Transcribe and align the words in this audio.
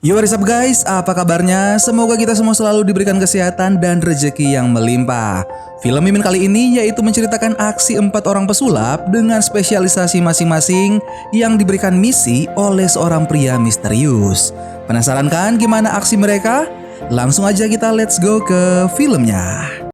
Yo 0.00 0.16
what 0.16 0.24
up 0.24 0.40
guys, 0.48 0.82
apa 0.88 1.12
kabarnya? 1.12 1.76
Semoga 1.76 2.16
kita 2.16 2.32
semua 2.32 2.56
selalu 2.56 2.88
diberikan 2.88 3.20
kesehatan 3.20 3.76
dan 3.76 4.00
rezeki 4.00 4.56
yang 4.56 4.72
melimpah. 4.72 5.44
Film 5.84 6.00
Mimin 6.02 6.24
kali 6.24 6.48
ini 6.48 6.80
yaitu 6.80 7.04
menceritakan 7.04 7.54
aksi 7.60 8.00
empat 8.00 8.24
orang 8.24 8.48
pesulap 8.48 9.12
dengan 9.12 9.44
spesialisasi 9.44 10.18
masing-masing 10.18 10.98
yang 11.36 11.54
diberikan 11.54 11.94
misi 11.94 12.48
oleh 12.58 12.88
seorang 12.88 13.28
pria 13.30 13.60
misterius. 13.60 14.56
Penasaran 14.88 15.30
kan 15.30 15.60
gimana 15.60 15.92
aksi 15.94 16.16
mereka? 16.16 16.66
Langsung 17.12 17.44
aja 17.44 17.70
kita 17.70 17.94
let's 17.94 18.16
go 18.16 18.42
ke 18.42 18.90
filmnya. 18.96 19.91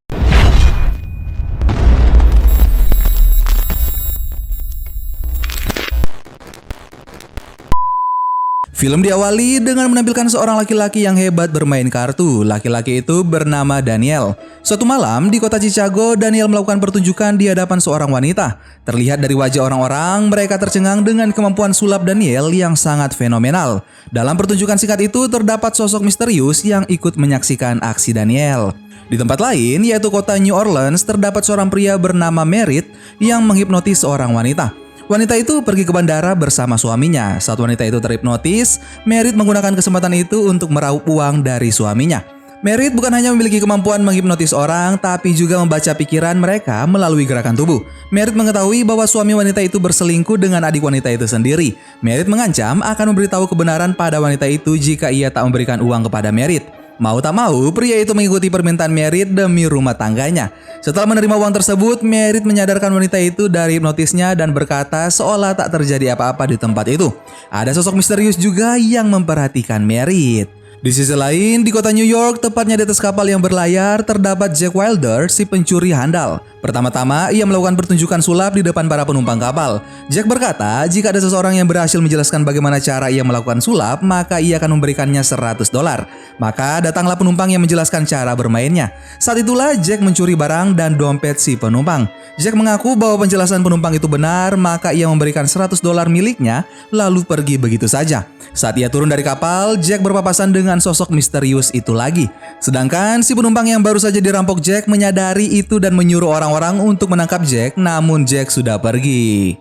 Film 8.78 9.02
diawali 9.02 9.58
dengan 9.58 9.90
menampilkan 9.90 10.30
seorang 10.30 10.54
laki-laki 10.62 11.02
yang 11.02 11.18
hebat 11.18 11.50
bermain 11.50 11.90
kartu. 11.90 12.46
Laki-laki 12.46 13.02
itu 13.02 13.26
bernama 13.26 13.82
Daniel. 13.82 14.38
Suatu 14.62 14.86
malam 14.86 15.34
di 15.34 15.42
kota 15.42 15.58
Chicago, 15.58 16.14
Daniel 16.14 16.46
melakukan 16.46 16.78
pertunjukan 16.78 17.34
di 17.34 17.50
hadapan 17.50 17.82
seorang 17.82 18.06
wanita. 18.06 18.62
Terlihat 18.86 19.18
dari 19.18 19.34
wajah 19.34 19.66
orang-orang, 19.66 20.30
mereka 20.30 20.62
tercengang 20.62 21.02
dengan 21.02 21.34
kemampuan 21.34 21.74
sulap 21.74 22.06
Daniel 22.06 22.54
yang 22.54 22.78
sangat 22.78 23.18
fenomenal. 23.18 23.82
Dalam 24.14 24.38
pertunjukan 24.38 24.78
singkat 24.78 25.10
itu 25.10 25.26
terdapat 25.26 25.74
sosok 25.74 26.06
misterius 26.06 26.62
yang 26.62 26.86
ikut 26.86 27.18
menyaksikan 27.18 27.82
aksi 27.82 28.14
Daniel. 28.14 28.78
Di 29.10 29.18
tempat 29.18 29.42
lain, 29.42 29.82
yaitu 29.82 30.06
kota 30.06 30.38
New 30.38 30.54
Orleans, 30.54 31.02
terdapat 31.02 31.42
seorang 31.42 31.66
pria 31.66 31.98
bernama 31.98 32.46
Merit 32.46 32.86
yang 33.18 33.42
menghipnotis 33.42 34.06
seorang 34.06 34.30
wanita. 34.30 34.70
Wanita 35.08 35.40
itu 35.40 35.64
pergi 35.64 35.88
ke 35.88 35.92
bandara 35.96 36.36
bersama 36.36 36.76
suaminya. 36.76 37.40
Saat 37.40 37.56
wanita 37.56 37.80
itu 37.80 37.96
terhipnotis, 37.96 38.76
Merit 39.08 39.32
menggunakan 39.32 39.72
kesempatan 39.72 40.12
itu 40.12 40.52
untuk 40.52 40.68
meraup 40.68 41.00
uang 41.08 41.40
dari 41.40 41.72
suaminya. 41.72 42.20
Merit 42.60 42.92
bukan 42.92 43.16
hanya 43.16 43.32
memiliki 43.32 43.56
kemampuan 43.56 44.04
menghipnotis 44.04 44.52
orang, 44.52 45.00
tapi 45.00 45.32
juga 45.32 45.56
membaca 45.64 45.96
pikiran 45.96 46.36
mereka 46.36 46.84
melalui 46.84 47.24
gerakan 47.24 47.56
tubuh. 47.56 47.88
Merit 48.12 48.36
mengetahui 48.36 48.84
bahwa 48.84 49.08
suami 49.08 49.32
wanita 49.32 49.64
itu 49.64 49.80
berselingkuh 49.80 50.36
dengan 50.36 50.60
adik 50.68 50.84
wanita 50.84 51.08
itu 51.08 51.24
sendiri. 51.24 51.80
Merit 52.04 52.28
mengancam 52.28 52.84
akan 52.84 53.16
memberitahu 53.16 53.48
kebenaran 53.48 53.96
pada 53.96 54.20
wanita 54.20 54.44
itu 54.44 54.76
jika 54.76 55.08
ia 55.08 55.32
tak 55.32 55.48
memberikan 55.48 55.80
uang 55.80 56.04
kepada 56.04 56.28
Merit. 56.28 56.77
Mau 56.98 57.22
tak 57.22 57.30
mau, 57.30 57.54
pria 57.70 58.02
itu 58.02 58.10
mengikuti 58.10 58.50
permintaan 58.50 58.90
Merit 58.90 59.30
demi 59.30 59.70
rumah 59.70 59.94
tangganya. 59.94 60.50
Setelah 60.82 61.06
menerima 61.06 61.38
uang 61.38 61.54
tersebut, 61.54 62.02
Merit 62.02 62.42
menyadarkan 62.42 62.90
wanita 62.90 63.22
itu 63.22 63.46
dari 63.46 63.78
hipnotisnya 63.78 64.34
dan 64.34 64.50
berkata 64.50 65.06
seolah 65.06 65.54
tak 65.54 65.78
terjadi 65.78 66.18
apa-apa 66.18 66.50
di 66.50 66.58
tempat 66.58 66.90
itu. 66.90 67.14
Ada 67.54 67.78
sosok 67.78 68.02
misterius 68.02 68.34
juga 68.34 68.74
yang 68.74 69.06
memperhatikan 69.14 69.78
Merit. 69.86 70.50
Di 70.78 70.94
sisi 70.94 71.10
lain, 71.10 71.66
di 71.66 71.74
kota 71.74 71.90
New 71.90 72.06
York, 72.06 72.38
tepatnya 72.38 72.78
di 72.78 72.86
atas 72.86 73.02
kapal 73.02 73.26
yang 73.26 73.42
berlayar, 73.42 73.98
terdapat 74.06 74.54
Jack 74.54 74.78
Wilder, 74.78 75.26
si 75.26 75.42
pencuri 75.42 75.90
handal. 75.90 76.38
Pertama-tama, 76.62 77.34
ia 77.34 77.42
melakukan 77.42 77.74
pertunjukan 77.74 78.22
sulap 78.22 78.54
di 78.54 78.62
depan 78.62 78.86
para 78.86 79.02
penumpang 79.02 79.42
kapal. 79.42 79.82
Jack 80.06 80.30
berkata, 80.30 80.86
jika 80.86 81.10
ada 81.10 81.18
seseorang 81.18 81.58
yang 81.58 81.66
berhasil 81.66 81.98
menjelaskan 81.98 82.46
bagaimana 82.46 82.78
cara 82.78 83.10
ia 83.10 83.26
melakukan 83.26 83.58
sulap, 83.58 84.06
maka 84.06 84.38
ia 84.38 84.62
akan 84.62 84.78
memberikannya 84.78 85.18
100 85.18 85.66
dolar. 85.74 86.06
Maka 86.38 86.78
datanglah 86.78 87.18
penumpang 87.18 87.50
yang 87.50 87.62
menjelaskan 87.66 88.06
cara 88.06 88.30
bermainnya. 88.38 88.94
Saat 89.18 89.42
itulah 89.42 89.74
Jack 89.74 89.98
mencuri 89.98 90.38
barang 90.38 90.78
dan 90.78 90.94
dompet 90.94 91.42
si 91.42 91.58
penumpang. 91.58 92.06
Jack 92.38 92.54
mengaku 92.54 92.94
bahwa 92.94 93.26
penjelasan 93.26 93.66
penumpang 93.66 93.98
itu 93.98 94.06
benar, 94.06 94.54
maka 94.54 94.94
ia 94.94 95.10
memberikan 95.10 95.42
100 95.42 95.82
dolar 95.82 96.06
miliknya, 96.06 96.62
lalu 96.94 97.26
pergi 97.26 97.58
begitu 97.58 97.90
saja. 97.90 98.30
Saat 98.58 98.74
ia 98.74 98.90
turun 98.90 99.06
dari 99.06 99.22
kapal, 99.22 99.78
Jack 99.78 100.02
berpapasan 100.02 100.50
dengan 100.50 100.67
sosok 100.76 101.08
misterius 101.08 101.72
itu 101.72 101.96
lagi. 101.96 102.28
Sedangkan 102.60 103.24
si 103.24 103.32
penumpang 103.32 103.64
yang 103.64 103.80
baru 103.80 103.96
saja 103.96 104.20
dirampok 104.20 104.60
Jack 104.60 104.84
menyadari 104.84 105.48
itu 105.56 105.80
dan 105.80 105.96
menyuruh 105.96 106.28
orang-orang 106.28 106.84
untuk 106.84 107.08
menangkap 107.08 107.40
Jack, 107.48 107.80
namun 107.80 108.28
Jack 108.28 108.52
sudah 108.52 108.76
pergi. 108.76 109.56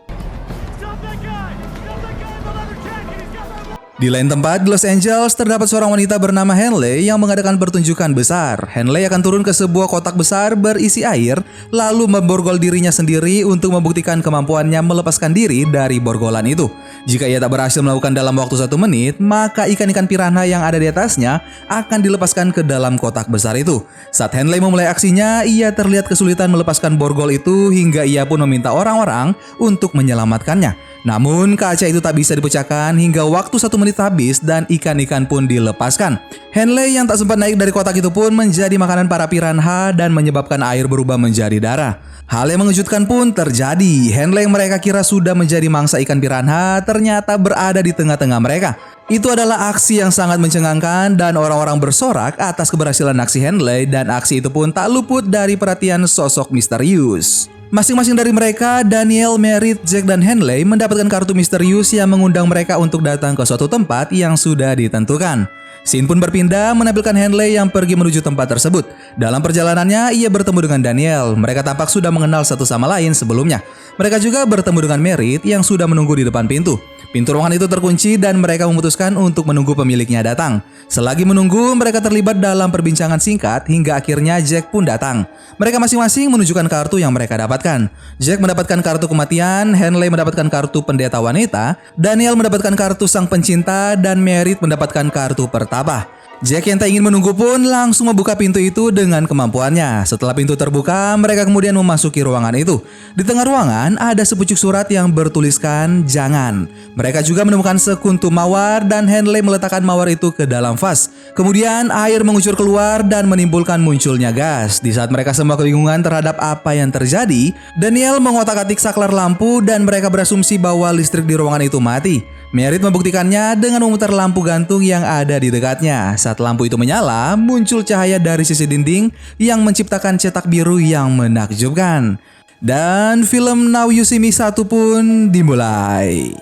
Di 3.98 4.14
lain 4.14 4.30
tempat, 4.30 4.62
Los 4.70 4.86
Angeles, 4.86 5.34
terdapat 5.34 5.66
seorang 5.66 5.90
wanita 5.90 6.22
bernama 6.22 6.54
Henley 6.54 7.10
yang 7.10 7.18
mengadakan 7.18 7.58
pertunjukan 7.58 8.14
besar. 8.14 8.70
Henley 8.70 9.10
akan 9.10 9.26
turun 9.26 9.42
ke 9.42 9.50
sebuah 9.50 9.90
kotak 9.90 10.14
besar 10.14 10.54
berisi 10.54 11.02
air, 11.02 11.42
lalu 11.74 12.06
memborgol 12.06 12.62
dirinya 12.62 12.94
sendiri 12.94 13.42
untuk 13.42 13.74
membuktikan 13.74 14.22
kemampuannya 14.22 14.78
melepaskan 14.86 15.34
diri 15.34 15.66
dari 15.66 15.98
borgolan 15.98 16.46
itu. 16.46 16.70
Jika 17.08 17.24
ia 17.24 17.40
tak 17.40 17.56
berhasil 17.56 17.80
melakukan 17.80 18.12
dalam 18.12 18.36
waktu 18.36 18.60
satu 18.60 18.76
menit, 18.76 19.16
maka 19.24 19.64
ikan-ikan 19.64 20.12
piranha 20.12 20.44
yang 20.44 20.60
ada 20.60 20.76
di 20.76 20.92
atasnya 20.92 21.40
akan 21.72 22.04
dilepaskan 22.04 22.52
ke 22.52 22.68
dalam 22.68 23.00
kotak 23.00 23.32
besar 23.32 23.56
itu. 23.56 23.80
Saat 24.12 24.36
Henley 24.36 24.60
memulai 24.60 24.92
aksinya, 24.92 25.48
ia 25.48 25.72
terlihat 25.72 26.12
kesulitan 26.12 26.52
melepaskan 26.52 27.00
borgol 27.00 27.32
itu 27.32 27.72
hingga 27.72 28.04
ia 28.04 28.28
pun 28.28 28.44
meminta 28.44 28.76
orang-orang 28.76 29.32
untuk 29.56 29.96
menyelamatkannya. 29.96 30.97
Namun 31.08 31.56
kaca 31.56 31.88
itu 31.88 32.04
tak 32.04 32.20
bisa 32.20 32.36
dipecahkan 32.36 32.92
hingga 33.00 33.24
waktu 33.24 33.56
satu 33.56 33.80
menit 33.80 33.96
habis 33.96 34.44
dan 34.44 34.68
ikan-ikan 34.68 35.24
pun 35.24 35.48
dilepaskan. 35.48 36.20
Henley 36.52 37.00
yang 37.00 37.08
tak 37.08 37.24
sempat 37.24 37.40
naik 37.40 37.56
dari 37.56 37.72
kotak 37.72 37.96
itu 37.96 38.12
pun 38.12 38.28
menjadi 38.36 38.76
makanan 38.76 39.08
para 39.08 39.24
piranha 39.24 39.96
dan 39.96 40.12
menyebabkan 40.12 40.60
air 40.68 40.84
berubah 40.84 41.16
menjadi 41.16 41.64
darah. 41.64 42.04
Hal 42.28 42.52
yang 42.52 42.68
mengejutkan 42.68 43.08
pun 43.08 43.32
terjadi. 43.32 44.12
Henley 44.12 44.44
yang 44.44 44.52
mereka 44.52 44.84
kira 44.84 45.00
sudah 45.00 45.32
menjadi 45.32 45.72
mangsa 45.72 45.96
ikan 46.04 46.20
piranha 46.20 46.84
ternyata 46.84 47.40
berada 47.40 47.80
di 47.80 47.96
tengah-tengah 47.96 48.40
mereka. 48.44 48.76
Itu 49.08 49.32
adalah 49.32 49.72
aksi 49.72 50.04
yang 50.04 50.12
sangat 50.12 50.36
mencengangkan 50.44 51.16
dan 51.16 51.40
orang-orang 51.40 51.80
bersorak 51.80 52.36
atas 52.36 52.68
keberhasilan 52.68 53.16
aksi 53.16 53.40
Henley 53.40 53.88
dan 53.88 54.12
aksi 54.12 54.44
itu 54.44 54.52
pun 54.52 54.76
tak 54.76 54.92
luput 54.92 55.24
dari 55.24 55.56
perhatian 55.56 56.04
sosok 56.04 56.52
misterius. 56.52 57.48
Masing-masing 57.68 58.16
dari 58.16 58.32
mereka, 58.32 58.80
Daniel, 58.80 59.36
Merit, 59.36 59.84
Jack, 59.84 60.08
dan 60.08 60.24
Henley 60.24 60.64
mendapatkan 60.64 61.04
kartu 61.12 61.36
misterius 61.36 61.92
yang 61.92 62.08
mengundang 62.08 62.48
mereka 62.48 62.80
untuk 62.80 63.04
datang 63.04 63.36
ke 63.36 63.44
suatu 63.44 63.68
tempat 63.68 64.08
yang 64.16 64.40
sudah 64.40 64.72
ditentukan. 64.72 65.52
Scene 65.84 66.08
pun 66.08 66.16
berpindah 66.16 66.72
menampilkan 66.72 67.12
Henley 67.12 67.60
yang 67.60 67.68
pergi 67.68 68.00
menuju 68.00 68.24
tempat 68.24 68.56
tersebut. 68.56 68.88
Dalam 69.20 69.44
perjalanannya, 69.44 70.16
ia 70.16 70.32
bertemu 70.32 70.60
dengan 70.64 70.80
Daniel. 70.80 71.36
Mereka 71.36 71.60
tampak 71.60 71.92
sudah 71.92 72.08
mengenal 72.08 72.48
satu 72.48 72.64
sama 72.64 72.88
lain 72.88 73.12
sebelumnya. 73.12 73.60
Mereka 74.00 74.24
juga 74.24 74.48
bertemu 74.48 74.88
dengan 74.88 75.00
Merit 75.04 75.44
yang 75.44 75.60
sudah 75.60 75.92
menunggu 75.92 76.16
di 76.16 76.24
depan 76.24 76.48
pintu. 76.48 76.80
Pintu 77.08 77.32
ruangan 77.32 77.56
itu 77.56 77.72
terkunci 77.72 78.20
dan 78.20 78.36
mereka 78.36 78.68
memutuskan 78.68 79.16
untuk 79.16 79.48
menunggu 79.48 79.72
pemiliknya 79.72 80.20
datang. 80.28 80.60
Selagi 80.92 81.24
menunggu, 81.24 81.72
mereka 81.72 82.04
terlibat 82.04 82.36
dalam 82.44 82.68
perbincangan 82.68 83.16
singkat 83.16 83.64
hingga 83.72 83.96
akhirnya 83.96 84.44
Jack 84.44 84.76
pun 84.76 84.84
datang. 84.84 85.24
Mereka 85.56 85.80
masing-masing 85.80 86.28
menunjukkan 86.28 86.68
kartu 86.68 87.00
yang 87.00 87.16
mereka 87.16 87.40
dapatkan. 87.40 87.88
Jack 88.20 88.44
mendapatkan 88.44 88.80
kartu 88.84 89.08
kematian, 89.08 89.72
Henley 89.72 90.12
mendapatkan 90.12 90.52
kartu 90.52 90.84
pendeta 90.84 91.24
wanita, 91.24 91.80
Daniel 91.96 92.36
mendapatkan 92.36 92.76
kartu 92.76 93.08
sang 93.08 93.24
pencinta, 93.28 93.96
dan 93.96 94.20
Merit 94.20 94.60
mendapatkan 94.60 95.08
kartu 95.08 95.48
pertapa. 95.48 96.17
Jack 96.46 96.70
yang 96.70 96.78
tak 96.78 96.94
ingin 96.94 97.02
menunggu 97.02 97.34
pun 97.34 97.66
langsung 97.66 98.14
membuka 98.14 98.38
pintu 98.38 98.62
itu 98.62 98.94
dengan 98.94 99.26
kemampuannya. 99.26 100.06
Setelah 100.06 100.38
pintu 100.38 100.54
terbuka, 100.54 101.18
mereka 101.18 101.50
kemudian 101.50 101.74
memasuki 101.74 102.22
ruangan 102.22 102.54
itu. 102.54 102.78
Di 103.18 103.26
tengah 103.26 103.42
ruangan 103.42 103.98
ada 103.98 104.22
sepucuk 104.22 104.54
surat 104.54 104.86
yang 104.94 105.10
bertuliskan 105.10 106.06
jangan. 106.06 106.70
Mereka 106.94 107.26
juga 107.26 107.42
menemukan 107.42 107.82
sekuntum 107.82 108.30
mawar 108.30 108.86
dan 108.86 109.10
Henley 109.10 109.42
meletakkan 109.42 109.82
mawar 109.82 110.14
itu 110.14 110.30
ke 110.30 110.46
dalam 110.46 110.78
vas. 110.78 111.10
Kemudian 111.34 111.90
air 111.90 112.22
mengucur 112.22 112.54
keluar 112.54 113.02
dan 113.02 113.26
menimbulkan 113.26 113.82
munculnya 113.82 114.30
gas. 114.30 114.78
Di 114.78 114.94
saat 114.94 115.10
mereka 115.10 115.34
semua 115.34 115.58
kebingungan 115.58 116.06
terhadap 116.06 116.38
apa 116.38 116.78
yang 116.78 116.94
terjadi, 116.94 117.50
Daniel 117.74 118.22
mengotak-atik 118.22 118.78
saklar 118.78 119.10
lampu 119.10 119.66
dan 119.66 119.90
mereka 119.90 120.14
berasumsi 120.14 120.62
bahwa 120.62 120.94
listrik 120.94 121.26
di 121.26 121.34
ruangan 121.34 121.66
itu 121.66 121.82
mati. 121.82 122.38
Merit 122.56 122.80
membuktikannya 122.80 123.60
dengan 123.60 123.84
memutar 123.84 124.08
lampu 124.08 124.40
gantung 124.40 124.80
yang 124.80 125.04
ada 125.04 125.36
di 125.36 125.52
dekatnya. 125.52 126.16
Saat 126.28 126.44
lampu 126.44 126.68
itu 126.68 126.76
menyala, 126.76 127.40
muncul 127.40 127.88
cahaya 127.88 128.20
dari 128.20 128.44
sisi 128.44 128.68
dinding 128.68 129.16
yang 129.40 129.64
menciptakan 129.64 130.20
cetak 130.20 130.44
biru 130.52 130.76
yang 130.76 131.16
menakjubkan. 131.16 132.20
Dan 132.60 133.24
film 133.24 133.72
Now 133.72 133.88
You 133.88 134.04
See 134.04 134.20
Me 134.20 134.36
1 134.36 134.52
pun 134.68 135.32
dimulai. 135.32 136.36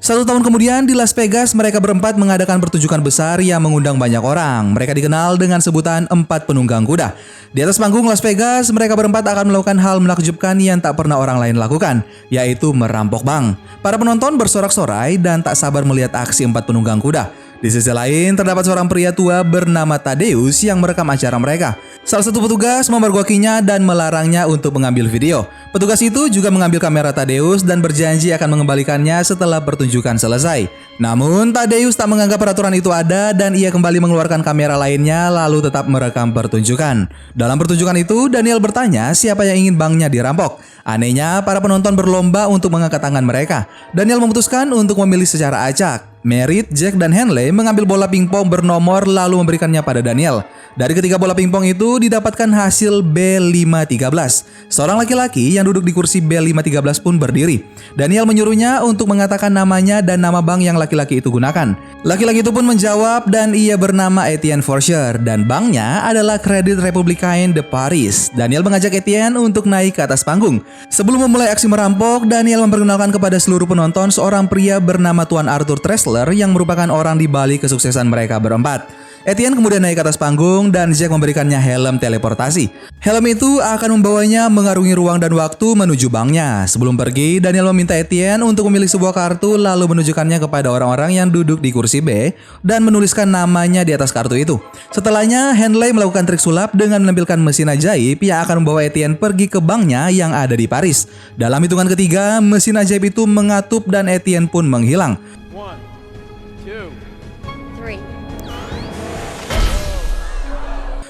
Satu 0.00 0.24
tahun 0.24 0.40
kemudian 0.40 0.88
di 0.88 0.96
Las 0.96 1.12
Vegas 1.12 1.52
mereka 1.52 1.84
berempat 1.84 2.16
mengadakan 2.16 2.64
pertunjukan 2.64 3.04
besar 3.04 3.44
yang 3.44 3.60
mengundang 3.60 4.00
banyak 4.00 4.24
orang. 4.24 4.72
Mereka 4.72 4.96
dikenal 4.96 5.36
dengan 5.36 5.60
sebutan 5.60 6.08
empat 6.08 6.48
penunggang 6.48 6.88
kuda. 6.88 7.12
Di 7.52 7.60
atas 7.60 7.76
panggung 7.76 8.08
Las 8.08 8.24
Vegas 8.24 8.72
mereka 8.72 8.96
berempat 8.96 9.20
akan 9.20 9.52
melakukan 9.52 9.76
hal 9.76 10.00
menakjubkan 10.00 10.56
yang 10.56 10.80
tak 10.80 10.96
pernah 10.96 11.20
orang 11.20 11.36
lain 11.44 11.60
lakukan, 11.60 12.00
yaitu 12.32 12.72
merampok 12.72 13.20
bank. 13.20 13.60
Para 13.84 14.00
penonton 14.00 14.40
bersorak-sorai 14.40 15.20
dan 15.20 15.44
tak 15.44 15.60
sabar 15.60 15.84
melihat 15.84 16.16
aksi 16.16 16.48
empat 16.48 16.64
penunggang 16.64 17.04
kuda. 17.04 17.47
Di 17.58 17.74
sisi 17.74 17.90
lain, 17.90 18.38
terdapat 18.38 18.62
seorang 18.62 18.86
pria 18.86 19.10
tua 19.10 19.42
bernama 19.42 19.98
Tadeus 19.98 20.62
yang 20.62 20.78
merekam 20.78 21.10
acara 21.10 21.42
mereka. 21.42 21.74
Salah 22.06 22.22
satu 22.22 22.38
petugas 22.38 22.86
memergokinya 22.86 23.58
dan 23.58 23.82
melarangnya 23.82 24.46
untuk 24.46 24.78
mengambil 24.78 25.10
video. 25.10 25.42
Petugas 25.74 25.98
itu 25.98 26.30
juga 26.30 26.54
mengambil 26.54 26.78
kamera 26.78 27.10
Tadeus 27.10 27.66
dan 27.66 27.82
berjanji 27.82 28.30
akan 28.30 28.54
mengembalikannya 28.54 29.18
setelah 29.26 29.58
pertunjukan 29.58 30.22
selesai. 30.22 30.70
Namun, 31.02 31.50
Tadeus 31.50 31.98
tak 31.98 32.06
menganggap 32.06 32.38
peraturan 32.38 32.78
itu 32.78 32.94
ada 32.94 33.34
dan 33.34 33.58
ia 33.58 33.74
kembali 33.74 34.06
mengeluarkan 34.06 34.46
kamera 34.46 34.78
lainnya 34.78 35.26
lalu 35.26 35.58
tetap 35.58 35.90
merekam 35.90 36.30
pertunjukan. 36.30 37.10
Dalam 37.34 37.58
pertunjukan 37.58 37.98
itu, 37.98 38.30
Daniel 38.30 38.62
bertanya 38.62 39.10
siapa 39.18 39.42
yang 39.42 39.66
ingin 39.66 39.74
banknya 39.74 40.06
dirampok. 40.06 40.62
Anehnya, 40.88 41.44
para 41.44 41.60
penonton 41.60 41.92
berlomba 41.92 42.48
untuk 42.48 42.72
mengangkat 42.72 42.96
tangan 42.96 43.20
mereka. 43.20 43.68
Daniel 43.92 44.24
memutuskan 44.24 44.64
untuk 44.72 44.96
memilih 45.04 45.28
secara 45.28 45.68
acak. 45.68 46.08
Merit, 46.24 46.72
Jack, 46.72 46.96
dan 46.96 47.12
Henley 47.12 47.52
mengambil 47.52 47.84
bola 47.84 48.08
pingpong 48.08 48.48
bernomor 48.48 49.04
lalu 49.04 49.36
memberikannya 49.36 49.84
pada 49.84 50.00
Daniel. 50.00 50.40
Dari 50.78 50.94
ketiga 50.94 51.18
bola 51.18 51.34
pingpong 51.34 51.66
itu 51.66 51.98
didapatkan 51.98 52.46
hasil 52.54 53.02
B513. 53.02 54.46
Seorang 54.70 55.02
laki-laki 55.02 55.58
yang 55.58 55.66
duduk 55.66 55.82
di 55.82 55.90
kursi 55.90 56.22
B513 56.22 57.02
pun 57.02 57.18
berdiri. 57.18 57.66
Daniel 57.98 58.22
menyuruhnya 58.30 58.86
untuk 58.86 59.10
mengatakan 59.10 59.50
namanya 59.50 59.98
dan 59.98 60.22
nama 60.22 60.38
bank 60.38 60.62
yang 60.62 60.78
laki-laki 60.78 61.18
itu 61.18 61.34
gunakan. 61.34 61.74
Laki-laki 62.06 62.46
itu 62.46 62.54
pun 62.54 62.62
menjawab 62.62 63.26
dan 63.26 63.58
ia 63.58 63.74
bernama 63.74 64.30
Etienne 64.30 64.62
Forger 64.62 65.18
dan 65.18 65.50
banknya 65.50 66.06
adalah 66.06 66.38
Credit 66.38 66.78
Republicain 66.78 67.50
de 67.50 67.66
Paris. 67.66 68.30
Daniel 68.38 68.62
mengajak 68.62 69.02
Etienne 69.02 69.34
untuk 69.34 69.66
naik 69.66 69.98
ke 69.98 70.06
atas 70.06 70.22
panggung. 70.22 70.62
Sebelum 70.94 71.26
memulai 71.26 71.50
aksi 71.50 71.66
merampok, 71.66 72.30
Daniel 72.30 72.62
memperkenalkan 72.62 73.10
kepada 73.10 73.34
seluruh 73.42 73.66
penonton 73.66 74.14
seorang 74.14 74.46
pria 74.46 74.78
bernama 74.78 75.26
Tuan 75.26 75.50
Arthur 75.50 75.82
Tressler 75.82 76.30
yang 76.38 76.54
merupakan 76.54 76.86
orang 76.86 77.18
di 77.18 77.26
balik 77.26 77.66
kesuksesan 77.66 78.06
mereka 78.06 78.38
berempat. 78.38 79.08
Etienne 79.28 79.52
kemudian 79.52 79.84
naik 79.84 80.00
ke 80.00 80.02
atas 80.08 80.16
panggung 80.16 80.72
dan 80.72 80.88
Jack 80.96 81.12
memberikannya 81.12 81.60
helm 81.60 82.00
teleportasi. 82.00 82.72
Helm 83.04 83.20
itu 83.28 83.60
akan 83.60 84.00
membawanya 84.00 84.48
mengarungi 84.48 84.96
ruang 84.96 85.20
dan 85.20 85.36
waktu 85.36 85.76
menuju 85.76 86.08
banknya. 86.08 86.64
Sebelum 86.64 86.96
pergi, 86.96 87.36
Daniel 87.36 87.68
meminta 87.68 87.92
Etienne 87.92 88.40
untuk 88.40 88.72
memilih 88.72 88.88
sebuah 88.88 89.12
kartu 89.12 89.60
lalu 89.60 89.84
menunjukkannya 89.84 90.40
kepada 90.40 90.72
orang-orang 90.72 91.20
yang 91.20 91.28
duduk 91.28 91.60
di 91.60 91.68
kursi 91.76 92.00
B 92.00 92.32
dan 92.64 92.80
menuliskan 92.88 93.28
namanya 93.28 93.84
di 93.84 93.92
atas 93.92 94.16
kartu 94.16 94.32
itu. 94.32 94.56
Setelahnya, 94.96 95.52
Henley 95.52 95.92
melakukan 95.92 96.24
trik 96.24 96.40
sulap 96.40 96.72
dengan 96.72 97.04
menampilkan 97.04 97.36
mesin 97.36 97.68
ajaib 97.68 98.24
yang 98.24 98.40
akan 98.48 98.64
membawa 98.64 98.80
Etienne 98.88 99.12
pergi 99.12 99.44
ke 99.44 99.60
banknya 99.60 100.08
yang 100.08 100.32
ada 100.32 100.56
di 100.56 100.64
Paris. 100.64 101.04
Dalam 101.36 101.60
hitungan 101.60 101.84
ketiga, 101.84 102.40
mesin 102.40 102.80
ajaib 102.80 103.12
itu 103.12 103.28
mengatup 103.28 103.84
dan 103.92 104.08
Etienne 104.08 104.48
pun 104.48 104.64
menghilang. 104.64 105.20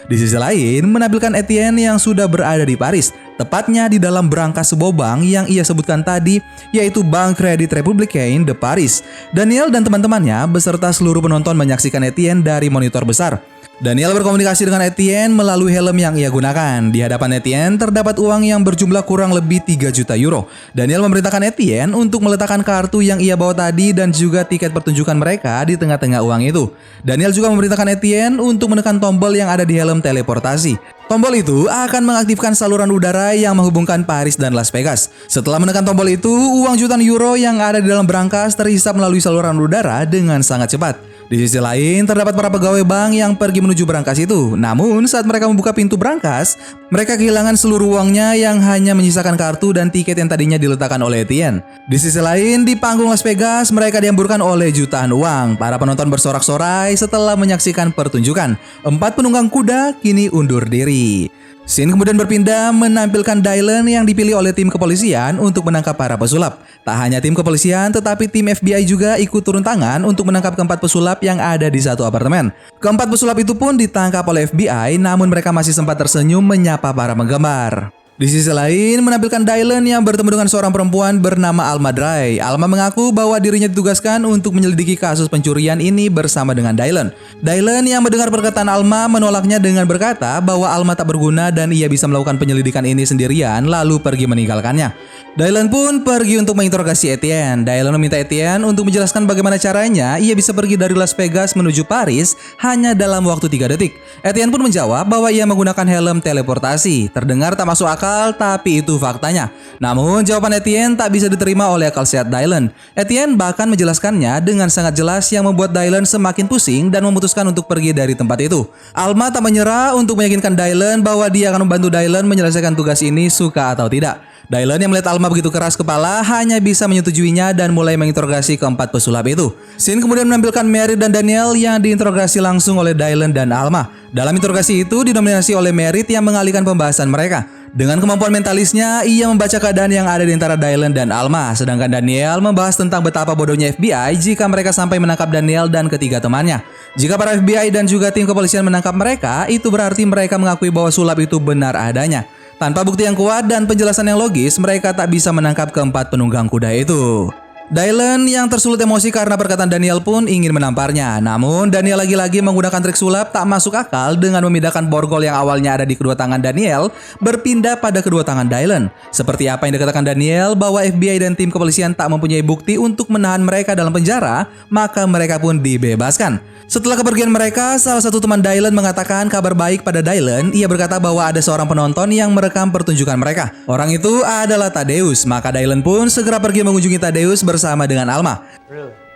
Di 0.08 0.16
sisi 0.16 0.40
lain, 0.40 0.88
menampilkan 0.88 1.36
Etienne 1.36 1.84
yang 1.84 2.00
sudah 2.00 2.24
berada 2.24 2.64
di 2.64 2.80
Paris, 2.80 3.12
tepatnya 3.36 3.92
di 3.92 4.00
dalam 4.00 4.32
berangkas 4.32 4.72
sebuah 4.72 4.96
bank 4.96 5.20
yang 5.20 5.44
ia 5.44 5.60
sebutkan 5.60 6.00
tadi, 6.00 6.40
yaitu 6.72 7.04
Bank 7.04 7.36
Credit 7.36 7.68
Republicain 7.68 8.40
de 8.40 8.56
Paris. 8.56 9.04
Daniel 9.36 9.68
dan 9.68 9.84
teman-temannya 9.84 10.48
beserta 10.48 10.88
seluruh 10.96 11.20
penonton 11.20 11.52
menyaksikan 11.60 12.00
Etienne 12.08 12.40
dari 12.40 12.72
monitor 12.72 13.04
besar. 13.04 13.36
Daniel 13.78 14.10
berkomunikasi 14.10 14.66
dengan 14.66 14.82
Etienne 14.82 15.30
melalui 15.30 15.70
helm 15.70 15.94
yang 15.94 16.18
ia 16.18 16.26
gunakan. 16.34 16.90
Di 16.90 16.98
hadapan 16.98 17.38
Etienne 17.38 17.78
terdapat 17.78 18.18
uang 18.18 18.42
yang 18.42 18.66
berjumlah 18.66 19.06
kurang 19.06 19.30
lebih 19.30 19.62
3 19.62 19.94
juta 19.94 20.18
euro. 20.18 20.50
Daniel 20.74 21.06
memerintahkan 21.06 21.46
Etienne 21.46 21.94
untuk 21.94 22.26
meletakkan 22.26 22.58
kartu 22.66 23.06
yang 23.06 23.22
ia 23.22 23.38
bawa 23.38 23.54
tadi 23.54 23.94
dan 23.94 24.10
juga 24.10 24.42
tiket 24.42 24.74
pertunjukan 24.74 25.14
mereka 25.14 25.62
di 25.62 25.78
tengah-tengah 25.78 26.18
uang 26.26 26.50
itu. 26.50 26.74
Daniel 27.06 27.30
juga 27.30 27.54
memerintahkan 27.54 27.94
Etienne 27.94 28.42
untuk 28.42 28.74
menekan 28.74 28.98
tombol 28.98 29.30
yang 29.38 29.46
ada 29.46 29.62
di 29.62 29.78
helm 29.78 30.02
teleportasi. 30.02 30.74
Tombol 31.06 31.38
itu 31.38 31.70
akan 31.70 32.02
mengaktifkan 32.02 32.58
saluran 32.58 32.90
udara 32.90 33.30
yang 33.38 33.54
menghubungkan 33.54 34.02
Paris 34.02 34.34
dan 34.34 34.58
Las 34.58 34.74
Vegas. 34.74 35.06
Setelah 35.30 35.62
menekan 35.62 35.86
tombol 35.86 36.10
itu, 36.10 36.34
uang 36.34 36.74
jutaan 36.74 36.98
euro 36.98 37.38
yang 37.38 37.62
ada 37.62 37.78
di 37.78 37.86
dalam 37.86 38.10
berangkas 38.10 38.58
terhisap 38.58 38.98
melalui 38.98 39.22
saluran 39.22 39.54
udara 39.54 40.02
dengan 40.02 40.42
sangat 40.42 40.74
cepat. 40.74 41.17
Di 41.28 41.36
sisi 41.44 41.60
lain, 41.60 42.08
terdapat 42.08 42.32
para 42.32 42.48
pegawai 42.48 42.80
bank 42.88 43.12
yang 43.12 43.36
pergi 43.36 43.60
menuju 43.60 43.84
berangkas 43.84 44.16
itu. 44.16 44.56
Namun, 44.56 45.04
saat 45.04 45.28
mereka 45.28 45.44
membuka 45.44 45.76
pintu 45.76 46.00
berangkas, 46.00 46.56
mereka 46.88 47.20
kehilangan 47.20 47.52
seluruh 47.52 48.00
uangnya 48.00 48.32
yang 48.32 48.56
hanya 48.64 48.96
menyisakan 48.96 49.36
kartu 49.36 49.76
dan 49.76 49.92
tiket 49.92 50.16
yang 50.16 50.32
tadinya 50.32 50.56
diletakkan 50.56 50.96
oleh 51.04 51.28
Etienne. 51.28 51.60
Di 51.84 52.00
sisi 52.00 52.16
lain, 52.16 52.64
di 52.64 52.72
panggung 52.80 53.12
Las 53.12 53.20
Vegas, 53.20 53.68
mereka 53.68 54.00
dihamburkan 54.00 54.40
oleh 54.40 54.72
jutaan 54.72 55.12
uang. 55.12 55.60
Para 55.60 55.76
penonton 55.76 56.08
bersorak-sorai 56.08 56.96
setelah 56.96 57.36
menyaksikan 57.36 57.92
pertunjukan. 57.92 58.56
Empat 58.88 59.12
penunggang 59.12 59.52
kuda 59.52 60.00
kini 60.00 60.32
undur 60.32 60.64
diri. 60.64 61.28
Scene 61.68 61.92
kemudian 61.92 62.16
berpindah 62.16 62.72
menampilkan 62.72 63.44
Dylan 63.44 63.84
yang 63.84 64.08
dipilih 64.08 64.40
oleh 64.40 64.56
tim 64.56 64.72
kepolisian 64.72 65.36
untuk 65.36 65.68
menangkap 65.68 65.92
para 65.92 66.16
pesulap. 66.16 66.64
Tak 66.80 66.96
hanya 66.96 67.20
tim 67.20 67.36
kepolisian, 67.36 67.92
tetapi 67.92 68.24
tim 68.24 68.48
FBI 68.48 68.88
juga 68.88 69.20
ikut 69.20 69.44
turun 69.44 69.60
tangan 69.60 70.00
untuk 70.08 70.32
menangkap 70.32 70.56
keempat 70.56 70.80
pesulap 70.80 71.20
yang 71.20 71.36
ada 71.36 71.68
di 71.68 71.76
satu 71.76 72.08
apartemen. 72.08 72.56
Keempat 72.80 73.12
pesulap 73.12 73.36
itu 73.36 73.52
pun 73.52 73.76
ditangkap 73.76 74.24
oleh 74.24 74.48
FBI, 74.48 74.96
namun 74.96 75.28
mereka 75.28 75.52
masih 75.52 75.76
sempat 75.76 76.00
tersenyum 76.00 76.40
menyapa 76.40 76.88
para 76.88 77.12
menggemar. 77.12 77.92
Di 78.18 78.26
sisi 78.26 78.50
lain, 78.50 78.98
menampilkan 79.06 79.46
Dylan 79.46 79.86
yang 79.86 80.02
bertemu 80.02 80.26
dengan 80.34 80.50
seorang 80.50 80.74
perempuan 80.74 81.22
bernama 81.22 81.70
Alma 81.70 81.94
Dry. 81.94 82.42
Alma 82.42 82.66
mengaku 82.66 83.14
bahwa 83.14 83.38
dirinya 83.38 83.70
ditugaskan 83.70 84.26
untuk 84.26 84.58
menyelidiki 84.58 84.98
kasus 84.98 85.30
pencurian 85.30 85.78
ini 85.78 86.10
bersama 86.10 86.50
dengan 86.50 86.74
Dylan. 86.74 87.14
Dylan 87.38 87.86
yang 87.86 88.02
mendengar 88.02 88.26
perkataan 88.26 88.66
Alma 88.66 89.06
menolaknya 89.06 89.62
dengan 89.62 89.86
berkata 89.86 90.42
bahwa 90.42 90.66
Alma 90.66 90.98
tak 90.98 91.14
berguna 91.14 91.54
dan 91.54 91.70
ia 91.70 91.86
bisa 91.86 92.10
melakukan 92.10 92.42
penyelidikan 92.42 92.82
ini 92.82 93.06
sendirian 93.06 93.70
lalu 93.70 94.02
pergi 94.02 94.26
meninggalkannya. 94.26 94.98
Dylan 95.38 95.70
pun 95.70 96.02
pergi 96.02 96.42
untuk 96.42 96.58
menginterogasi 96.58 97.14
Etienne. 97.14 97.62
Dylan 97.62 97.94
meminta 97.94 98.18
Etienne 98.18 98.66
untuk 98.66 98.90
menjelaskan 98.90 99.30
bagaimana 99.30 99.62
caranya 99.62 100.18
ia 100.18 100.34
bisa 100.34 100.50
pergi 100.50 100.74
dari 100.74 100.98
Las 100.98 101.14
Vegas 101.14 101.54
menuju 101.54 101.86
Paris 101.86 102.34
hanya 102.58 102.98
dalam 102.98 103.22
waktu 103.22 103.46
3 103.46 103.78
detik. 103.78 103.94
Etienne 104.26 104.50
pun 104.50 104.66
menjawab 104.66 105.06
bahwa 105.06 105.30
ia 105.30 105.46
menggunakan 105.46 105.86
helm 105.86 106.18
teleportasi. 106.18 107.14
Terdengar 107.14 107.54
tak 107.54 107.70
masuk 107.70 107.86
akal 107.86 108.07
akal, 108.08 108.32
tapi 108.32 108.80
itu 108.80 108.96
faktanya. 108.96 109.52
Namun, 109.76 110.24
jawaban 110.24 110.56
Etienne 110.56 110.96
tak 110.96 111.12
bisa 111.12 111.28
diterima 111.28 111.68
oleh 111.68 111.92
akal 111.92 112.08
sehat 112.08 112.32
Dylan. 112.32 112.72
Etienne 112.96 113.36
bahkan 113.36 113.68
menjelaskannya 113.68 114.40
dengan 114.40 114.72
sangat 114.72 114.96
jelas 114.96 115.28
yang 115.28 115.44
membuat 115.44 115.76
Dylan 115.76 116.08
semakin 116.08 116.48
pusing 116.48 116.88
dan 116.88 117.04
memutuskan 117.04 117.44
untuk 117.44 117.68
pergi 117.68 117.92
dari 117.92 118.16
tempat 118.16 118.40
itu. 118.40 118.64
Alma 118.96 119.28
tak 119.28 119.44
menyerah 119.44 119.92
untuk 119.94 120.16
meyakinkan 120.18 120.56
Dylan 120.56 121.04
bahwa 121.04 121.28
dia 121.28 121.52
akan 121.52 121.68
membantu 121.68 121.92
Dylan 121.92 122.24
menyelesaikan 122.24 122.72
tugas 122.72 123.04
ini 123.04 123.28
suka 123.28 123.76
atau 123.76 123.86
tidak. 123.86 124.24
Dylan 124.48 124.80
yang 124.80 124.88
melihat 124.88 125.12
Alma 125.12 125.28
begitu 125.28 125.52
keras 125.52 125.76
kepala 125.76 126.24
hanya 126.24 126.56
bisa 126.56 126.88
menyetujuinya 126.88 127.52
dan 127.52 127.68
mulai 127.68 128.00
menginterogasi 128.00 128.56
keempat 128.56 128.88
pesulap 128.88 129.28
itu. 129.28 129.52
Scene 129.76 130.00
kemudian 130.00 130.24
menampilkan 130.24 130.64
Mary 130.64 130.96
dan 130.96 131.12
Daniel 131.12 131.52
yang 131.52 131.76
diinterogasi 131.76 132.40
langsung 132.40 132.80
oleh 132.80 132.96
Dylan 132.96 133.36
dan 133.36 133.52
Alma. 133.52 133.92
Dalam 134.08 134.32
interogasi 134.32 134.88
itu 134.88 135.04
didominasi 135.04 135.52
oleh 135.52 135.68
Merit 135.68 136.08
yang 136.08 136.24
mengalihkan 136.24 136.64
pembahasan 136.64 137.12
mereka. 137.12 137.57
Dengan 137.76 138.00
kemampuan 138.00 138.32
mentalisnya, 138.32 139.04
ia 139.04 139.28
membaca 139.28 139.60
keadaan 139.60 139.92
yang 139.92 140.08
ada 140.08 140.24
di 140.24 140.32
antara 140.32 140.56
Dylan 140.56 140.96
dan 140.96 141.12
Alma, 141.12 141.52
sedangkan 141.52 141.92
Daniel 141.92 142.40
membahas 142.40 142.80
tentang 142.80 143.04
betapa 143.04 143.36
bodohnya 143.36 143.68
FBI 143.76 144.16
jika 144.16 144.48
mereka 144.48 144.72
sampai 144.72 144.96
menangkap 144.96 145.28
Daniel 145.28 145.68
dan 145.68 145.84
ketiga 145.92 146.16
temannya. 146.16 146.64
Jika 146.96 147.20
para 147.20 147.36
FBI 147.36 147.68
dan 147.68 147.84
juga 147.84 148.08
tim 148.08 148.24
kepolisian 148.24 148.64
menangkap 148.64 148.96
mereka, 148.96 149.44
itu 149.52 149.68
berarti 149.68 150.08
mereka 150.08 150.40
mengakui 150.40 150.72
bahwa 150.72 150.88
sulap 150.88 151.20
itu 151.20 151.36
benar 151.36 151.76
adanya. 151.76 152.24
Tanpa 152.58 152.82
bukti 152.82 153.06
yang 153.06 153.14
kuat 153.14 153.46
dan 153.46 153.68
penjelasan 153.68 154.08
yang 154.08 154.18
logis, 154.18 154.58
mereka 154.58 154.90
tak 154.90 155.12
bisa 155.12 155.30
menangkap 155.30 155.70
keempat 155.70 156.10
penunggang 156.10 156.50
kuda 156.50 156.74
itu. 156.74 157.30
Dylan 157.68 158.24
yang 158.24 158.48
tersulut 158.48 158.80
emosi 158.80 159.12
karena 159.12 159.36
perkataan 159.36 159.68
Daniel 159.68 160.00
pun 160.00 160.24
ingin 160.24 160.56
menamparnya. 160.56 161.20
Namun 161.20 161.68
Daniel 161.68 162.00
lagi-lagi 162.00 162.40
menggunakan 162.40 162.80
trik 162.80 162.96
sulap 162.96 163.28
tak 163.28 163.44
masuk 163.44 163.76
akal 163.76 164.16
dengan 164.16 164.40
memindahkan 164.48 164.88
borgol 164.88 165.20
yang 165.20 165.36
awalnya 165.36 165.76
ada 165.76 165.84
di 165.84 165.92
kedua 165.92 166.16
tangan 166.16 166.40
Daniel 166.40 166.88
berpindah 167.20 167.76
pada 167.76 168.00
kedua 168.00 168.24
tangan 168.24 168.48
Dylan. 168.48 168.88
Seperti 169.12 169.52
apa 169.52 169.68
yang 169.68 169.76
dikatakan 169.76 170.00
Daniel 170.00 170.56
bahwa 170.56 170.80
FBI 170.80 171.20
dan 171.20 171.36
tim 171.36 171.52
kepolisian 171.52 171.92
tak 171.92 172.08
mempunyai 172.08 172.40
bukti 172.40 172.80
untuk 172.80 173.12
menahan 173.12 173.44
mereka 173.44 173.76
dalam 173.76 173.92
penjara, 173.92 174.48
maka 174.72 175.04
mereka 175.04 175.36
pun 175.36 175.60
dibebaskan. 175.60 176.40
Setelah 176.68 177.00
kepergian 177.00 177.32
mereka, 177.32 177.80
salah 177.80 178.04
satu 178.04 178.20
teman 178.20 178.44
Dylan 178.44 178.76
mengatakan 178.76 179.24
kabar 179.32 179.56
baik 179.56 179.88
pada 179.88 180.04
Dylan. 180.04 180.52
Ia 180.52 180.68
berkata 180.68 181.00
bahwa 181.00 181.24
ada 181.24 181.40
seorang 181.40 181.64
penonton 181.64 182.12
yang 182.12 182.28
merekam 182.32 182.68
pertunjukan 182.68 183.16
mereka. 183.16 183.56
Orang 183.64 183.88
itu 183.88 184.20
adalah 184.20 184.68
Tadeus, 184.68 185.24
maka 185.24 185.48
Dylan 185.48 185.80
pun 185.80 186.12
segera 186.12 186.36
pergi 186.36 186.60
mengunjungi 186.60 187.00
Tadeus 187.00 187.40
bersama 187.40 187.57
dengan 187.88 188.08
Alma. 188.10 188.46
Really? 188.70 189.08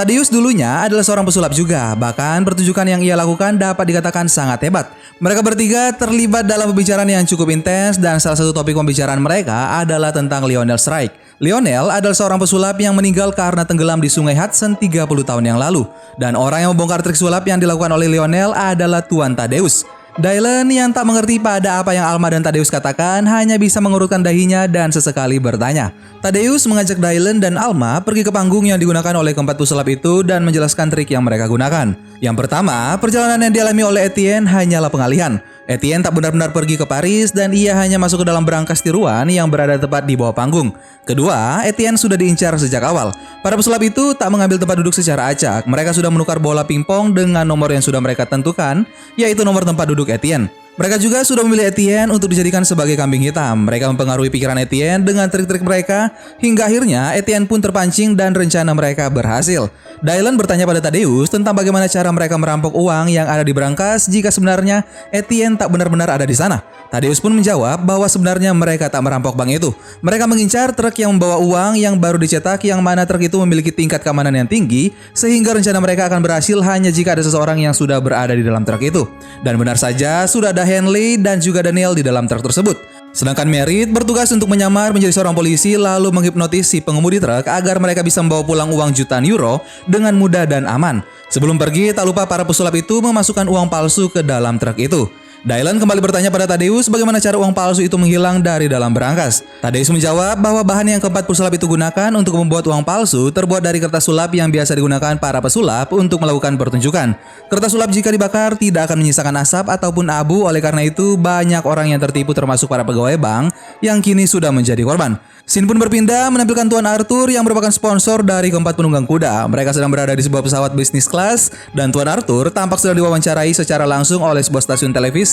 Tadeus 0.00 0.32
dulunya 0.32 0.80
adalah 0.80 1.04
seorang 1.04 1.28
pesulap 1.28 1.52
juga, 1.52 1.92
bahkan 1.92 2.40
pertunjukan 2.40 2.88
yang 2.88 3.04
ia 3.04 3.12
lakukan 3.12 3.60
dapat 3.60 3.84
dikatakan 3.84 4.32
sangat 4.32 4.64
hebat. 4.64 4.88
Mereka 5.20 5.44
bertiga 5.44 5.92
terlibat 5.92 6.48
dalam 6.48 6.72
pembicaraan 6.72 7.04
yang 7.04 7.28
cukup 7.28 7.52
intens 7.52 8.00
dan 8.00 8.16
salah 8.16 8.32
satu 8.32 8.56
topik 8.56 8.72
pembicaraan 8.72 9.20
mereka 9.20 9.76
adalah 9.76 10.08
tentang 10.08 10.48
Lionel 10.48 10.80
Strike. 10.80 11.36
Lionel 11.36 11.92
adalah 11.92 12.16
seorang 12.16 12.40
pesulap 12.40 12.80
yang 12.80 12.96
meninggal 12.96 13.28
karena 13.36 13.68
tenggelam 13.68 14.00
di 14.00 14.08
sungai 14.08 14.32
Hudson 14.32 14.72
30 14.72 15.04
tahun 15.04 15.44
yang 15.44 15.60
lalu. 15.60 15.84
Dan 16.16 16.32
orang 16.32 16.64
yang 16.64 16.72
membongkar 16.72 17.04
trik 17.04 17.20
sulap 17.20 17.44
yang 17.44 17.60
dilakukan 17.60 17.92
oleh 17.92 18.08
Lionel 18.08 18.56
adalah 18.56 19.04
Tuan 19.04 19.36
Tadeus. 19.36 19.84
Dylan 20.18 20.66
yang 20.74 20.90
tak 20.90 21.06
mengerti 21.06 21.38
pada 21.38 21.78
apa 21.78 21.94
yang 21.94 22.02
Alma 22.02 22.34
dan 22.34 22.42
Tadeus 22.42 22.66
katakan 22.66 23.22
hanya 23.30 23.54
bisa 23.62 23.78
mengurutkan 23.78 24.26
dahinya 24.26 24.66
dan 24.66 24.90
sesekali 24.90 25.38
bertanya. 25.38 25.94
Tadeus 26.18 26.66
mengajak 26.66 26.98
Dylan 26.98 27.38
dan 27.38 27.54
Alma 27.54 28.02
pergi 28.02 28.26
ke 28.26 28.34
panggung 28.34 28.66
yang 28.66 28.82
digunakan 28.82 29.14
oleh 29.14 29.30
keempat 29.30 29.54
pesulap 29.54 29.86
itu 29.86 30.26
dan 30.26 30.42
menjelaskan 30.42 30.90
trik 30.90 31.14
yang 31.14 31.22
mereka 31.22 31.46
gunakan. 31.46 31.94
Yang 32.18 32.36
pertama, 32.36 32.98
perjalanan 32.98 33.38
yang 33.38 33.54
dialami 33.54 33.82
oleh 33.86 34.02
Etienne 34.10 34.50
hanyalah 34.50 34.90
pengalihan. 34.90 35.38
Etienne 35.70 36.02
tak 36.02 36.18
benar-benar 36.18 36.50
pergi 36.50 36.74
ke 36.74 36.82
Paris 36.82 37.30
dan 37.30 37.54
ia 37.54 37.78
hanya 37.78 37.94
masuk 37.94 38.24
ke 38.24 38.26
dalam 38.26 38.42
berangkas 38.42 38.82
tiruan 38.82 39.30
yang 39.30 39.46
berada 39.46 39.78
tepat 39.78 40.02
di 40.02 40.18
bawah 40.18 40.34
panggung. 40.34 40.74
Kedua, 41.06 41.62
Etienne 41.62 41.94
sudah 41.94 42.18
diincar 42.18 42.58
sejak 42.58 42.82
awal. 42.82 43.14
Para 43.40 43.54
pesulap 43.54 43.78
itu 43.84 44.12
tak 44.18 44.28
mengambil 44.34 44.58
tempat 44.58 44.82
duduk 44.82 44.90
secara 44.90 45.30
acak. 45.30 45.70
Mereka 45.70 45.94
sudah 45.94 46.10
menukar 46.10 46.42
bola 46.42 46.66
pingpong 46.66 47.14
dengan 47.14 47.46
nomor 47.46 47.70
yang 47.70 47.80
sudah 47.80 48.02
mereka 48.02 48.26
tentukan, 48.26 48.82
yaitu 49.14 49.46
nomor 49.46 49.62
tempat 49.62 49.86
duduk 49.88 49.99
Etienne. 50.08 50.50
Mereka 50.80 50.96
juga 50.96 51.20
sudah 51.20 51.44
memilih 51.44 51.68
Etienne 51.68 52.08
untuk 52.08 52.32
dijadikan 52.32 52.64
sebagai 52.64 52.96
kambing 52.96 53.20
hitam. 53.20 53.68
Mereka 53.68 53.84
mempengaruhi 53.92 54.32
pikiran 54.32 54.56
Etienne 54.56 55.04
dengan 55.04 55.28
trik-trik 55.28 55.60
mereka 55.60 56.08
hingga 56.40 56.64
akhirnya 56.64 57.12
Etienne 57.12 57.44
pun 57.44 57.60
terpancing 57.60 58.16
dan 58.16 58.32
rencana 58.32 58.72
mereka 58.72 59.12
berhasil. 59.12 59.68
Dylan 60.00 60.40
bertanya 60.40 60.64
pada 60.64 60.80
Tadeus 60.80 61.28
tentang 61.28 61.52
bagaimana 61.52 61.84
cara 61.84 62.08
mereka 62.08 62.40
merampok 62.40 62.72
uang 62.72 63.12
yang 63.12 63.28
ada 63.28 63.44
di 63.44 63.52
berangkas 63.52 64.08
jika 64.08 64.32
sebenarnya 64.32 64.80
Etienne 65.12 65.60
tak 65.60 65.68
benar-benar 65.68 66.16
ada 66.16 66.24
di 66.24 66.32
sana. 66.32 66.64
Tadeus 66.88 67.20
pun 67.20 67.36
menjawab 67.36 67.84
bahwa 67.84 68.08
sebenarnya 68.08 68.50
mereka 68.56 68.88
tak 68.88 69.04
merampok 69.04 69.36
bank 69.36 69.60
itu. 69.60 69.76
Mereka 70.00 70.24
mengincar 70.24 70.72
truk 70.72 70.96
yang 70.96 71.12
membawa 71.12 71.36
uang 71.38 71.76
yang 71.76 72.00
baru 72.00 72.16
dicetak 72.16 72.64
yang 72.64 72.80
mana 72.80 73.04
truk 73.04 73.20
itu 73.20 73.36
memiliki 73.44 73.68
tingkat 73.68 74.00
keamanan 74.00 74.32
yang 74.32 74.48
tinggi 74.48 74.96
sehingga 75.12 75.52
rencana 75.52 75.76
mereka 75.76 76.08
akan 76.08 76.24
berhasil 76.24 76.56
hanya 76.64 76.88
jika 76.88 77.12
ada 77.12 77.22
seseorang 77.22 77.60
yang 77.60 77.76
sudah 77.76 78.00
berada 78.00 78.32
di 78.32 78.40
dalam 78.40 78.64
truk 78.64 78.80
itu. 78.80 79.04
Dan 79.44 79.60
benar 79.60 79.76
saja 79.76 80.24
sudah 80.24 80.56
ada 80.56 80.66
Henley 80.70 81.18
dan 81.18 81.42
juga 81.42 81.66
Daniel 81.66 81.98
di 81.98 82.06
dalam 82.06 82.30
truk 82.30 82.46
tersebut. 82.46 82.78
Sedangkan 83.10 83.50
Merit 83.50 83.90
bertugas 83.90 84.30
untuk 84.30 84.46
menyamar 84.46 84.94
menjadi 84.94 85.10
seorang 85.10 85.34
polisi 85.34 85.74
lalu 85.74 86.14
menghipnotis 86.14 86.70
si 86.70 86.78
pengemudi 86.78 87.18
truk 87.18 87.42
agar 87.50 87.82
mereka 87.82 88.06
bisa 88.06 88.22
membawa 88.22 88.46
pulang 88.46 88.70
uang 88.70 88.94
jutaan 88.94 89.26
euro 89.26 89.58
dengan 89.90 90.14
mudah 90.14 90.46
dan 90.46 90.62
aman. 90.70 91.02
Sebelum 91.26 91.58
pergi, 91.58 91.90
tak 91.90 92.06
lupa 92.06 92.22
para 92.30 92.46
pesulap 92.46 92.70
itu 92.78 93.02
memasukkan 93.02 93.50
uang 93.50 93.66
palsu 93.66 94.06
ke 94.06 94.22
dalam 94.22 94.62
truk 94.62 94.78
itu. 94.78 95.10
Dylan 95.40 95.80
kembali 95.80 96.04
bertanya 96.04 96.28
pada 96.28 96.44
Tadeus 96.44 96.92
bagaimana 96.92 97.16
cara 97.16 97.40
uang 97.40 97.56
palsu 97.56 97.80
itu 97.80 97.96
menghilang 97.96 98.44
dari 98.44 98.68
dalam 98.68 98.92
berangkas. 98.92 99.40
Tadeus 99.64 99.88
menjawab 99.88 100.36
bahwa 100.36 100.60
bahan 100.60 100.92
yang 100.92 101.00
keempat 101.00 101.24
pesulap 101.24 101.56
itu 101.56 101.64
gunakan 101.64 102.12
untuk 102.12 102.36
membuat 102.36 102.68
uang 102.68 102.84
palsu 102.84 103.32
terbuat 103.32 103.64
dari 103.64 103.80
kertas 103.80 104.04
sulap 104.04 104.36
yang 104.36 104.52
biasa 104.52 104.76
digunakan 104.76 105.16
para 105.16 105.40
pesulap 105.40 105.96
untuk 105.96 106.20
melakukan 106.20 106.60
pertunjukan. 106.60 107.16
Kertas 107.48 107.72
sulap 107.72 107.88
jika 107.88 108.12
dibakar 108.12 108.60
tidak 108.60 108.92
akan 108.92 109.00
menyisakan 109.00 109.40
asap 109.40 109.72
ataupun 109.72 110.12
abu 110.12 110.44
oleh 110.44 110.60
karena 110.60 110.84
itu 110.84 111.16
banyak 111.16 111.64
orang 111.64 111.88
yang 111.88 112.00
tertipu 112.04 112.36
termasuk 112.36 112.68
para 112.68 112.84
pegawai 112.84 113.16
bank 113.16 113.56
yang 113.80 114.04
kini 114.04 114.28
sudah 114.28 114.52
menjadi 114.52 114.84
korban. 114.84 115.16
Scene 115.48 115.66
pun 115.66 115.80
berpindah 115.80 116.30
menampilkan 116.30 116.68
Tuan 116.68 116.86
Arthur 116.86 117.26
yang 117.32 117.42
merupakan 117.42 117.72
sponsor 117.74 118.22
dari 118.22 118.54
keempat 118.54 118.76
penunggang 118.76 119.08
kuda. 119.08 119.48
Mereka 119.50 119.74
sedang 119.74 119.90
berada 119.90 120.12
di 120.14 120.22
sebuah 120.22 120.46
pesawat 120.46 120.76
bisnis 120.76 121.10
kelas 121.10 121.50
dan 121.74 121.90
Tuan 121.90 122.06
Arthur 122.06 122.52
tampak 122.54 122.78
sedang 122.78 123.02
diwawancarai 123.02 123.50
secara 123.50 123.82
langsung 123.82 124.22
oleh 124.22 124.44
sebuah 124.44 124.62
stasiun 124.62 124.94
televisi 124.94 125.29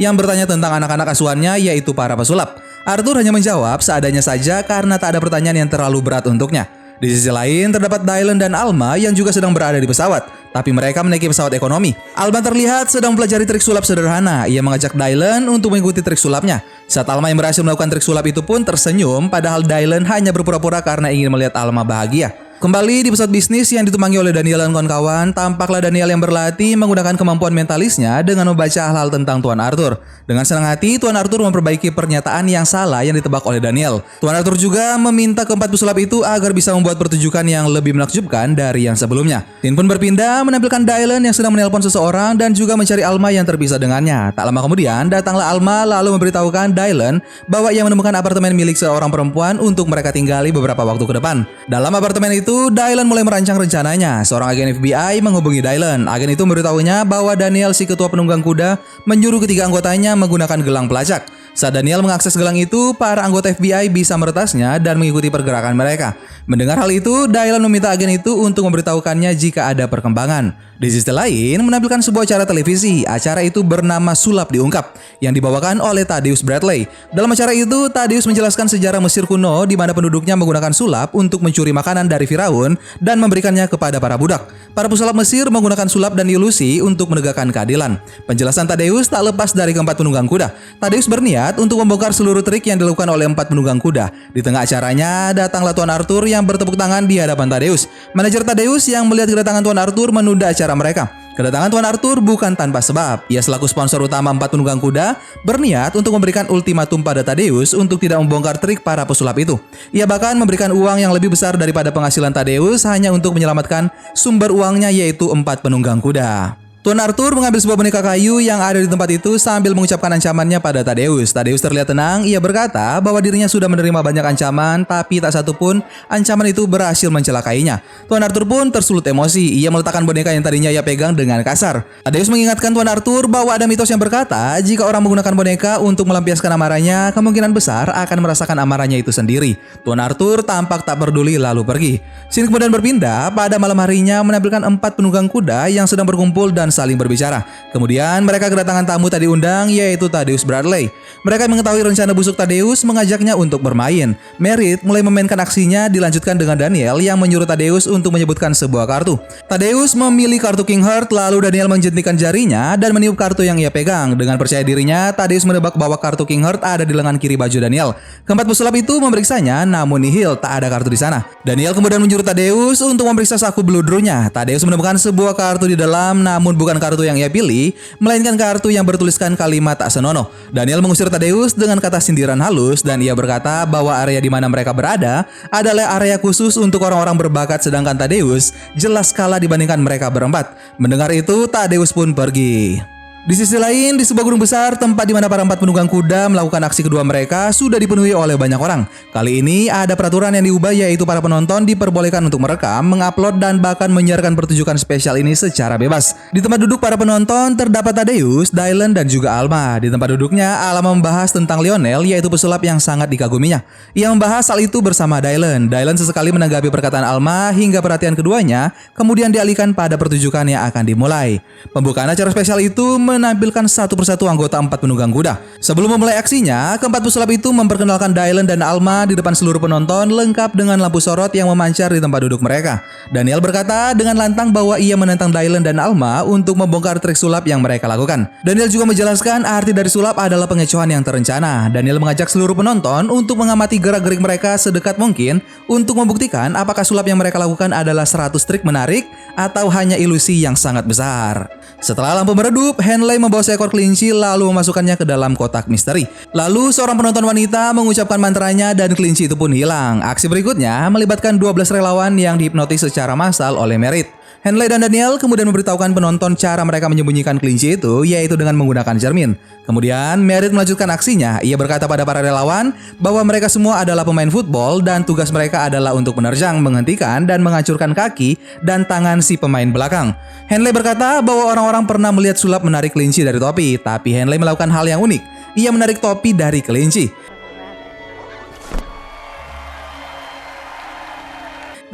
yang 0.00 0.14
bertanya 0.14 0.48
tentang 0.48 0.74
anak-anak 0.78 1.12
asuhannya 1.12 1.60
yaitu 1.60 1.92
para 1.92 2.16
pesulap. 2.16 2.58
Arthur 2.84 3.16
hanya 3.20 3.32
menjawab 3.32 3.80
seadanya 3.80 4.20
saja 4.20 4.60
karena 4.60 5.00
tak 5.00 5.16
ada 5.16 5.20
pertanyaan 5.20 5.64
yang 5.64 5.70
terlalu 5.72 6.04
berat 6.04 6.28
untuknya. 6.28 6.68
Di 6.94 7.10
sisi 7.10 7.26
lain 7.26 7.74
terdapat 7.74 8.06
Dylan 8.06 8.38
dan 8.38 8.54
Alma 8.54 8.94
yang 8.94 9.10
juga 9.10 9.34
sedang 9.34 9.50
berada 9.50 9.82
di 9.82 9.84
pesawat, 9.84 10.30
tapi 10.54 10.70
mereka 10.70 11.02
menaiki 11.02 11.26
pesawat 11.26 11.50
ekonomi. 11.58 11.90
Alma 12.14 12.38
terlihat 12.38 12.86
sedang 12.86 13.18
mempelajari 13.18 13.42
trik 13.42 13.60
sulap 13.60 13.82
sederhana. 13.82 14.46
Ia 14.46 14.62
mengajak 14.62 14.94
Dylan 14.94 15.42
untuk 15.50 15.74
mengikuti 15.74 16.06
trik 16.06 16.16
sulapnya. 16.16 16.62
Saat 16.86 17.10
Alma 17.10 17.34
yang 17.34 17.40
berhasil 17.42 17.66
melakukan 17.66 17.90
trik 17.90 18.04
sulap 18.04 18.22
itu 18.30 18.46
pun 18.46 18.62
tersenyum, 18.62 19.26
padahal 19.26 19.66
Dylan 19.66 20.06
hanya 20.06 20.30
berpura-pura 20.30 20.80
karena 20.86 21.10
ingin 21.10 21.34
melihat 21.34 21.58
Alma 21.58 21.82
bahagia. 21.82 22.30
Kembali 22.64 23.04
di 23.04 23.12
pusat 23.12 23.28
bisnis 23.28 23.68
yang 23.76 23.84
ditumpangi 23.84 24.16
oleh 24.16 24.32
Daniel 24.32 24.64
dan 24.64 24.72
kawan-kawan, 24.72 25.36
tampaklah 25.36 25.84
Daniel 25.84 26.08
yang 26.08 26.16
berlatih 26.16 26.80
menggunakan 26.80 27.12
kemampuan 27.12 27.52
mentalisnya 27.52 28.24
dengan 28.24 28.48
membaca 28.48 28.88
hal-hal 28.88 29.12
tentang 29.12 29.44
Tuan 29.44 29.60
Arthur. 29.60 30.00
Dengan 30.24 30.48
senang 30.48 30.64
hati, 30.64 30.96
Tuan 30.96 31.12
Arthur 31.12 31.44
memperbaiki 31.44 31.92
pernyataan 31.92 32.48
yang 32.48 32.64
salah 32.64 33.04
yang 33.04 33.20
ditebak 33.20 33.44
oleh 33.44 33.60
Daniel. 33.60 34.00
Tuan 34.16 34.32
Arthur 34.32 34.56
juga 34.56 34.96
meminta 34.96 35.44
keempat 35.44 35.68
pesulap 35.68 36.00
itu 36.00 36.24
agar 36.24 36.56
bisa 36.56 36.72
membuat 36.72 36.96
pertunjukan 36.96 37.44
yang 37.44 37.68
lebih 37.68 37.92
menakjubkan 37.92 38.56
dari 38.56 38.88
yang 38.88 38.96
sebelumnya. 38.96 39.44
Tin 39.60 39.76
pun 39.76 39.84
berpindah 39.84 40.40
menampilkan 40.48 40.88
Dylan 40.88 41.20
yang 41.20 41.36
sedang 41.36 41.52
menelpon 41.52 41.84
seseorang 41.84 42.40
dan 42.40 42.56
juga 42.56 42.80
mencari 42.80 43.04
Alma 43.04 43.28
yang 43.28 43.44
terpisah 43.44 43.76
dengannya. 43.76 44.32
Tak 44.32 44.40
lama 44.48 44.64
kemudian, 44.64 45.12
datanglah 45.12 45.52
Alma 45.52 45.84
lalu 45.84 46.16
memberitahukan 46.16 46.72
Dylan 46.72 47.20
bahwa 47.44 47.68
ia 47.76 47.84
menemukan 47.84 48.16
apartemen 48.16 48.56
milik 48.56 48.80
seorang 48.80 49.12
perempuan 49.12 49.60
untuk 49.60 49.84
mereka 49.84 50.16
tinggali 50.16 50.48
beberapa 50.48 50.80
waktu 50.80 51.04
ke 51.04 51.20
depan. 51.20 51.44
Dalam 51.68 51.92
apartemen 51.92 52.32
itu, 52.32 52.53
itu, 52.54 52.70
Dylan 52.70 53.10
mulai 53.10 53.26
merancang 53.26 53.58
rencananya. 53.58 54.22
Seorang 54.22 54.54
agen 54.54 54.70
FBI 54.78 55.18
menghubungi 55.18 55.58
Dylan. 55.58 56.06
Agen 56.06 56.30
itu 56.30 56.46
memberitahunya 56.46 57.02
bahwa 57.02 57.34
Daniel 57.34 57.74
si 57.74 57.82
ketua 57.82 58.06
penunggang 58.06 58.46
kuda 58.46 58.78
menyuruh 59.10 59.42
ketiga 59.42 59.66
anggotanya 59.66 60.14
menggunakan 60.14 60.62
gelang 60.62 60.86
pelacak. 60.86 61.26
Saat 61.50 61.74
Daniel 61.74 62.02
mengakses 62.06 62.34
gelang 62.38 62.54
itu, 62.54 62.94
para 62.94 63.26
anggota 63.26 63.50
FBI 63.50 63.90
bisa 63.90 64.14
meretasnya 64.14 64.78
dan 64.78 65.02
mengikuti 65.02 65.34
pergerakan 65.34 65.74
mereka. 65.74 66.14
Mendengar 66.46 66.78
hal 66.78 66.90
itu, 66.94 67.26
Dylan 67.26 67.62
meminta 67.66 67.90
agen 67.90 68.14
itu 68.14 68.38
untuk 68.38 68.70
memberitahukannya 68.70 69.34
jika 69.34 69.74
ada 69.74 69.90
perkembangan. 69.90 70.54
Di 70.74 70.90
sisi 70.90 71.06
lain, 71.06 71.62
menampilkan 71.62 72.02
sebuah 72.02 72.26
acara 72.26 72.42
televisi. 72.42 73.06
Acara 73.06 73.46
itu 73.46 73.62
bernama 73.62 74.10
Sulap 74.10 74.50
Diungkap, 74.50 74.98
yang 75.22 75.30
dibawakan 75.30 75.78
oleh 75.78 76.02
Thaddeus 76.02 76.42
Bradley. 76.42 76.90
Dalam 77.14 77.30
acara 77.30 77.54
itu, 77.54 77.86
Thaddeus 77.94 78.26
menjelaskan 78.26 78.66
sejarah 78.66 78.98
Mesir 78.98 79.22
kuno 79.22 79.62
di 79.70 79.78
mana 79.78 79.94
penduduknya 79.94 80.34
menggunakan 80.34 80.74
sulap 80.74 81.14
untuk 81.14 81.46
mencuri 81.46 81.70
makanan 81.70 82.10
dari 82.10 82.26
Firaun 82.26 82.74
dan 82.98 83.22
memberikannya 83.22 83.70
kepada 83.70 84.02
para 84.02 84.18
budak. 84.18 84.50
Para 84.74 84.90
pesulap 84.90 85.14
Mesir 85.14 85.46
menggunakan 85.46 85.86
sulap 85.86 86.18
dan 86.18 86.26
ilusi 86.26 86.82
untuk 86.82 87.06
menegakkan 87.14 87.54
keadilan. 87.54 88.02
Penjelasan 88.26 88.66
Thaddeus 88.66 89.06
tak 89.06 89.22
lepas 89.30 89.54
dari 89.54 89.70
keempat 89.70 89.94
penunggang 89.94 90.26
kuda. 90.26 90.50
Thaddeus 90.82 91.06
berniat 91.06 91.54
untuk 91.62 91.78
membongkar 91.86 92.10
seluruh 92.10 92.42
trik 92.42 92.66
yang 92.66 92.82
dilakukan 92.82 93.06
oleh 93.06 93.30
empat 93.30 93.54
penunggang 93.54 93.78
kuda. 93.78 94.10
Di 94.34 94.42
tengah 94.42 94.66
acaranya, 94.66 95.30
datanglah 95.30 95.70
Tuan 95.70 95.94
Arthur 95.94 96.26
yang 96.26 96.42
bertepuk 96.42 96.74
tangan 96.74 97.06
di 97.06 97.22
hadapan 97.22 97.46
Thaddeus. 97.46 97.86
Manajer 98.18 98.42
Thaddeus 98.42 98.90
yang 98.90 99.06
melihat 99.06 99.30
kedatangan 99.30 99.62
Tuan 99.62 99.78
Arthur 99.78 100.10
menunda 100.10 100.50
acara 100.50 100.63
mereka. 100.72 101.12
Kedatangan 101.36 101.68
Tuan 101.68 101.84
Arthur 101.84 102.22
bukan 102.24 102.56
tanpa 102.56 102.80
sebab. 102.80 103.28
Ia 103.28 103.42
selaku 103.44 103.68
sponsor 103.68 104.00
utama 104.00 104.32
empat 104.32 104.54
penunggang 104.54 104.80
kuda 104.80 105.18
berniat 105.44 105.92
untuk 105.98 106.16
memberikan 106.16 106.48
ultimatum 106.48 107.04
pada 107.04 107.20
Tadeus 107.20 107.76
untuk 107.76 108.00
tidak 108.00 108.22
membongkar 108.24 108.56
trik 108.56 108.80
para 108.80 109.04
pesulap 109.04 109.36
itu. 109.36 109.60
Ia 109.90 110.08
bahkan 110.08 110.38
memberikan 110.38 110.70
uang 110.70 111.02
yang 111.02 111.10
lebih 111.10 111.34
besar 111.34 111.58
daripada 111.58 111.90
penghasilan 111.90 112.30
Tadeus 112.30 112.86
hanya 112.86 113.10
untuk 113.10 113.34
menyelamatkan 113.34 113.90
sumber 114.14 114.54
uangnya 114.54 114.88
yaitu 114.94 115.28
empat 115.28 115.60
penunggang 115.60 115.98
kuda. 115.98 116.63
Tuan 116.84 117.00
Arthur 117.00 117.32
mengambil 117.32 117.64
sebuah 117.64 117.80
boneka 117.80 118.04
kayu 118.04 118.44
yang 118.44 118.60
ada 118.60 118.76
di 118.76 118.84
tempat 118.84 119.08
itu 119.08 119.40
sambil 119.40 119.72
mengucapkan 119.72 120.20
ancamannya 120.20 120.60
pada 120.60 120.84
Tadeus. 120.84 121.32
Tadeus 121.32 121.64
terlihat 121.64 121.88
tenang, 121.88 122.28
ia 122.28 122.36
berkata 122.36 123.00
bahwa 123.00 123.24
dirinya 123.24 123.48
sudah 123.48 123.72
menerima 123.72 124.04
banyak 124.04 124.20
ancaman, 124.20 124.84
tapi 124.84 125.16
tak 125.16 125.32
satu 125.32 125.56
pun 125.56 125.80
ancaman 126.12 126.52
itu 126.52 126.68
berhasil 126.68 127.08
mencelakainya. 127.08 127.80
Tuan 128.04 128.20
Arthur 128.20 128.44
pun 128.44 128.68
tersulut 128.68 129.00
emosi, 129.00 129.56
ia 129.64 129.72
meletakkan 129.72 130.04
boneka 130.04 130.36
yang 130.36 130.44
tadinya 130.44 130.68
ia 130.68 130.84
pegang 130.84 131.16
dengan 131.16 131.40
kasar. 131.40 131.88
Tadeus 132.04 132.28
mengingatkan 132.28 132.76
Tuan 132.76 132.84
Arthur 132.84 133.32
bahwa 133.32 133.56
ada 133.56 133.64
mitos 133.64 133.88
yang 133.88 133.96
berkata 133.96 134.52
jika 134.60 134.84
orang 134.84 135.00
menggunakan 135.08 135.32
boneka 135.32 135.72
untuk 135.80 136.04
melampiaskan 136.04 136.52
amarahnya, 136.52 137.16
kemungkinan 137.16 137.56
besar 137.56 137.96
akan 137.96 138.28
merasakan 138.28 138.60
amarahnya 138.60 139.00
itu 139.00 139.08
sendiri. 139.08 139.56
Tuan 139.88 140.04
Arthur 140.04 140.44
tampak 140.44 140.84
tak 140.84 141.00
peduli 141.00 141.40
lalu 141.40 141.64
pergi. 141.64 141.92
Sini 142.28 142.44
kemudian 142.44 142.68
berpindah 142.68 143.32
pada 143.32 143.56
malam 143.56 143.80
harinya 143.80 144.20
menampilkan 144.20 144.60
empat 144.68 145.00
penunggang 145.00 145.32
kuda 145.32 145.72
yang 145.72 145.88
sedang 145.88 146.04
berkumpul 146.04 146.52
dan 146.52 146.73
saling 146.74 146.98
berbicara. 146.98 147.46
Kemudian 147.70 148.26
mereka 148.26 148.50
kedatangan 148.50 148.82
tamu 148.82 149.06
tadi 149.06 149.30
undang 149.30 149.70
yaitu 149.70 150.10
Tadeus 150.10 150.42
Bradley. 150.42 150.90
Mereka 151.22 151.46
mengetahui 151.46 151.86
rencana 151.86 152.12
busuk 152.12 152.34
Tadeus 152.34 152.82
mengajaknya 152.82 153.38
untuk 153.38 153.62
bermain. 153.62 154.12
Merit 154.36 154.82
mulai 154.82 155.00
memainkan 155.00 155.38
aksinya 155.38 155.86
dilanjutkan 155.86 156.34
dengan 156.36 156.58
Daniel 156.58 156.98
yang 156.98 157.16
menyuruh 157.16 157.46
Tadeus 157.46 157.86
untuk 157.86 158.12
menyebutkan 158.12 158.52
sebuah 158.52 158.84
kartu. 158.84 159.16
Tadeus 159.46 159.96
memilih 159.96 160.42
kartu 160.42 160.66
King 160.66 160.82
Heart 160.82 161.14
lalu 161.14 161.46
Daniel 161.46 161.70
menjentikan 161.70 162.18
jarinya 162.18 162.74
dan 162.74 162.92
meniup 162.92 163.14
kartu 163.14 163.46
yang 163.46 163.56
ia 163.56 163.70
pegang. 163.70 164.18
Dengan 164.18 164.36
percaya 164.36 164.60
dirinya, 164.60 165.14
Tadeus 165.14 165.46
menebak 165.48 165.78
bahwa 165.78 165.96
kartu 165.96 166.26
King 166.26 166.44
Heart 166.44 166.60
ada 166.60 166.84
di 166.84 166.92
lengan 166.92 167.16
kiri 167.16 167.38
baju 167.38 167.56
Daniel. 167.56 167.96
Keempat 168.26 168.44
pesulap 168.44 168.74
itu 168.74 168.98
memeriksanya 168.98 169.62
namun 169.64 170.02
nihil 170.02 170.36
tak 170.36 170.60
ada 170.60 170.68
kartu 170.68 170.90
di 170.90 170.98
sana. 171.00 171.24
Daniel 171.44 171.72
kemudian 171.72 172.00
menyuruh 172.00 172.24
Tadeus 172.24 172.80
untuk 172.80 173.06
memeriksa 173.08 173.36
saku 173.36 173.60
bludrunya. 173.60 174.28
Tadeus 174.32 174.64
menemukan 174.64 174.96
sebuah 174.96 175.36
kartu 175.36 175.68
di 175.68 175.76
dalam 175.76 176.24
namun 176.24 176.56
bukan 176.64 176.80
kartu 176.80 177.04
yang 177.04 177.20
ia 177.20 177.28
pilih, 177.28 177.76
melainkan 178.00 178.32
kartu 178.40 178.72
yang 178.72 178.88
bertuliskan 178.88 179.36
kalimat 179.36 179.76
tak 179.76 179.92
senonoh. 179.92 180.32
Daniel 180.48 180.80
mengusir 180.80 181.12
Tadeus 181.12 181.52
dengan 181.52 181.76
kata 181.76 182.00
sindiran 182.00 182.40
halus 182.40 182.80
dan 182.80 183.04
ia 183.04 183.12
berkata 183.12 183.68
bahwa 183.68 183.92
area 184.00 184.16
di 184.16 184.32
mana 184.32 184.48
mereka 184.48 184.72
berada 184.72 185.28
adalah 185.52 186.00
area 186.00 186.16
khusus 186.16 186.56
untuk 186.56 186.80
orang-orang 186.88 187.20
berbakat 187.20 187.60
sedangkan 187.60 188.00
Tadeus 188.00 188.56
jelas 188.72 189.12
kalah 189.12 189.36
dibandingkan 189.36 189.76
mereka 189.76 190.08
berempat. 190.08 190.56
Mendengar 190.80 191.12
itu, 191.12 191.44
Tadeus 191.44 191.92
pun 191.92 192.16
pergi. 192.16 192.93
Di 193.24 193.32
sisi 193.32 193.56
lain, 193.56 193.96
di 193.96 194.04
sebuah 194.04 194.20
gunung 194.20 194.36
besar, 194.36 194.76
tempat 194.76 195.08
di 195.08 195.16
mana 195.16 195.32
para 195.32 195.40
empat 195.40 195.56
penunggang 195.56 195.88
kuda 195.88 196.28
melakukan 196.28 196.60
aksi 196.60 196.84
kedua 196.84 197.00
mereka 197.00 197.48
sudah 197.56 197.80
dipenuhi 197.80 198.12
oleh 198.12 198.36
banyak 198.36 198.60
orang. 198.60 198.84
Kali 199.16 199.40
ini 199.40 199.72
ada 199.72 199.96
peraturan 199.96 200.36
yang 200.36 200.44
diubah 200.44 200.76
yaitu 200.76 201.08
para 201.08 201.24
penonton 201.24 201.64
diperbolehkan 201.64 202.20
untuk 202.20 202.44
merekam, 202.44 202.84
mengupload 202.84 203.40
dan 203.40 203.64
bahkan 203.64 203.88
menyiarkan 203.88 204.36
pertunjukan 204.36 204.76
spesial 204.76 205.16
ini 205.16 205.32
secara 205.32 205.80
bebas. 205.80 206.12
Di 206.36 206.44
tempat 206.44 206.68
duduk 206.68 206.84
para 206.84 207.00
penonton 207.00 207.56
terdapat 207.56 207.96
Tadeus, 207.96 208.52
Dylan 208.52 208.92
dan 208.92 209.08
juga 209.08 209.32
Alma. 209.40 209.80
Di 209.80 209.88
tempat 209.88 210.12
duduknya, 210.12 210.60
Alma 210.68 210.92
membahas 210.92 211.32
tentang 211.32 211.64
Lionel 211.64 212.04
yaitu 212.04 212.28
pesulap 212.28 212.60
yang 212.60 212.76
sangat 212.76 213.08
dikaguminya. 213.08 213.64
Ia 213.96 214.12
membahas 214.12 214.52
hal 214.52 214.60
itu 214.60 214.84
bersama 214.84 215.24
Dylan. 215.24 215.72
Dylan 215.72 215.96
sesekali 215.96 216.28
menanggapi 216.28 216.68
perkataan 216.68 217.08
Alma 217.08 217.48
hingga 217.56 217.80
perhatian 217.80 218.20
keduanya 218.20 218.76
kemudian 218.92 219.32
dialihkan 219.32 219.72
pada 219.72 219.96
pertunjukan 219.96 220.44
yang 220.44 220.68
akan 220.68 220.84
dimulai. 220.84 221.40
Pembukaan 221.72 222.12
acara 222.12 222.28
spesial 222.28 222.60
itu 222.60 223.00
menampilkan 223.14 223.70
satu 223.70 223.94
persatu 223.94 224.26
anggota 224.26 224.58
empat 224.58 224.82
penunggang 224.82 225.14
kuda. 225.14 225.38
Sebelum 225.62 225.94
memulai 225.94 226.18
aksinya, 226.18 226.74
keempat 226.82 227.00
pesulap 227.00 227.30
itu 227.30 227.54
memperkenalkan 227.54 228.10
Dylan 228.10 228.44
dan 228.44 228.60
Alma 228.60 229.06
di 229.06 229.14
depan 229.14 229.32
seluruh 229.32 229.62
penonton 229.62 230.10
lengkap 230.10 230.52
dengan 230.58 230.82
lampu 230.82 230.98
sorot 230.98 231.30
yang 231.32 231.46
memancar 231.46 231.94
di 231.94 232.02
tempat 232.02 232.26
duduk 232.26 232.42
mereka. 232.42 232.82
Daniel 233.14 233.38
berkata 233.38 233.94
dengan 233.94 234.18
lantang 234.18 234.50
bahwa 234.50 234.76
ia 234.82 234.98
menentang 234.98 235.30
Dylan 235.30 235.62
dan 235.62 235.78
Alma 235.78 236.26
untuk 236.26 236.58
membongkar 236.58 236.98
trik 236.98 237.14
sulap 237.14 237.46
yang 237.46 237.62
mereka 237.62 237.86
lakukan. 237.86 238.26
Daniel 238.42 238.66
juga 238.66 238.90
menjelaskan 238.90 239.46
arti 239.46 239.70
dari 239.70 239.92
sulap 239.92 240.18
adalah 240.18 240.50
pengecohan 240.50 240.90
yang 240.90 241.06
terencana. 241.06 241.70
Daniel 241.70 242.02
mengajak 242.02 242.26
seluruh 242.26 242.58
penonton 242.58 243.12
untuk 243.12 243.38
mengamati 243.38 243.78
gerak-gerik 243.78 244.18
mereka 244.18 244.58
sedekat 244.58 244.98
mungkin 244.98 245.38
untuk 245.70 246.00
membuktikan 246.00 246.56
apakah 246.58 246.82
sulap 246.82 247.06
yang 247.06 247.20
mereka 247.20 247.38
lakukan 247.38 247.70
adalah 247.70 248.08
100 248.08 248.34
trik 248.42 248.64
menarik 248.64 249.04
atau 249.36 249.68
hanya 249.70 250.00
ilusi 250.00 250.40
yang 250.40 250.56
sangat 250.56 250.88
besar. 250.88 251.52
Setelah 251.84 252.16
lampu 252.16 252.32
meredup, 252.32 252.80
Henley 252.80 253.03
membawa 253.20 253.44
seekor 253.44 253.68
kelinci 253.68 254.10
lalu 254.10 254.48
memasukkannya 254.48 254.96
ke 254.96 255.04
dalam 255.04 255.36
kotak 255.36 255.68
misteri. 255.68 256.08
Lalu 256.32 256.72
seorang 256.72 256.96
penonton 256.96 257.28
wanita 257.28 257.76
mengucapkan 257.76 258.16
mantranya 258.16 258.72
dan 258.72 258.96
kelinci 258.96 259.28
itu 259.28 259.36
pun 259.36 259.52
hilang. 259.52 260.00
Aksi 260.00 260.26
berikutnya 260.26 260.88
melibatkan 260.88 261.36
12 261.36 261.68
relawan 261.68 262.16
yang 262.16 262.40
dihipnotis 262.40 262.88
secara 262.88 263.12
massal 263.12 263.60
oleh 263.60 263.76
Merit. 263.76 264.23
Henley 264.44 264.68
dan 264.68 264.84
Daniel 264.84 265.16
kemudian 265.16 265.48
memberitahukan 265.48 265.96
penonton 265.96 266.36
cara 266.36 266.60
mereka 266.68 266.84
menyembunyikan 266.92 267.40
kelinci 267.40 267.80
itu, 267.80 268.04
yaitu 268.04 268.36
dengan 268.36 268.52
menggunakan 268.60 268.92
cermin. 269.00 269.32
Kemudian 269.64 270.20
Merit 270.20 270.52
melanjutkan 270.52 270.92
aksinya. 270.92 271.40
Ia 271.40 271.56
berkata 271.56 271.88
pada 271.88 272.04
para 272.04 272.20
relawan 272.20 272.76
bahwa 273.00 273.24
mereka 273.24 273.48
semua 273.48 273.80
adalah 273.80 274.04
pemain 274.04 274.28
football 274.28 274.84
dan 274.84 275.00
tugas 275.00 275.32
mereka 275.32 275.64
adalah 275.64 275.96
untuk 275.96 276.20
menerjang, 276.20 276.60
menghentikan, 276.60 277.24
dan 277.24 277.40
menghancurkan 277.40 277.96
kaki 277.96 278.36
dan 278.60 278.84
tangan 278.84 279.24
si 279.24 279.40
pemain 279.40 279.72
belakang. 279.72 280.12
Henley 280.52 280.76
berkata 280.76 281.24
bahwa 281.24 281.48
orang-orang 281.48 281.88
pernah 281.88 282.12
melihat 282.12 282.36
sulap 282.36 282.68
menarik 282.68 282.92
kelinci 282.92 283.24
dari 283.24 283.40
topi, 283.40 283.80
tapi 283.80 284.12
Henley 284.12 284.36
melakukan 284.36 284.68
hal 284.68 284.84
yang 284.84 285.00
unik. 285.00 285.24
Ia 285.56 285.72
menarik 285.72 286.04
topi 286.04 286.36
dari 286.36 286.60
kelinci. 286.60 287.08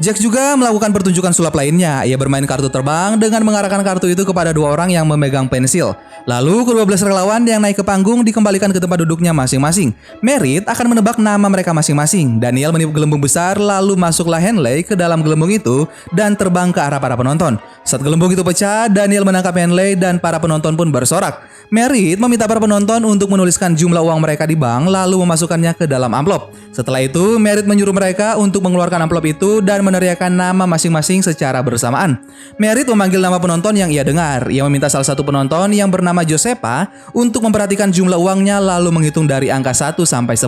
Jack 0.00 0.16
juga 0.16 0.56
melakukan 0.56 0.96
pertunjukan 0.96 1.28
sulap 1.36 1.52
lainnya. 1.52 2.00
Ia 2.08 2.16
bermain 2.16 2.40
kartu 2.48 2.72
terbang 2.72 3.20
dengan 3.20 3.44
mengarahkan 3.44 3.84
kartu 3.84 4.08
itu 4.08 4.24
kepada 4.24 4.48
dua 4.48 4.72
orang 4.72 4.88
yang 4.88 5.04
memegang 5.04 5.44
pensil. 5.44 5.92
Lalu 6.24 6.64
kedua 6.64 6.88
belas 6.88 7.04
relawan 7.04 7.44
yang 7.44 7.60
naik 7.60 7.76
ke 7.76 7.84
panggung 7.84 8.24
dikembalikan 8.24 8.72
ke 8.72 8.80
tempat 8.80 9.04
duduknya 9.04 9.36
masing-masing. 9.36 9.92
Merit 10.24 10.64
akan 10.64 10.96
menebak 10.96 11.20
nama 11.20 11.44
mereka 11.52 11.76
masing-masing. 11.76 12.40
Daniel 12.40 12.72
meniup 12.72 12.96
gelembung 12.96 13.20
besar 13.20 13.60
lalu 13.60 13.92
masuklah 13.92 14.40
Henley 14.40 14.88
ke 14.88 14.96
dalam 14.96 15.20
gelembung 15.20 15.52
itu 15.52 15.84
dan 16.16 16.32
terbang 16.32 16.72
ke 16.72 16.80
arah 16.80 16.96
para 16.96 17.12
penonton. 17.20 17.60
Saat 17.84 18.00
gelembung 18.00 18.32
itu 18.32 18.40
pecah, 18.40 18.88
Daniel 18.88 19.28
menangkap 19.28 19.52
Henley 19.52 20.00
dan 20.00 20.16
para 20.16 20.40
penonton 20.40 20.80
pun 20.80 20.88
bersorak. 20.88 21.44
Merit 21.70 22.18
meminta 22.18 22.50
para 22.50 22.58
penonton 22.58 22.98
untuk 23.06 23.30
menuliskan 23.30 23.78
jumlah 23.78 24.02
uang 24.02 24.18
mereka 24.18 24.42
di 24.42 24.58
bank 24.58 24.90
lalu 24.90 25.22
memasukkannya 25.22 25.76
ke 25.78 25.86
dalam 25.86 26.10
amplop. 26.10 26.50
Setelah 26.74 27.06
itu, 27.06 27.38
Merit 27.38 27.62
menyuruh 27.62 27.94
mereka 27.94 28.34
untuk 28.42 28.66
mengeluarkan 28.66 29.06
amplop 29.06 29.22
itu 29.30 29.62
dan 29.62 29.86
meneriakkan 29.90 30.30
nama 30.30 30.64
masing-masing 30.70 31.26
secara 31.26 31.58
bersamaan. 31.58 32.22
Merit 32.56 32.86
memanggil 32.86 33.18
nama 33.18 33.42
penonton 33.42 33.74
yang 33.74 33.90
ia 33.90 34.06
dengar. 34.06 34.46
Ia 34.46 34.62
meminta 34.70 34.86
salah 34.86 35.04
satu 35.04 35.26
penonton 35.26 35.74
yang 35.74 35.90
bernama 35.90 36.22
Josepa 36.22 36.86
untuk 37.10 37.42
memperhatikan 37.42 37.90
jumlah 37.90 38.16
uangnya 38.16 38.62
lalu 38.62 38.94
menghitung 38.94 39.26
dari 39.26 39.50
angka 39.50 39.74
1 39.74 39.98
sampai 40.06 40.38
10. 40.38 40.46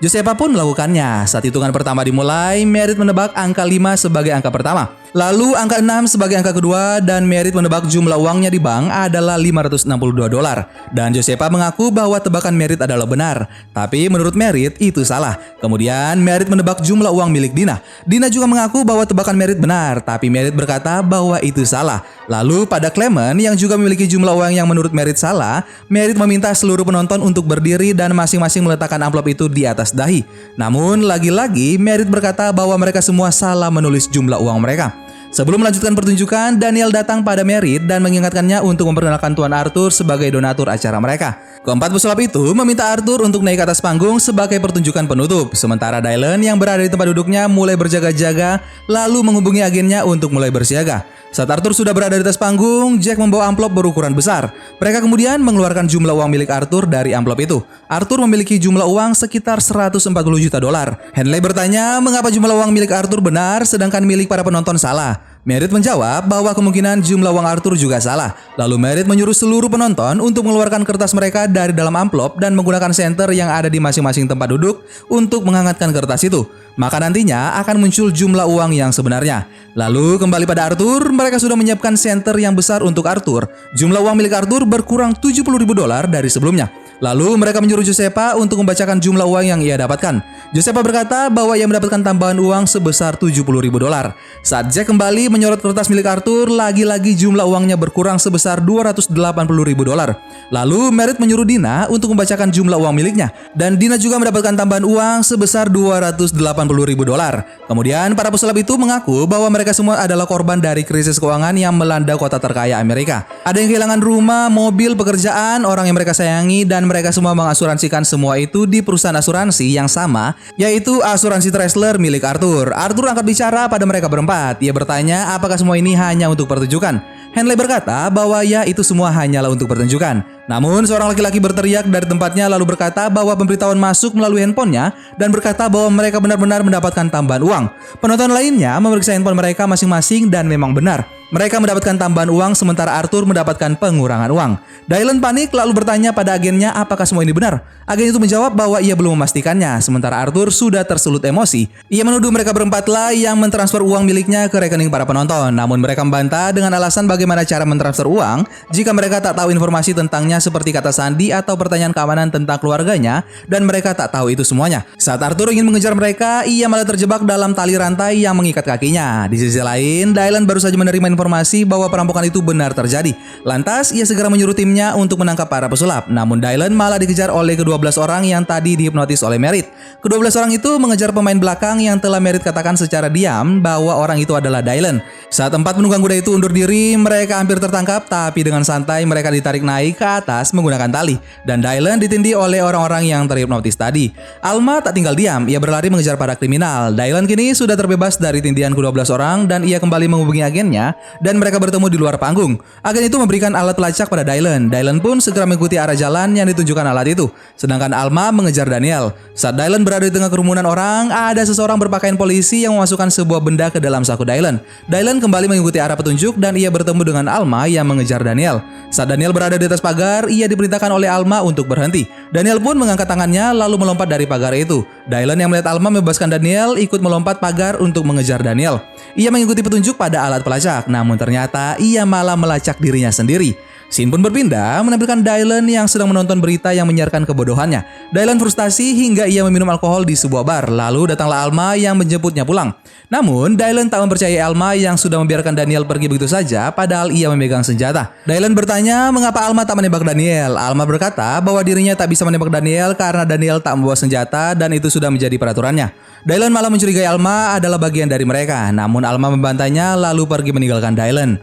Josepa 0.00 0.32
pun 0.32 0.56
melakukannya. 0.56 1.28
Saat 1.28 1.44
hitungan 1.44 1.68
pertama 1.76 2.00
dimulai, 2.00 2.64
Merit 2.64 2.96
menebak 2.96 3.36
angka 3.36 3.62
5 3.62 4.08
sebagai 4.08 4.32
angka 4.32 4.48
pertama. 4.48 4.96
Lalu 5.10 5.58
angka 5.58 5.82
6 5.82 6.06
sebagai 6.06 6.38
angka 6.38 6.54
kedua 6.54 7.02
dan 7.02 7.26
Merit 7.26 7.50
menebak 7.50 7.82
jumlah 7.90 8.14
uangnya 8.14 8.46
di 8.46 8.62
bank 8.62 8.94
adalah 8.94 9.34
562 9.34 10.30
dolar. 10.30 10.70
Dan 10.94 11.10
Josepa 11.10 11.50
mengaku 11.50 11.90
bahwa 11.90 12.14
tebakan 12.22 12.54
Merit 12.54 12.78
adalah 12.78 13.10
benar. 13.10 13.50
Tapi 13.74 14.06
menurut 14.06 14.38
Merit 14.38 14.78
itu 14.78 15.02
salah. 15.02 15.34
Kemudian 15.58 16.14
Merit 16.22 16.46
menebak 16.46 16.78
jumlah 16.86 17.10
uang 17.10 17.26
milik 17.26 17.50
Dina. 17.50 17.82
Dina 18.06 18.30
juga 18.30 18.46
mengaku 18.46 18.69
bahwa 18.86 19.02
tebakan 19.02 19.34
Merit 19.34 19.58
benar, 19.58 19.98
tapi 19.98 20.30
Merit 20.30 20.54
berkata 20.54 21.02
bahwa 21.02 21.42
itu 21.42 21.66
salah. 21.66 22.06
Lalu 22.30 22.62
pada 22.62 22.86
Clement 22.94 23.34
yang 23.34 23.58
juga 23.58 23.74
memiliki 23.74 24.06
jumlah 24.06 24.30
uang 24.30 24.54
yang 24.54 24.70
menurut 24.70 24.94
Merit 24.94 25.18
salah, 25.18 25.66
Merit 25.90 26.14
meminta 26.14 26.46
seluruh 26.54 26.86
penonton 26.86 27.18
untuk 27.18 27.42
berdiri 27.50 27.90
dan 27.90 28.14
masing-masing 28.14 28.62
meletakkan 28.62 29.02
amplop 29.02 29.26
itu 29.26 29.50
di 29.50 29.66
atas 29.66 29.90
dahi. 29.90 30.22
Namun 30.54 31.02
lagi-lagi 31.02 31.74
Merit 31.74 32.06
berkata 32.06 32.54
bahwa 32.54 32.78
mereka 32.78 33.02
semua 33.02 33.34
salah 33.34 33.66
menulis 33.66 34.06
jumlah 34.06 34.38
uang 34.38 34.62
mereka. 34.62 34.94
Sebelum 35.30 35.62
melanjutkan 35.62 35.94
pertunjukan, 35.94 36.58
Daniel 36.58 36.90
datang 36.90 37.22
pada 37.22 37.46
Merit 37.46 37.86
dan 37.86 38.02
mengingatkannya 38.02 38.66
untuk 38.66 38.90
memperkenalkan 38.90 39.30
Tuan 39.38 39.54
Arthur 39.54 39.94
sebagai 39.94 40.26
donatur 40.26 40.66
acara 40.66 40.98
mereka. 40.98 41.38
Keempat 41.62 41.94
pesulap 41.94 42.18
itu 42.18 42.50
meminta 42.50 42.90
Arthur 42.90 43.22
untuk 43.22 43.46
naik 43.46 43.62
ke 43.62 43.64
atas 43.70 43.78
panggung 43.78 44.18
sebagai 44.18 44.58
pertunjukan 44.58 45.06
penutup, 45.06 45.54
sementara 45.54 46.02
Dylan 46.02 46.42
yang 46.42 46.58
berada 46.58 46.82
di 46.82 46.90
tempat 46.90 47.14
duduknya 47.14 47.46
mulai 47.46 47.78
berjaga-jaga 47.78 48.58
lalu 48.90 49.22
menghubungi 49.22 49.62
agennya 49.62 50.02
untuk 50.02 50.34
mulai 50.34 50.50
bersiaga. 50.50 51.06
Saat 51.30 51.46
Arthur 51.46 51.70
sudah 51.70 51.94
berada 51.94 52.18
di 52.18 52.26
atas 52.26 52.34
panggung, 52.34 52.98
Jack 52.98 53.14
membawa 53.14 53.46
amplop 53.46 53.70
berukuran 53.70 54.10
besar. 54.10 54.50
Mereka 54.82 54.98
kemudian 54.98 55.38
mengeluarkan 55.38 55.86
jumlah 55.86 56.10
uang 56.10 56.26
milik 56.26 56.50
Arthur 56.50 56.90
dari 56.90 57.14
amplop 57.14 57.38
itu. 57.38 57.62
Arthur 57.86 58.26
memiliki 58.26 58.58
jumlah 58.58 58.82
uang 58.82 59.14
sekitar 59.14 59.62
140 59.62 60.10
juta 60.42 60.58
dolar. 60.58 60.98
Henley 61.14 61.38
bertanya 61.38 62.02
mengapa 62.02 62.34
jumlah 62.34 62.50
uang 62.50 62.74
milik 62.74 62.90
Arthur 62.90 63.22
benar 63.22 63.62
sedangkan 63.62 64.02
milik 64.02 64.26
para 64.26 64.42
penonton 64.42 64.74
salah. 64.74 65.19
Merit 65.40 65.72
menjawab 65.72 66.28
bahwa 66.28 66.52
kemungkinan 66.52 67.00
jumlah 67.00 67.32
uang 67.32 67.48
Arthur 67.48 67.72
juga 67.72 67.96
salah. 67.96 68.36
Lalu 68.60 68.76
Merit 68.76 69.06
menyuruh 69.08 69.32
seluruh 69.32 69.72
penonton 69.72 70.20
untuk 70.20 70.44
mengeluarkan 70.44 70.84
kertas 70.84 71.16
mereka 71.16 71.48
dari 71.48 71.72
dalam 71.72 71.96
amplop 71.96 72.36
dan 72.36 72.52
menggunakan 72.52 72.92
senter 72.92 73.32
yang 73.32 73.48
ada 73.48 73.72
di 73.72 73.80
masing-masing 73.80 74.28
tempat 74.28 74.52
duduk 74.52 74.84
untuk 75.08 75.40
menghangatkan 75.48 75.96
kertas 75.96 76.28
itu. 76.28 76.44
Maka 76.76 77.00
nantinya 77.00 77.56
akan 77.56 77.80
muncul 77.80 78.12
jumlah 78.12 78.44
uang 78.44 78.76
yang 78.76 78.92
sebenarnya. 78.92 79.48
Lalu 79.72 80.20
kembali 80.20 80.44
pada 80.44 80.76
Arthur, 80.76 81.08
mereka 81.08 81.40
sudah 81.40 81.56
menyiapkan 81.56 81.96
senter 81.96 82.36
yang 82.36 82.52
besar 82.52 82.84
untuk 82.84 83.08
Arthur. 83.08 83.48
Jumlah 83.72 84.04
uang 84.04 84.20
milik 84.20 84.44
Arthur 84.44 84.68
berkurang 84.68 85.16
70 85.16 85.40
ribu 85.56 85.72
dolar 85.72 86.04
dari 86.04 86.28
sebelumnya. 86.28 86.68
Lalu 87.00 87.40
mereka 87.40 87.64
menyuruh 87.64 87.80
Josepa 87.80 88.36
untuk 88.36 88.60
membacakan 88.60 89.00
jumlah 89.00 89.24
uang 89.24 89.46
yang 89.48 89.60
ia 89.64 89.80
dapatkan. 89.80 90.20
Josepa 90.52 90.84
berkata 90.84 91.32
bahwa 91.32 91.56
ia 91.56 91.64
mendapatkan 91.64 92.04
tambahan 92.04 92.36
uang 92.36 92.68
sebesar 92.68 93.16
70 93.16 93.40
ribu 93.40 93.80
dolar. 93.80 94.12
Saat 94.44 94.68
Jack 94.68 94.92
kembali 94.92 95.32
menyorot 95.32 95.64
kertas 95.64 95.88
milik 95.88 96.04
Arthur, 96.04 96.52
lagi-lagi 96.52 97.16
jumlah 97.16 97.48
uangnya 97.48 97.80
berkurang 97.80 98.20
sebesar 98.20 98.60
280 98.60 99.16
ribu 99.64 99.88
dolar. 99.88 100.20
Lalu 100.52 100.92
Merit 100.92 101.16
menyuruh 101.16 101.48
Dina 101.48 101.88
untuk 101.88 102.12
membacakan 102.12 102.52
jumlah 102.52 102.76
uang 102.76 102.92
miliknya. 102.92 103.32
Dan 103.56 103.80
Dina 103.80 103.96
juga 103.96 104.20
mendapatkan 104.20 104.52
tambahan 104.52 104.84
uang 104.84 105.24
sebesar 105.24 105.72
280 105.72 106.36
ribu 106.84 107.08
dolar. 107.08 107.48
Kemudian 107.64 108.12
para 108.12 108.28
pesulap 108.28 108.60
itu 108.60 108.76
mengaku 108.76 109.24
bahwa 109.24 109.48
mereka 109.48 109.72
semua 109.72 110.04
adalah 110.04 110.28
korban 110.28 110.60
dari 110.60 110.84
krisis 110.84 111.16
keuangan 111.16 111.56
yang 111.56 111.72
melanda 111.72 112.12
kota 112.20 112.36
terkaya 112.36 112.76
Amerika. 112.76 113.24
Ada 113.48 113.56
yang 113.64 113.72
kehilangan 113.72 114.00
rumah, 114.04 114.52
mobil, 114.52 114.92
pekerjaan, 114.92 115.64
orang 115.64 115.88
yang 115.88 115.96
mereka 115.96 116.12
sayangi, 116.12 116.68
dan 116.68 116.89
mereka 116.90 117.14
semua 117.14 117.38
mengasuransikan 117.38 118.02
semua 118.02 118.34
itu 118.42 118.66
di 118.66 118.82
perusahaan 118.82 119.14
asuransi 119.14 119.70
yang 119.70 119.86
sama, 119.86 120.34
yaitu 120.58 120.98
asuransi 120.98 121.54
Tresler 121.54 122.02
milik 122.02 122.26
Arthur. 122.26 122.74
Arthur 122.74 123.06
angkat 123.06 123.22
bicara 123.22 123.70
pada 123.70 123.86
mereka 123.86 124.10
berempat. 124.10 124.58
Ia 124.58 124.74
bertanya 124.74 125.38
apakah 125.38 125.54
semua 125.54 125.78
ini 125.78 125.94
hanya 125.94 126.26
untuk 126.26 126.50
pertunjukan. 126.50 126.98
Henley 127.30 127.54
berkata 127.54 128.10
bahwa 128.10 128.42
ya 128.42 128.66
itu 128.66 128.82
semua 128.82 129.14
hanyalah 129.14 129.54
untuk 129.54 129.70
pertunjukan. 129.70 130.26
Namun 130.50 130.82
seorang 130.82 131.14
laki-laki 131.14 131.38
berteriak 131.38 131.86
dari 131.86 132.02
tempatnya 132.02 132.50
lalu 132.50 132.74
berkata 132.74 133.06
bahwa 133.06 133.38
pemberitahuan 133.38 133.78
masuk 133.78 134.18
melalui 134.18 134.42
handphonenya 134.42 134.90
dan 135.14 135.30
berkata 135.30 135.70
bahwa 135.70 135.94
mereka 135.94 136.18
benar-benar 136.18 136.66
mendapatkan 136.66 137.06
tambahan 137.06 137.46
uang. 137.46 137.64
Penonton 138.02 138.34
lainnya 138.34 138.74
memeriksa 138.82 139.14
handphone 139.14 139.38
mereka 139.38 139.70
masing-masing 139.70 140.26
dan 140.26 140.50
memang 140.50 140.74
benar. 140.74 141.19
Mereka 141.30 141.62
mendapatkan 141.62 141.94
tambahan 141.94 142.26
uang 142.26 142.58
sementara 142.58 142.98
Arthur 142.98 143.22
mendapatkan 143.22 143.78
pengurangan 143.78 144.34
uang. 144.34 144.52
Dylan 144.90 145.22
panik 145.22 145.54
lalu 145.54 145.78
bertanya 145.78 146.10
pada 146.10 146.34
agennya 146.34 146.74
apakah 146.74 147.06
semua 147.06 147.22
ini 147.22 147.30
benar. 147.30 147.62
Agen 147.86 148.10
itu 148.10 148.18
menjawab 148.18 148.54
bahwa 148.54 148.82
ia 148.82 148.98
belum 148.98 149.14
memastikannya, 149.14 149.78
sementara 149.78 150.18
Arthur 150.18 150.50
sudah 150.50 150.82
tersulut 150.82 151.22
emosi. 151.22 151.70
Ia 151.86 152.02
menuduh 152.02 152.34
mereka 152.34 152.50
berempat 152.50 152.90
lah 152.90 153.14
yang 153.14 153.38
mentransfer 153.38 153.78
uang 153.78 154.10
miliknya 154.10 154.50
ke 154.50 154.58
rekening 154.58 154.90
para 154.90 155.06
penonton. 155.06 155.54
Namun 155.54 155.78
mereka 155.78 156.02
membantah 156.02 156.50
dengan 156.50 156.74
alasan 156.74 157.06
bagaimana 157.06 157.46
cara 157.46 157.62
mentransfer 157.62 158.10
uang 158.10 158.50
jika 158.74 158.90
mereka 158.90 159.22
tak 159.22 159.38
tahu 159.38 159.54
informasi 159.54 159.94
tentangnya 159.94 160.42
seperti 160.42 160.74
kata 160.74 160.90
sandi 160.90 161.30
atau 161.30 161.54
pertanyaan 161.54 161.94
keamanan 161.94 162.34
tentang 162.34 162.58
keluarganya 162.58 163.22
dan 163.46 163.62
mereka 163.62 163.94
tak 163.94 164.10
tahu 164.10 164.34
itu 164.34 164.42
semuanya. 164.42 164.82
Saat 164.98 165.22
Arthur 165.22 165.54
ingin 165.54 165.66
mengejar 165.66 165.94
mereka, 165.94 166.42
ia 166.42 166.66
malah 166.66 166.86
terjebak 166.86 167.22
dalam 167.22 167.54
tali 167.54 167.78
rantai 167.78 168.18
yang 168.18 168.34
mengikat 168.34 168.66
kakinya. 168.66 169.30
Di 169.30 169.38
sisi 169.38 169.62
lain, 169.62 170.10
Dylan 170.10 170.42
baru 170.42 170.58
saja 170.58 170.74
menerima 170.74 171.19
informasi 171.20 171.68
bahwa 171.68 171.84
perampokan 171.92 172.24
itu 172.24 172.40
benar 172.40 172.72
terjadi. 172.72 173.12
Lantas, 173.44 173.92
ia 173.92 174.08
segera 174.08 174.32
menyuruh 174.32 174.56
timnya 174.56 174.96
untuk 174.96 175.20
menangkap 175.20 175.52
para 175.52 175.68
pesulap. 175.68 176.08
Namun 176.08 176.40
Dylan 176.40 176.72
malah 176.72 176.96
dikejar 176.96 177.28
oleh 177.28 177.60
kedua 177.60 177.76
belas 177.76 178.00
orang 178.00 178.24
yang 178.24 178.40
tadi 178.40 178.72
dihipnotis 178.72 179.20
oleh 179.20 179.36
Merit. 179.36 179.68
Kedua 180.00 180.16
belas 180.16 180.32
orang 180.40 180.56
itu 180.56 180.80
mengejar 180.80 181.12
pemain 181.12 181.36
belakang 181.36 181.76
yang 181.84 182.00
telah 182.00 182.16
Merit 182.16 182.40
katakan 182.40 182.72
secara 182.72 183.12
diam 183.12 183.60
bahwa 183.60 183.92
orang 183.92 184.16
itu 184.16 184.32
adalah 184.32 184.64
Dylan. 184.64 185.04
Saat 185.28 185.52
empat 185.52 185.76
penunggang 185.76 186.00
kuda 186.00 186.24
itu 186.24 186.32
undur 186.32 186.48
diri, 186.48 186.96
mereka 186.96 187.36
hampir 187.36 187.60
tertangkap, 187.60 188.08
tapi 188.08 188.40
dengan 188.40 188.64
santai 188.64 189.04
mereka 189.04 189.28
ditarik 189.28 189.60
naik 189.60 190.00
ke 190.00 190.08
atas 190.08 190.56
menggunakan 190.56 190.88
tali. 190.88 191.20
Dan 191.44 191.60
Dylan 191.60 192.00
ditindih 192.00 192.40
oleh 192.40 192.64
orang-orang 192.64 193.12
yang 193.12 193.28
terhipnotis 193.28 193.76
tadi. 193.76 194.08
Alma 194.40 194.80
tak 194.80 194.96
tinggal 194.96 195.12
diam, 195.12 195.44
ia 195.44 195.60
berlari 195.60 195.92
mengejar 195.92 196.16
para 196.16 196.32
kriminal. 196.32 196.96
Dylan 196.96 197.28
kini 197.28 197.52
sudah 197.52 197.76
terbebas 197.76 198.16
dari 198.16 198.40
tindihan 198.40 198.72
kedua 198.72 198.88
belas 198.88 199.12
orang 199.12 199.44
dan 199.44 199.68
ia 199.68 199.76
kembali 199.76 200.08
menghubungi 200.08 200.40
agennya 200.40 200.96
dan 201.18 201.42
mereka 201.42 201.58
bertemu 201.58 201.86
di 201.90 201.98
luar 201.98 202.14
panggung. 202.16 202.62
Agen 202.86 203.10
itu 203.10 203.18
memberikan 203.18 203.50
alat 203.58 203.74
pelacak 203.74 204.06
pada 204.06 204.22
Dylan. 204.22 204.70
Dylan 204.70 205.02
pun 205.02 205.18
segera 205.18 205.50
mengikuti 205.50 205.74
arah 205.74 205.98
jalan 205.98 206.38
yang 206.38 206.46
ditunjukkan 206.46 206.86
alat 206.86 207.18
itu. 207.18 207.26
Sedangkan 207.58 207.90
Alma 207.90 208.30
mengejar 208.30 208.70
Daniel. 208.70 209.10
Saat 209.34 209.58
Dylan 209.58 209.82
berada 209.82 210.06
di 210.06 210.14
tengah 210.14 210.30
kerumunan 210.30 210.62
orang, 210.62 211.10
ada 211.10 211.42
seseorang 211.42 211.76
berpakaian 211.82 212.14
polisi 212.14 212.62
yang 212.62 212.78
memasukkan 212.78 213.10
sebuah 213.10 213.42
benda 213.42 213.66
ke 213.68 213.82
dalam 213.82 214.06
saku 214.06 214.22
Dylan. 214.22 214.62
Dylan 214.86 215.18
kembali 215.18 215.50
mengikuti 215.50 215.82
arah 215.82 215.98
petunjuk 215.98 216.38
dan 216.38 216.54
ia 216.54 216.70
bertemu 216.70 217.02
dengan 217.02 217.26
Alma 217.26 217.66
yang 217.66 217.88
mengejar 217.88 218.22
Daniel. 218.22 218.62
Saat 218.94 219.10
Daniel 219.10 219.34
berada 219.34 219.58
di 219.58 219.66
atas 219.66 219.82
pagar, 219.82 220.30
ia 220.30 220.46
diperintahkan 220.46 220.90
oleh 220.92 221.10
Alma 221.10 221.42
untuk 221.42 221.66
berhenti. 221.66 222.06
Daniel 222.30 222.62
pun 222.62 222.78
mengangkat 222.78 223.08
tangannya 223.08 223.50
lalu 223.56 223.80
melompat 223.80 224.06
dari 224.06 224.28
pagar 224.28 224.54
itu. 224.54 224.86
Dylan 225.08 225.38
yang 225.40 225.50
melihat 225.50 225.72
Alma 225.72 225.90
membebaskan 225.90 226.30
Daniel 226.30 226.78
ikut 226.78 227.02
melompat 227.02 227.42
pagar 227.42 227.80
untuk 227.80 228.06
mengejar 228.06 228.38
Daniel. 228.44 228.82
Ia 229.18 229.32
mengikuti 229.32 229.64
petunjuk 229.64 229.98
pada 229.98 230.26
alat 230.26 230.44
pelacak, 230.46 230.86
namun 231.00 231.16
ternyata 231.16 231.80
ia 231.80 232.04
malah 232.04 232.36
melacak 232.36 232.76
dirinya 232.76 233.08
sendiri. 233.08 233.56
Scene 233.90 234.06
pun 234.06 234.22
berpindah 234.22 234.86
menampilkan 234.86 235.18
Dylan 235.18 235.66
yang 235.66 235.90
sedang 235.90 236.14
menonton 236.14 236.38
berita 236.38 236.70
yang 236.70 236.86
menyiarkan 236.86 237.26
kebodohannya. 237.26 237.82
Dylan 238.14 238.38
frustasi 238.38 238.94
hingga 238.94 239.26
ia 239.26 239.42
meminum 239.42 239.66
alkohol 239.66 240.06
di 240.06 240.14
sebuah 240.14 240.46
bar. 240.46 240.70
Lalu 240.70 241.10
datanglah 241.10 241.42
Alma 241.42 241.74
yang 241.74 241.98
menjemputnya 241.98 242.46
pulang. 242.46 242.70
Namun, 243.10 243.58
Dylan 243.58 243.90
tak 243.90 244.06
mempercayai 244.06 244.38
Alma 244.38 244.78
yang 244.78 244.94
sudah 244.94 245.18
membiarkan 245.18 245.58
Daniel 245.58 245.82
pergi 245.82 246.06
begitu 246.06 246.30
saja 246.30 246.70
padahal 246.70 247.10
ia 247.10 247.26
memegang 247.34 247.66
senjata. 247.66 248.14
Dylan 248.30 248.54
bertanya 248.54 249.10
mengapa 249.10 249.42
Alma 249.42 249.66
tak 249.66 249.74
menembak 249.74 250.06
Daniel. 250.06 250.54
Alma 250.54 250.86
berkata 250.86 251.42
bahwa 251.42 251.58
dirinya 251.66 251.98
tak 251.98 252.14
bisa 252.14 252.22
menembak 252.22 252.54
Daniel 252.54 252.94
karena 252.94 253.26
Daniel 253.26 253.58
tak 253.58 253.74
membawa 253.74 253.98
senjata 253.98 254.54
dan 254.54 254.70
itu 254.70 254.86
sudah 254.86 255.10
menjadi 255.10 255.34
peraturannya. 255.34 255.90
Dylan 256.22 256.54
malah 256.54 256.70
mencurigai 256.70 257.10
Alma 257.10 257.58
adalah 257.58 257.82
bagian 257.82 258.06
dari 258.06 258.22
mereka. 258.22 258.70
Namun 258.70 259.02
Alma 259.02 259.34
membantainya 259.34 259.98
lalu 259.98 260.30
pergi 260.30 260.54
meninggalkan 260.54 260.94
Dylan. 260.94 261.42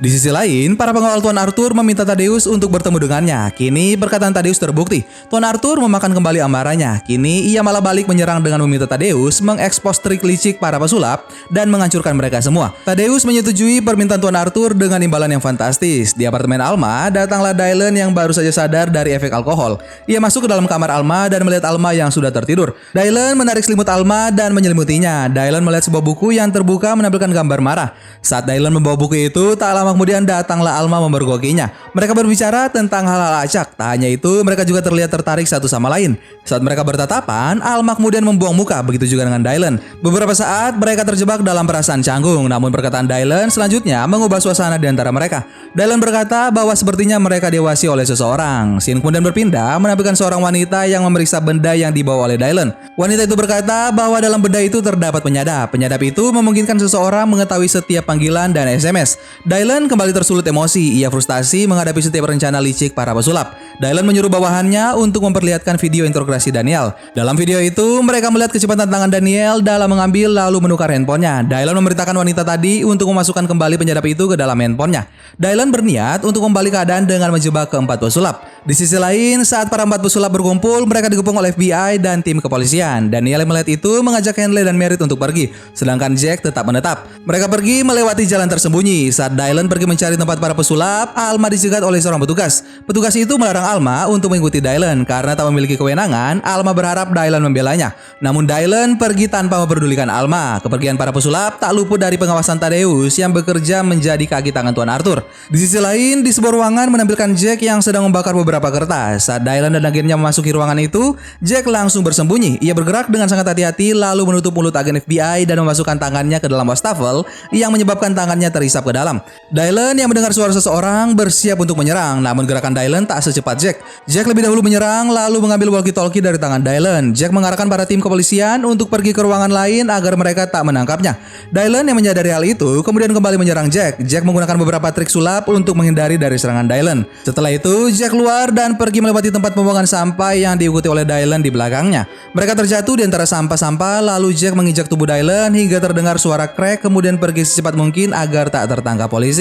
Di 0.00 0.08
sisi 0.08 0.32
lain, 0.32 0.80
para 0.80 0.96
pengawal 0.96 1.20
Tuan 1.20 1.36
Arthur 1.36 1.76
meminta 1.76 2.08
Tadeus 2.08 2.48
untuk 2.48 2.72
bertemu 2.72 3.04
dengannya. 3.04 3.52
Kini 3.52 4.00
perkataan 4.00 4.32
Tadeus 4.32 4.56
terbukti. 4.56 5.04
Tuan 5.28 5.44
Arthur 5.44 5.76
memakan 5.76 6.16
kembali 6.16 6.40
amarahnya. 6.40 7.04
Kini 7.04 7.44
ia 7.52 7.60
malah 7.60 7.84
balik 7.84 8.08
menyerang 8.08 8.40
dengan 8.40 8.64
meminta 8.64 8.88
Tadeus 8.88 9.44
mengekspos 9.44 10.00
trik 10.00 10.24
licik 10.24 10.56
para 10.56 10.80
pesulap 10.80 11.28
dan 11.52 11.68
menghancurkan 11.68 12.16
mereka 12.16 12.40
semua. 12.40 12.72
Tadeus 12.88 13.28
menyetujui 13.28 13.84
permintaan 13.84 14.24
Tuan 14.24 14.40
Arthur 14.40 14.72
dengan 14.72 15.04
imbalan 15.04 15.36
yang 15.36 15.44
fantastis. 15.44 16.16
Di 16.16 16.24
apartemen 16.24 16.64
Alma, 16.64 17.12
datanglah 17.12 17.52
Dylan 17.52 17.92
yang 17.92 18.16
baru 18.16 18.32
saja 18.32 18.48
sadar 18.48 18.88
dari 18.88 19.12
efek 19.12 19.28
alkohol. 19.36 19.84
Ia 20.08 20.16
masuk 20.16 20.48
ke 20.48 20.56
dalam 20.56 20.64
kamar 20.64 20.96
Alma 20.96 21.28
dan 21.28 21.44
melihat 21.44 21.68
Alma 21.68 21.92
yang 21.92 22.08
sudah 22.08 22.32
tertidur. 22.32 22.72
Dylan 22.96 23.36
menarik 23.36 23.68
selimut 23.68 23.92
Alma 23.92 24.32
dan 24.32 24.56
menyelimutinya. 24.56 25.28
Dylan 25.28 25.60
melihat 25.60 25.92
sebuah 25.92 26.00
buku 26.00 26.40
yang 26.40 26.48
terbuka 26.48 26.96
menampilkan 26.96 27.28
gambar 27.28 27.60
marah. 27.60 27.92
Saat 28.24 28.48
Dylan 28.48 28.72
membawa 28.72 28.96
buku 28.96 29.28
itu, 29.28 29.52
tak 29.60 29.76
lama 29.76 29.89
kemudian 29.94 30.22
datanglah 30.26 30.76
Alma 30.76 31.00
memergokinya. 31.06 31.70
Mereka 31.94 32.12
berbicara 32.12 32.70
tentang 32.70 33.06
hal-hal 33.06 33.42
acak. 33.46 33.74
Tak 33.74 33.88
hanya 33.96 34.10
itu, 34.10 34.42
mereka 34.42 34.62
juga 34.66 34.84
terlihat 34.84 35.10
tertarik 35.10 35.46
satu 35.48 35.66
sama 35.66 35.90
lain. 35.90 36.18
Saat 36.44 36.60
mereka 36.60 36.82
bertatapan, 36.84 37.62
Alma 37.62 37.94
kemudian 37.94 38.26
membuang 38.26 38.52
muka, 38.52 38.82
begitu 38.84 39.06
juga 39.06 39.24
dengan 39.24 39.40
Dylan. 39.40 39.78
Beberapa 40.02 40.34
saat 40.36 40.76
mereka 40.76 41.06
terjebak 41.06 41.40
dalam 41.46 41.64
perasaan 41.64 42.02
canggung, 42.04 42.44
namun 42.50 42.74
perkataan 42.74 43.06
Dylan 43.06 43.48
selanjutnya 43.48 44.02
mengubah 44.04 44.42
suasana 44.42 44.76
di 44.76 44.90
antara 44.90 45.14
mereka. 45.14 45.46
Dylan 45.72 46.02
berkata 46.02 46.50
bahwa 46.50 46.74
sepertinya 46.74 47.16
mereka 47.22 47.48
diawasi 47.48 47.86
oleh 47.86 48.02
seseorang. 48.02 48.82
Scene 48.82 48.98
kemudian 48.98 49.22
berpindah 49.22 49.78
menampilkan 49.78 50.18
seorang 50.18 50.42
wanita 50.42 50.84
yang 50.90 51.06
memeriksa 51.06 51.38
benda 51.38 51.72
yang 51.72 51.94
dibawa 51.94 52.26
oleh 52.26 52.36
Dylan. 52.36 52.74
Wanita 52.98 53.24
itu 53.24 53.38
berkata 53.38 53.94
bahwa 53.94 54.18
dalam 54.18 54.42
benda 54.42 54.58
itu 54.58 54.82
terdapat 54.82 55.22
penyadap. 55.24 55.70
Penyadap 55.72 56.02
itu 56.02 56.34
memungkinkan 56.34 56.76
seseorang 56.82 57.30
mengetahui 57.30 57.70
setiap 57.70 58.10
panggilan 58.10 58.50
dan 58.50 58.66
SMS. 58.66 59.16
Dylan 59.46 59.79
kembali 59.86 60.12
tersulut 60.12 60.42
emosi. 60.42 60.98
Ia 60.98 61.08
frustasi 61.08 61.64
menghadapi 61.64 62.02
setiap 62.02 62.26
rencana 62.26 62.58
licik 62.58 62.92
para 62.92 63.14
pesulap. 63.14 63.56
Dylan 63.80 64.04
menyuruh 64.04 64.28
bawahannya 64.28 64.98
untuk 64.98 65.24
memperlihatkan 65.24 65.78
video 65.78 66.04
interogasi 66.04 66.52
Daniel. 66.52 66.92
Dalam 67.16 67.38
video 67.38 67.62
itu, 67.62 68.02
mereka 68.04 68.28
melihat 68.28 68.52
kecepatan 68.52 68.90
tangan 68.90 69.08
Daniel 69.08 69.64
dalam 69.64 69.88
mengambil 69.88 70.34
lalu 70.34 70.60
menukar 70.60 70.90
handphonenya. 70.92 71.46
Dylan 71.46 71.72
memerintahkan 71.78 72.12
wanita 72.12 72.42
tadi 72.44 72.84
untuk 72.84 73.08
memasukkan 73.08 73.46
kembali 73.46 73.80
penyadap 73.80 74.04
itu 74.04 74.28
ke 74.28 74.36
dalam 74.36 74.58
handphonenya. 74.58 75.06
Dylan 75.38 75.70
berniat 75.70 76.26
untuk 76.26 76.44
kembali 76.44 76.68
keadaan 76.74 77.06
dengan 77.06 77.30
menjebak 77.30 77.70
keempat 77.70 78.02
pesulap. 78.02 78.44
Di 78.60 78.76
sisi 78.76 79.00
lain, 79.00 79.40
saat 79.48 79.72
para 79.72 79.88
empat 79.88 80.04
pesulap 80.04 80.28
berkumpul, 80.36 80.84
mereka 80.84 81.08
dikepung 81.08 81.40
oleh 81.40 81.56
FBI 81.56 81.96
dan 81.96 82.20
tim 82.20 82.44
kepolisian. 82.44 83.08
Daniel 83.08 83.48
melihat 83.48 83.72
itu 83.72 84.04
mengajak 84.04 84.36
Henley 84.36 84.68
dan 84.68 84.76
Merritt 84.76 85.00
untuk 85.00 85.16
pergi, 85.16 85.48
sedangkan 85.72 86.12
Jack 86.12 86.44
tetap 86.44 86.68
menetap. 86.68 87.08
Mereka 87.24 87.48
pergi 87.48 87.80
melewati 87.80 88.28
jalan 88.28 88.52
tersembunyi. 88.52 89.08
Saat 89.08 89.32
Dylan 89.32 89.69
pergi 89.70 89.86
mencari 89.86 90.18
tempat 90.18 90.42
para 90.42 90.50
pesulap, 90.50 91.14
Alma 91.14 91.46
dicegat 91.46 91.78
oleh 91.86 92.02
seorang 92.02 92.18
petugas. 92.18 92.66
Petugas 92.82 93.14
itu 93.14 93.38
melarang 93.38 93.62
Alma 93.62 94.10
untuk 94.10 94.34
mengikuti 94.34 94.58
Dylan 94.58 95.06
karena 95.06 95.38
tak 95.38 95.46
memiliki 95.46 95.78
kewenangan. 95.78 96.42
Alma 96.42 96.74
berharap 96.74 97.14
Dylan 97.14 97.38
membelanya. 97.38 97.94
Namun 98.18 98.50
Dylan 98.50 98.98
pergi 98.98 99.30
tanpa 99.30 99.62
memperdulikan 99.62 100.10
Alma. 100.10 100.58
Kepergian 100.58 100.98
para 100.98 101.14
pesulap 101.14 101.62
tak 101.62 101.70
luput 101.70 102.02
dari 102.02 102.18
pengawasan 102.18 102.58
Tadeus 102.58 103.14
yang 103.14 103.30
bekerja 103.30 103.86
menjadi 103.86 104.26
kaki 104.26 104.50
tangan 104.50 104.74
Tuan 104.74 104.90
Arthur. 104.90 105.22
Di 105.46 105.62
sisi 105.62 105.78
lain, 105.78 106.26
di 106.26 106.34
sebuah 106.34 106.58
ruangan 106.58 106.90
menampilkan 106.90 107.30
Jack 107.38 107.62
yang 107.62 107.78
sedang 107.78 108.02
membakar 108.10 108.34
beberapa 108.34 108.66
kertas. 108.74 109.30
Saat 109.30 109.46
Dylan 109.46 109.78
dan 109.78 109.86
agennya 109.86 110.18
memasuki 110.18 110.50
ruangan 110.50 110.82
itu, 110.82 111.14
Jack 111.38 111.70
langsung 111.70 112.02
bersembunyi. 112.02 112.58
Ia 112.58 112.74
bergerak 112.74 113.06
dengan 113.06 113.30
sangat 113.30 113.54
hati-hati 113.54 113.94
lalu 113.94 114.26
menutup 114.26 114.50
mulut 114.50 114.74
agen 114.74 114.98
FBI 114.98 115.46
dan 115.46 115.62
memasukkan 115.62 115.94
tangannya 115.94 116.42
ke 116.42 116.50
dalam 116.50 116.66
wastafel 116.66 117.22
yang 117.54 117.70
menyebabkan 117.70 118.10
tangannya 118.10 118.50
terisap 118.50 118.82
ke 118.82 118.96
dalam. 118.96 119.22
Dylan 119.60 119.92
yang 119.92 120.08
mendengar 120.08 120.32
suara 120.32 120.56
seseorang 120.56 121.12
bersiap 121.12 121.60
untuk 121.60 121.76
menyerang, 121.76 122.24
namun 122.24 122.48
gerakan 122.48 122.72
Dylan 122.72 123.04
tak 123.04 123.20
secepat 123.20 123.60
Jack. 123.60 123.76
Jack 124.08 124.24
lebih 124.24 124.48
dahulu 124.48 124.64
menyerang 124.64 125.12
lalu 125.12 125.36
mengambil 125.36 125.68
walkie-talkie 125.76 126.24
dari 126.24 126.40
tangan 126.40 126.64
Dylan. 126.64 127.12
Jack 127.12 127.28
mengarahkan 127.28 127.68
para 127.68 127.84
tim 127.84 128.00
kepolisian 128.00 128.64
untuk 128.64 128.88
pergi 128.88 129.12
ke 129.12 129.20
ruangan 129.20 129.52
lain 129.52 129.92
agar 129.92 130.16
mereka 130.16 130.48
tak 130.48 130.64
menangkapnya. 130.64 131.20
Dylan 131.52 131.84
yang 131.84 131.92
menyadari 131.92 132.32
hal 132.32 132.40
itu 132.40 132.80
kemudian 132.80 133.12
kembali 133.12 133.36
menyerang 133.36 133.68
Jack. 133.68 134.00
Jack 134.00 134.24
menggunakan 134.24 134.56
beberapa 134.56 134.88
trik 134.96 135.12
sulap 135.12 135.44
untuk 135.52 135.76
menghindari 135.76 136.16
dari 136.16 136.40
serangan 136.40 136.64
Dylan. 136.64 137.04
Setelah 137.20 137.52
itu, 137.52 137.92
Jack 137.92 138.16
keluar 138.16 138.48
dan 138.56 138.80
pergi 138.80 139.04
melewati 139.04 139.28
tempat 139.28 139.52
pembuangan 139.52 139.84
sampah 139.84 140.40
yang 140.40 140.56
diikuti 140.56 140.88
oleh 140.88 141.04
Dylan 141.04 141.44
di 141.44 141.52
belakangnya. 141.52 142.08
Mereka 142.32 142.56
terjatuh 142.56 142.96
di 142.96 143.04
antara 143.04 143.28
sampah-sampah 143.28 144.16
lalu 144.16 144.32
Jack 144.32 144.56
menginjak 144.56 144.88
tubuh 144.88 145.04
Dylan 145.04 145.52
hingga 145.52 145.84
terdengar 145.84 146.16
suara 146.16 146.48
krek 146.48 146.80
kemudian 146.80 147.20
pergi 147.20 147.44
secepat 147.44 147.76
mungkin 147.76 148.16
agar 148.16 148.48
tak 148.48 148.64
tertangkap 148.72 149.12
polisi. 149.12 149.39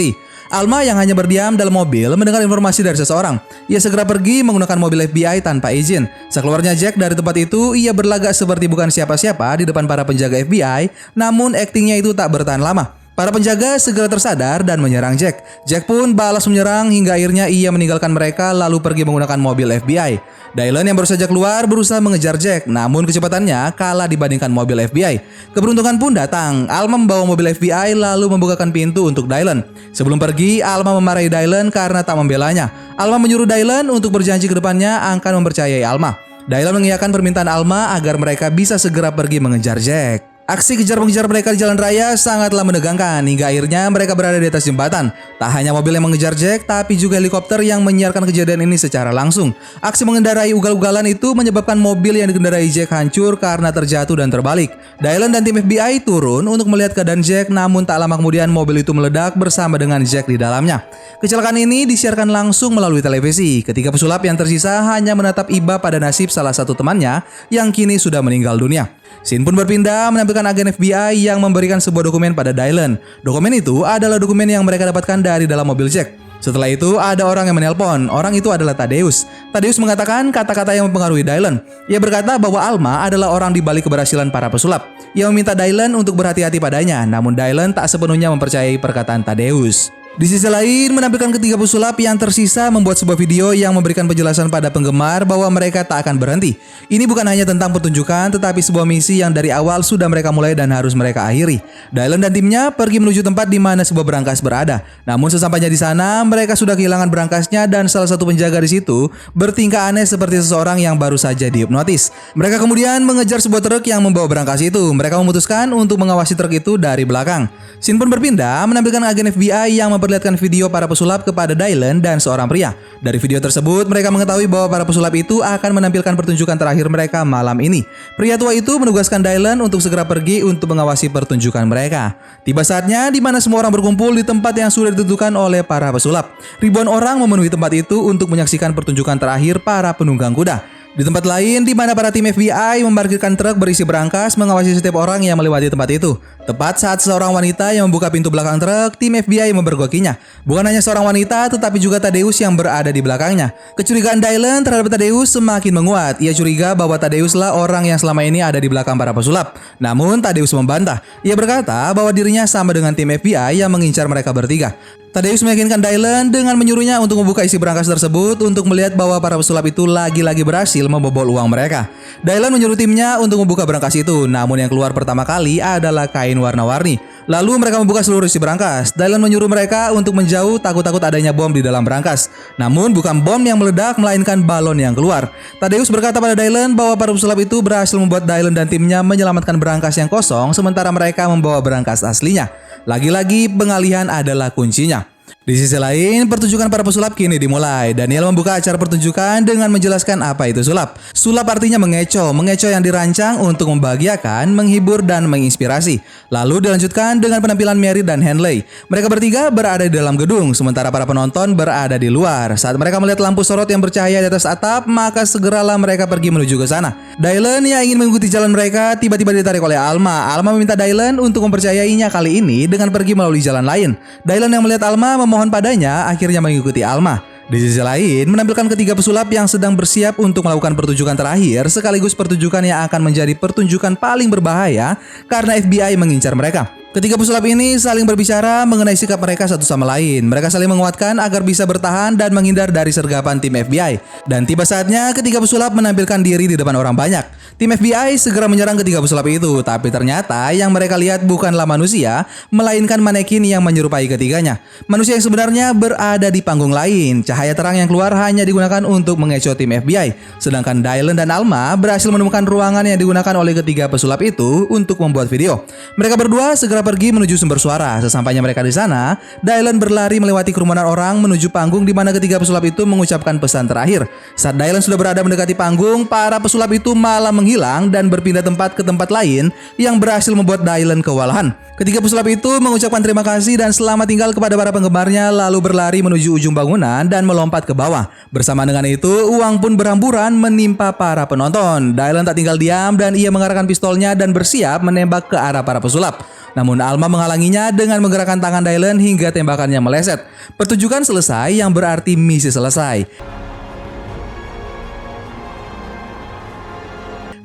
Alma 0.50 0.82
yang 0.82 0.98
hanya 0.98 1.14
berdiam 1.14 1.54
dalam 1.54 1.70
mobil 1.70 2.10
mendengar 2.18 2.42
informasi 2.42 2.82
dari 2.82 2.98
seseorang. 2.98 3.38
Ia 3.70 3.78
segera 3.78 4.02
pergi 4.02 4.42
menggunakan 4.42 4.82
mobil 4.82 5.06
FBI 5.06 5.46
tanpa 5.46 5.70
izin. 5.70 6.10
Sekeluarnya 6.34 6.74
Jack 6.74 6.98
dari 6.98 7.14
tempat 7.14 7.38
itu, 7.38 7.78
ia 7.78 7.94
berlagak 7.94 8.34
seperti 8.34 8.66
bukan 8.66 8.90
siapa-siapa 8.90 9.62
di 9.62 9.70
depan 9.70 9.86
para 9.86 10.02
penjaga 10.02 10.42
FBI, 10.42 10.90
namun 11.14 11.54
aktingnya 11.54 12.02
itu 12.02 12.18
tak 12.18 12.34
bertahan 12.34 12.66
lama. 12.66 12.99
Para 13.19 13.36
penjaga 13.36 13.75
segera 13.75 14.08
tersadar 14.08 14.63
dan 14.63 14.79
menyerang 14.79 15.19
Jack. 15.19 15.43
Jack 15.67 15.91
pun 15.91 16.15
balas 16.15 16.47
menyerang 16.47 16.88
hingga 16.88 17.19
akhirnya 17.19 17.51
ia 17.51 17.67
meninggalkan 17.67 18.15
mereka 18.15 18.55
lalu 18.55 18.79
pergi 18.79 19.03
menggunakan 19.03 19.36
mobil 19.36 19.75
FBI. 19.75 20.23
Dylan 20.55 20.88
yang 20.88 20.95
baru 20.95 21.03
saja 21.03 21.27
keluar 21.27 21.67
berusaha 21.67 21.99
mengejar 21.99 22.39
Jack, 22.39 22.71
namun 22.71 23.03
kecepatannya 23.03 23.75
kalah 23.75 24.08
dibandingkan 24.08 24.47
mobil 24.47 24.88
FBI. 24.88 25.19
Keberuntungan 25.51 25.99
pun 25.99 26.15
datang. 26.15 26.71
Alma 26.71 26.95
membawa 26.95 27.27
mobil 27.27 27.51
FBI 27.51 27.91
lalu 27.91 28.39
membukakan 28.39 28.71
pintu 28.71 29.12
untuk 29.12 29.27
Dylan. 29.27 29.67
Sebelum 29.91 30.15
pergi, 30.15 30.63
Alma 30.63 30.95
memarahi 30.95 31.27
Dylan 31.27 31.75
karena 31.75 31.99
tak 31.99 32.15
membelanya. 32.15 32.71
Alma 32.95 33.19
menyuruh 33.19 33.43
Dylan 33.43 33.91
untuk 33.91 34.15
berjanji 34.15 34.47
ke 34.47 34.55
depannya 34.55 34.95
akan 35.19 35.43
mempercayai 35.43 35.84
Alma. 35.84 36.15
Dylan 36.47 36.71
mengiyakan 36.71 37.12
permintaan 37.12 37.51
Alma 37.51 37.91
agar 37.99 38.15
mereka 38.15 38.47
bisa 38.47 38.79
segera 38.79 39.12
pergi 39.12 39.43
mengejar 39.43 39.75
Jack. 39.75 40.29
Aksi 40.50 40.82
kejar-mengejar 40.82 41.30
mereka 41.30 41.54
di 41.54 41.62
jalan 41.62 41.78
raya 41.78 42.18
sangatlah 42.18 42.66
menegangkan 42.66 43.22
hingga 43.22 43.54
akhirnya 43.54 43.86
mereka 43.94 44.18
berada 44.18 44.42
di 44.42 44.50
atas 44.50 44.66
jembatan. 44.66 45.14
Tak 45.38 45.46
hanya 45.54 45.78
mobil 45.78 45.94
yang 45.94 46.10
mengejar 46.10 46.34
Jack, 46.34 46.66
tapi 46.66 46.98
juga 46.98 47.22
helikopter 47.22 47.62
yang 47.62 47.86
menyiarkan 47.86 48.26
kejadian 48.26 48.66
ini 48.66 48.74
secara 48.74 49.14
langsung. 49.14 49.54
Aksi 49.78 50.10
mengendarai 50.10 50.50
ugal-ugalan 50.58 51.06
itu 51.06 51.38
menyebabkan 51.38 51.78
mobil 51.78 52.18
yang 52.18 52.34
dikendarai 52.34 52.66
Jack 52.66 52.90
hancur 52.90 53.38
karena 53.38 53.70
terjatuh 53.70 54.18
dan 54.18 54.34
terbalik. 54.34 54.74
Dylan 54.98 55.30
dan 55.30 55.46
tim 55.46 55.54
FBI 55.54 56.02
turun 56.02 56.42
untuk 56.50 56.66
melihat 56.66 56.98
keadaan 56.98 57.22
Jack, 57.22 57.54
namun 57.54 57.86
tak 57.86 58.02
lama 58.02 58.18
kemudian 58.18 58.50
mobil 58.50 58.82
itu 58.82 58.90
meledak 58.90 59.38
bersama 59.38 59.78
dengan 59.78 60.02
Jack 60.02 60.26
di 60.26 60.42
dalamnya. 60.42 60.82
Kecelakaan 61.22 61.62
ini 61.62 61.86
disiarkan 61.86 62.26
langsung 62.26 62.74
melalui 62.74 63.06
televisi. 63.06 63.62
Ketika 63.62 63.94
pesulap 63.94 64.26
yang 64.26 64.34
tersisa 64.34 64.82
hanya 64.98 65.14
menatap 65.14 65.54
iba 65.54 65.78
pada 65.78 66.02
nasib 66.02 66.34
salah 66.34 66.58
satu 66.58 66.74
temannya 66.74 67.22
yang 67.54 67.70
kini 67.70 68.02
sudah 68.02 68.26
meninggal 68.26 68.58
dunia. 68.58 68.99
Scene 69.22 69.43
pun 69.43 69.54
berpindah 69.54 70.10
menampilkan 70.10 70.45
agen 70.48 70.72
FBI 70.74 71.28
yang 71.28 71.43
memberikan 71.43 71.78
sebuah 71.78 72.08
dokumen 72.08 72.32
pada 72.32 72.56
Dylan. 72.56 72.98
Dokumen 73.22 73.54
itu 73.58 73.84
adalah 73.84 74.15
dokumen 74.17 74.48
yang 74.48 74.63
mereka 74.63 74.88
dapatkan 74.88 75.19
dari 75.19 75.45
dalam 75.45 75.67
mobil 75.67 75.91
Jack. 75.91 76.15
Setelah 76.39 76.72
itu 76.72 76.95
ada 76.95 77.28
orang 77.28 77.52
yang 77.52 77.58
menelpon. 77.60 78.08
Orang 78.08 78.32
itu 78.32 78.48
adalah 78.48 78.72
Tadeus. 78.72 79.28
Tadeus 79.52 79.76
mengatakan 79.76 80.32
kata-kata 80.32 80.72
yang 80.72 80.88
mempengaruhi 80.88 81.19
Dylan. 81.19 81.60
Ia 81.91 82.00
berkata 82.00 82.39
bahwa 82.39 82.63
Alma 82.63 83.04
adalah 83.04 83.36
orang 83.36 83.52
di 83.52 83.60
balik 83.60 83.91
keberhasilan 83.91 84.32
para 84.32 84.48
pesulap. 84.48 84.88
Ia 85.12 85.28
meminta 85.28 85.52
Dylan 85.52 85.91
untuk 86.00 86.15
berhati-hati 86.15 86.63
padanya, 86.63 87.04
namun 87.04 87.36
Dylan 87.36 87.76
tak 87.76 87.91
sepenuhnya 87.91 88.32
mempercayai 88.32 88.80
perkataan 88.80 89.28
Tadeus. 89.28 89.91
Di 90.17 90.26
sisi 90.26 90.50
lain, 90.50 90.89
menampilkan 90.98 91.38
ketiga 91.38 91.54
pesulap 91.54 91.93
yang 92.02 92.17
tersisa 92.17 92.74
membuat 92.74 92.98
sebuah 92.98 93.13
video 93.13 93.54
yang 93.54 93.69
memberikan 93.78 94.10
penjelasan 94.10 94.50
pada 94.50 94.74
penggemar 94.74 95.22
bahwa 95.22 95.45
mereka 95.54 95.86
tak 95.86 96.02
akan 96.02 96.17
berhenti. 96.17 96.58
Ini 96.89 97.06
bukan 97.06 97.22
hanya 97.30 97.45
tentang 97.45 97.69
pertunjukan, 97.69 98.34
tetapi 98.34 98.58
sebuah 98.58 98.89
misi 98.89 99.22
yang 99.22 99.30
dari 99.30 99.54
awal 99.54 99.86
sudah 99.86 100.10
mereka 100.10 100.34
mulai 100.34 100.58
dan 100.58 100.74
harus 100.74 100.98
mereka 100.98 101.30
akhiri. 101.30 101.62
Dylan 101.93 102.26
dan 102.26 102.34
timnya 102.34 102.74
pergi 102.74 102.98
menuju 102.98 103.22
tempat 103.22 103.54
di 103.54 103.62
mana 103.62 103.86
sebuah 103.86 104.02
berangkas 104.02 104.41
berada. 104.41 104.82
Namun 105.06 105.30
sesampainya 105.30 105.69
di 105.69 105.78
sana, 105.78 106.26
mereka 106.26 106.58
sudah 106.58 106.74
kehilangan 106.74 107.13
berangkasnya 107.13 107.69
dan 107.69 107.86
salah 107.86 108.10
satu 108.10 108.26
penjaga 108.26 108.65
di 108.65 108.82
situ 108.82 109.13
bertingkah 109.38 109.93
aneh 109.93 110.10
seperti 110.10 110.41
seseorang 110.41 110.82
yang 110.82 110.98
baru 110.98 111.22
saja 111.22 111.54
dihipnotis. 111.54 112.10
Mereka 112.34 112.58
kemudian 112.58 113.06
mengejar 113.06 113.45
sebuah 113.45 113.62
truk 113.62 113.86
yang 113.86 114.02
membawa 114.02 114.26
berangkas 114.26 114.65
itu. 114.65 114.89
Mereka 114.89 115.22
memutuskan 115.22 115.69
untuk 115.69 116.02
mengawasi 116.02 116.34
truk 116.34 116.58
itu 116.58 116.82
dari 116.82 117.06
belakang. 117.06 117.45
Scene 117.78 118.02
pun 118.02 118.10
berpindah 118.10 118.65
menampilkan 118.65 119.06
agen 119.06 119.30
FBI 119.30 119.78
yang 119.78 119.99
memperlihatkan 120.00 120.40
video 120.40 120.72
para 120.72 120.88
pesulap 120.88 121.28
kepada 121.28 121.52
Dylan 121.52 122.00
dan 122.00 122.24
seorang 122.24 122.48
pria. 122.48 122.72
Dari 123.04 123.20
video 123.20 123.44
tersebut, 123.44 123.84
mereka 123.92 124.08
mengetahui 124.08 124.48
bahwa 124.48 124.72
para 124.72 124.88
pesulap 124.88 125.12
itu 125.20 125.44
akan 125.44 125.76
menampilkan 125.76 126.16
pertunjukan 126.16 126.56
terakhir 126.56 126.88
mereka 126.88 127.28
malam 127.28 127.60
ini. 127.60 127.84
Pria 128.16 128.40
tua 128.40 128.56
itu 128.56 128.72
menugaskan 128.80 129.20
Dylan 129.20 129.60
untuk 129.60 129.84
segera 129.84 130.08
pergi 130.08 130.40
untuk 130.48 130.72
mengawasi 130.72 131.12
pertunjukan 131.12 131.68
mereka. 131.68 132.16
Tiba 132.48 132.64
saatnya 132.64 133.12
di 133.12 133.20
mana 133.20 133.44
semua 133.44 133.68
orang 133.68 133.76
berkumpul 133.76 134.16
di 134.16 134.24
tempat 134.24 134.56
yang 134.56 134.72
sudah 134.72 134.96
ditentukan 134.96 135.36
oleh 135.36 135.60
para 135.68 135.92
pesulap. 135.92 136.32
Ribuan 136.64 136.88
orang 136.88 137.20
memenuhi 137.20 137.52
tempat 137.52 137.76
itu 137.76 138.00
untuk 138.08 138.32
menyaksikan 138.32 138.72
pertunjukan 138.72 139.20
terakhir 139.20 139.60
para 139.60 139.92
penunggang 139.92 140.32
kuda. 140.32 140.79
Di 141.00 141.08
tempat 141.08 141.24
lain, 141.24 141.64
di 141.64 141.72
mana 141.72 141.96
para 141.96 142.12
tim 142.12 142.28
FBI 142.28 142.84
memarkirkan 142.84 143.32
truk 143.40 143.56
berisi 143.56 143.88
berangkas 143.88 144.36
mengawasi 144.36 144.76
setiap 144.76 145.00
orang 145.00 145.24
yang 145.24 145.40
melewati 145.40 145.72
tempat 145.72 145.88
itu. 145.96 146.20
Tepat 146.44 146.76
saat 146.76 147.00
seorang 147.00 147.32
wanita 147.32 147.72
yang 147.72 147.88
membuka 147.88 148.12
pintu 148.12 148.28
belakang 148.28 148.60
truk, 148.60 149.00
tim 149.00 149.16
FBI 149.16 149.56
memergokinya. 149.56 150.20
Bukan 150.44 150.60
hanya 150.60 150.84
seorang 150.84 151.08
wanita, 151.08 151.56
tetapi 151.56 151.80
juga 151.80 152.04
Tadeus 152.04 152.36
yang 152.44 152.52
berada 152.52 152.92
di 152.92 153.00
belakangnya. 153.00 153.56
Kecurigaan 153.80 154.20
Dylan 154.20 154.60
terhadap 154.68 154.92
Tadeus 154.92 155.32
semakin 155.32 155.72
menguat. 155.72 156.20
Ia 156.20 156.36
curiga 156.36 156.76
bahwa 156.76 157.00
Tadeuslah 157.00 157.56
orang 157.56 157.88
yang 157.88 157.96
selama 157.96 158.28
ini 158.28 158.44
ada 158.44 158.60
di 158.60 158.68
belakang 158.68 159.00
para 159.00 159.16
pesulap. 159.16 159.56
Namun 159.80 160.20
Tadeus 160.20 160.52
membantah. 160.52 161.00
Ia 161.24 161.32
berkata 161.32 161.96
bahwa 161.96 162.12
dirinya 162.12 162.44
sama 162.44 162.76
dengan 162.76 162.92
tim 162.92 163.08
FBI 163.08 163.56
yang 163.64 163.72
mengincar 163.72 164.04
mereka 164.12 164.36
bertiga. 164.36 164.76
Tadeus 165.10 165.41
meyakinkan 165.41 165.82
Dylan 165.82 166.30
dengan 166.30 166.54
menyuruhnya 166.54 167.02
untuk 167.02 167.17
membuka 167.17 167.41
isi 167.41 167.58
berangkas 167.58 167.89
tersebut 167.89 168.45
untuk 168.45 168.69
melihat 168.69 168.93
bahwa 168.93 169.17
para 169.17 169.41
pesulap 169.41 169.65
itu 169.65 169.89
lagi-lagi 169.89 170.45
berhasil 170.45 170.86
membobol 170.86 171.34
uang 171.34 171.50
mereka. 171.50 171.89
Dylan 172.22 172.54
menyuruh 172.54 172.78
timnya 172.78 173.17
untuk 173.17 173.41
membuka 173.41 173.65
berangkas 173.65 173.98
itu, 173.98 174.30
namun 174.30 174.62
yang 174.62 174.69
keluar 174.69 174.93
pertama 174.93 175.26
kali 175.26 175.58
adalah 175.58 176.06
kain 176.06 176.38
warna-warni. 176.38 177.02
Lalu 177.26 177.58
mereka 177.58 177.82
membuka 177.82 178.06
seluruh 178.06 178.30
isi 178.30 178.38
berangkas. 178.38 178.93
Dylan 178.93 179.17
menyuruh 179.17 179.50
mereka 179.50 179.89
untuk 179.98 180.13
menjauh 180.13 180.62
takut-takut 180.62 181.02
adanya 181.02 181.34
bom 181.34 181.50
di 181.50 181.65
dalam 181.65 181.82
berangkas. 181.82 182.30
Namun 182.62 182.93
bukan 182.93 183.22
bom 183.22 183.41
yang 183.41 183.58
meledak 183.58 183.98
melainkan 183.98 184.45
balon 184.45 184.78
yang 184.78 184.93
keluar. 184.93 185.34
Tadeus 185.58 185.89
berkata 185.89 186.22
pada 186.22 186.38
Dylan 186.38 186.78
bahwa 186.78 186.98
para 186.98 187.13
pesulap 187.13 187.38
itu 187.41 187.62
berhasil 187.65 187.98
membuat 187.98 188.30
Dylan 188.30 188.54
dan 188.54 188.69
timnya 188.69 189.02
menyelamatkan 189.02 189.58
berangkas 189.58 189.98
yang 189.98 190.10
kosong 190.10 190.54
sementara 190.54 190.89
mereka 190.93 191.26
membawa 191.30 191.58
berangkas 191.62 192.06
aslinya. 192.06 192.50
Lagi-lagi 192.89 193.45
pengalihan 193.54 194.10
adalah 194.10 194.49
kuncinya. 194.49 195.06
Di 195.47 195.56
sisi 195.56 195.80
lain, 195.80 196.28
pertunjukan 196.28 196.67
para 196.67 196.84
pesulap 196.84 197.15
kini 197.15 197.39
dimulai. 197.39 197.95
Daniel 197.95 198.28
membuka 198.28 198.60
acara 198.60 198.75
pertunjukan 198.75 199.47
dengan 199.47 199.71
menjelaskan 199.71 200.19
apa 200.19 200.52
itu 200.52 200.60
sulap. 200.67 200.99
Sulap 201.15 201.47
artinya 201.47 201.80
mengecoh, 201.80 202.36
mengecoh 202.36 202.67
yang 202.67 202.84
dirancang 202.84 203.39
untuk 203.39 203.71
membahagiakan, 203.71 204.52
menghibur, 204.52 204.99
dan 204.99 205.32
menginspirasi. 205.32 206.04
Lalu 206.28 206.67
dilanjutkan 206.67 207.23
dengan 207.23 207.39
penampilan 207.39 207.80
Mary 207.80 208.04
dan 208.04 208.19
Henley. 208.19 208.67
Mereka 208.91 209.08
bertiga 209.08 209.47
berada 209.47 209.88
di 209.88 209.95
dalam 209.95 210.19
gedung, 210.19 210.52
sementara 210.52 210.91
para 210.91 211.08
penonton 211.08 211.56
berada 211.56 211.95
di 211.95 212.12
luar. 212.12 212.60
Saat 212.60 212.75
mereka 212.75 212.99
melihat 212.99 213.23
lampu 213.23 213.39
sorot 213.39 213.65
yang 213.71 213.80
bercahaya 213.80 214.19
di 214.19 214.28
atas 214.28 214.43
atap, 214.43 214.91
maka 214.91 215.23
segeralah 215.23 215.80
mereka 215.80 216.04
pergi 216.04 216.36
menuju 216.36 216.60
ke 216.60 216.67
sana. 216.67 217.15
Dylan 217.15 217.63
yang 217.63 217.80
ingin 217.88 217.95
mengikuti 217.95 218.28
jalan 218.28 218.52
mereka 218.52 218.99
tiba-tiba 218.99 219.32
ditarik 219.32 219.63
oleh 219.63 219.80
Alma. 219.80 220.36
Alma 220.36 220.52
meminta 220.52 220.75
Dylan 220.75 221.15
untuk 221.15 221.47
mempercayainya 221.47 222.12
kali 222.12 222.43
ini 222.43 222.67
dengan 222.67 222.91
pergi 222.91 223.15
melalui 223.15 223.39
jalan 223.39 223.63
lain. 223.63 223.95
Dylan 224.28 224.52
yang 224.52 224.62
melihat 224.67 224.84
Alma 224.84 225.15
memohon 225.15 225.38
memohon 225.39 225.56
padanya 225.56 226.12
akhirnya 226.12 226.43
mengikuti 226.43 226.84
Alma. 226.84 227.23
Di 227.47 227.58
sisi 227.58 227.80
lain, 227.80 228.28
menampilkan 228.28 228.67
ketiga 228.75 228.93
pesulap 228.93 229.32
yang 229.32 229.47
sedang 229.47 229.73
bersiap 229.73 230.19
untuk 230.19 230.43
melakukan 230.43 230.75
pertunjukan 230.75 231.15
terakhir 231.15 231.65
sekaligus 231.71 232.12
pertunjukan 232.13 232.62
yang 232.62 232.84
akan 232.86 233.08
menjadi 233.08 233.34
pertunjukan 233.39 233.95
paling 233.95 234.28
berbahaya 234.28 234.99
karena 235.32 235.56
FBI 235.58 235.95
mengincar 235.95 236.36
mereka. 236.36 236.69
Ketiga 236.89 237.21
pesulap 237.21 237.45
ini 237.45 237.78
saling 237.78 238.02
berbicara 238.02 238.65
mengenai 238.65 238.97
sikap 238.97 239.21
mereka 239.21 239.45
satu 239.45 239.62
sama 239.62 239.86
lain. 239.86 240.25
Mereka 240.25 240.49
saling 240.49 240.65
menguatkan 240.65 241.21
agar 241.21 241.45
bisa 241.45 241.62
bertahan 241.62 242.17
dan 242.17 242.34
menghindar 242.34 242.73
dari 242.73 242.89
sergapan 242.89 243.38
tim 243.38 243.54
FBI. 243.54 244.02
Dan 244.25 244.49
tiba 244.49 244.65
saatnya 244.65 245.13
ketiga 245.13 245.38
pesulap 245.38 245.69
menampilkan 245.69 246.17
diri 246.25 246.49
di 246.49 246.58
depan 246.58 246.73
orang 246.73 246.97
banyak. 246.97 247.21
Tim 247.60 247.75
FBI 247.75 248.15
segera 248.15 248.47
menyerang 248.47 248.80
ketiga 248.80 249.04
pesulap 249.04 249.28
itu, 249.28 249.60
tapi 249.67 249.91
ternyata 249.91 250.47
yang 250.56 250.71
mereka 250.71 250.95
lihat 250.95 251.28
bukanlah 251.28 251.67
manusia, 251.67 252.23
melainkan 252.56 253.04
manekin 253.04 253.43
yang 253.43 253.60
menyerupai 253.60 254.08
ketiganya. 254.08 254.63
Manusia 254.88 255.19
yang 255.19 255.28
sebenarnya 255.28 255.75
berada 255.75 256.32
di 256.32 256.39
panggung 256.39 256.71
lain. 256.71 257.19
Cahaya 257.19 257.52
terang 257.52 257.75
yang 257.75 257.91
keluar 257.91 258.15
hanya 258.15 258.47
digunakan 258.47 258.80
untuk 258.88 259.19
mengecoh 259.19 259.60
tim 259.60 259.75
FBI. 259.75 260.39
Sedangkan 260.39 260.80
Dylan 260.80 261.19
dan 261.19 261.36
Alma 261.36 261.75
berhasil 261.75 262.08
menemukan 262.08 262.47
ruangan 262.47 262.88
yang 262.88 262.95
digunakan 262.95 263.36
oleh 263.36 263.52
ketiga 263.60 263.91
pesulap 263.91 264.23
itu 264.23 264.63
untuk 264.71 264.95
membuat 265.04 265.28
video. 265.28 265.67
Mereka 265.99 266.15
berdua 266.15 266.56
segera 266.56 266.79
segera 266.80 266.96
pergi 266.96 267.12
menuju 267.12 267.36
sumber 267.36 267.60
suara. 267.60 268.00
Sesampainya 268.00 268.39
mereka 268.39 268.63
di 268.63 268.72
sana, 268.72 269.20
Dylan 269.44 269.84
berlari 269.84 270.15
melewati 270.15 270.56
kerumunan 270.56 270.88
orang 270.88 271.20
menuju 271.20 271.52
panggung 271.52 271.84
di 271.84 271.92
mana 271.92 272.15
ketiga 272.15 272.39
pesulap 272.39 272.63
itu 272.63 272.88
mengucapkan 272.88 273.36
pesan 273.36 273.68
terakhir. 273.68 274.08
Saat 274.39 274.56
Dylan 274.56 274.80
sudah 274.80 274.96
berada 274.96 275.20
mendekati 275.20 275.60
panggung, 275.60 276.08
para 276.08 276.39
pesulap 276.39 276.72
itu 276.72 276.96
malah 276.96 277.36
menghilang 277.36 277.92
dan 277.92 278.08
berpindah 278.08 278.39
tempat 278.39 278.80
ke 278.80 278.82
tempat 278.88 279.12
lain 279.12 279.52
yang 279.76 280.00
berhasil 280.00 280.32
membuat 280.32 280.63
Dylan 280.63 281.04
kewalahan. 281.04 281.52
Ketiga 281.76 282.00
pesulap 282.00 282.28
itu 282.32 282.48
mengucapkan 282.63 283.04
terima 283.04 283.28
kasih 283.28 283.60
dan 283.60 283.76
selamat 283.76 284.08
tinggal 284.08 284.32
kepada 284.32 284.56
para 284.56 284.72
penggemarnya 284.72 285.32
lalu 285.36 285.60
berlari 285.60 286.00
menuju 286.00 286.39
ujung 286.39 286.56
bangunan 286.56 287.04
dan 287.12 287.28
melompat 287.28 287.68
ke 287.68 287.76
bawah. 287.76 288.08
Bersama 288.32 288.63
dengan 288.63 288.88
itu, 288.88 289.12
uang 289.36 289.60
pun 289.60 289.76
berhamburan 289.76 290.32
menimpa 290.32 290.96
para 290.96 291.28
penonton. 291.28 291.92
Dylan 291.92 292.24
tak 292.24 292.39
tinggal 292.39 292.56
diam 292.56 292.96
dan 292.96 293.20
ia 293.20 293.28
mengarahkan 293.28 293.68
pistolnya 293.68 294.15
dan 294.15 294.32
bersiap 294.32 294.80
menembak 294.80 295.28
ke 295.28 295.36
arah 295.36 295.63
para 295.63 295.84
pesulap. 295.84 296.24
Namun 296.58 296.82
Alma 296.82 297.06
menghalanginya 297.06 297.70
dengan 297.70 298.02
menggerakkan 298.02 298.42
tangan 298.42 298.66
Dylan 298.66 298.98
hingga 298.98 299.30
tembakannya 299.30 299.78
meleset. 299.82 300.26
Pertunjukan 300.58 301.06
selesai 301.06 301.54
yang 301.54 301.70
berarti 301.70 302.18
misi 302.18 302.50
selesai. 302.50 303.06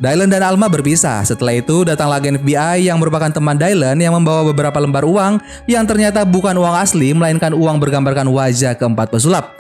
Dylan 0.04 0.28
dan 0.28 0.44
Alma 0.44 0.68
berpisah. 0.68 1.24
Setelah 1.24 1.56
itu 1.56 1.86
datanglah 1.88 2.20
agen 2.20 2.36
FBI 2.36 2.92
yang 2.92 3.00
merupakan 3.00 3.32
teman 3.32 3.56
Dylan 3.56 3.96
yang 3.96 4.12
membawa 4.12 4.44
beberapa 4.44 4.76
lembar 4.76 5.08
uang 5.08 5.40
yang 5.64 5.88
ternyata 5.88 6.28
bukan 6.28 6.52
uang 6.60 6.76
asli 6.76 7.16
melainkan 7.16 7.56
uang 7.56 7.80
bergambarkan 7.80 8.28
wajah 8.28 8.76
keempat 8.76 9.08
pesulap. 9.08 9.56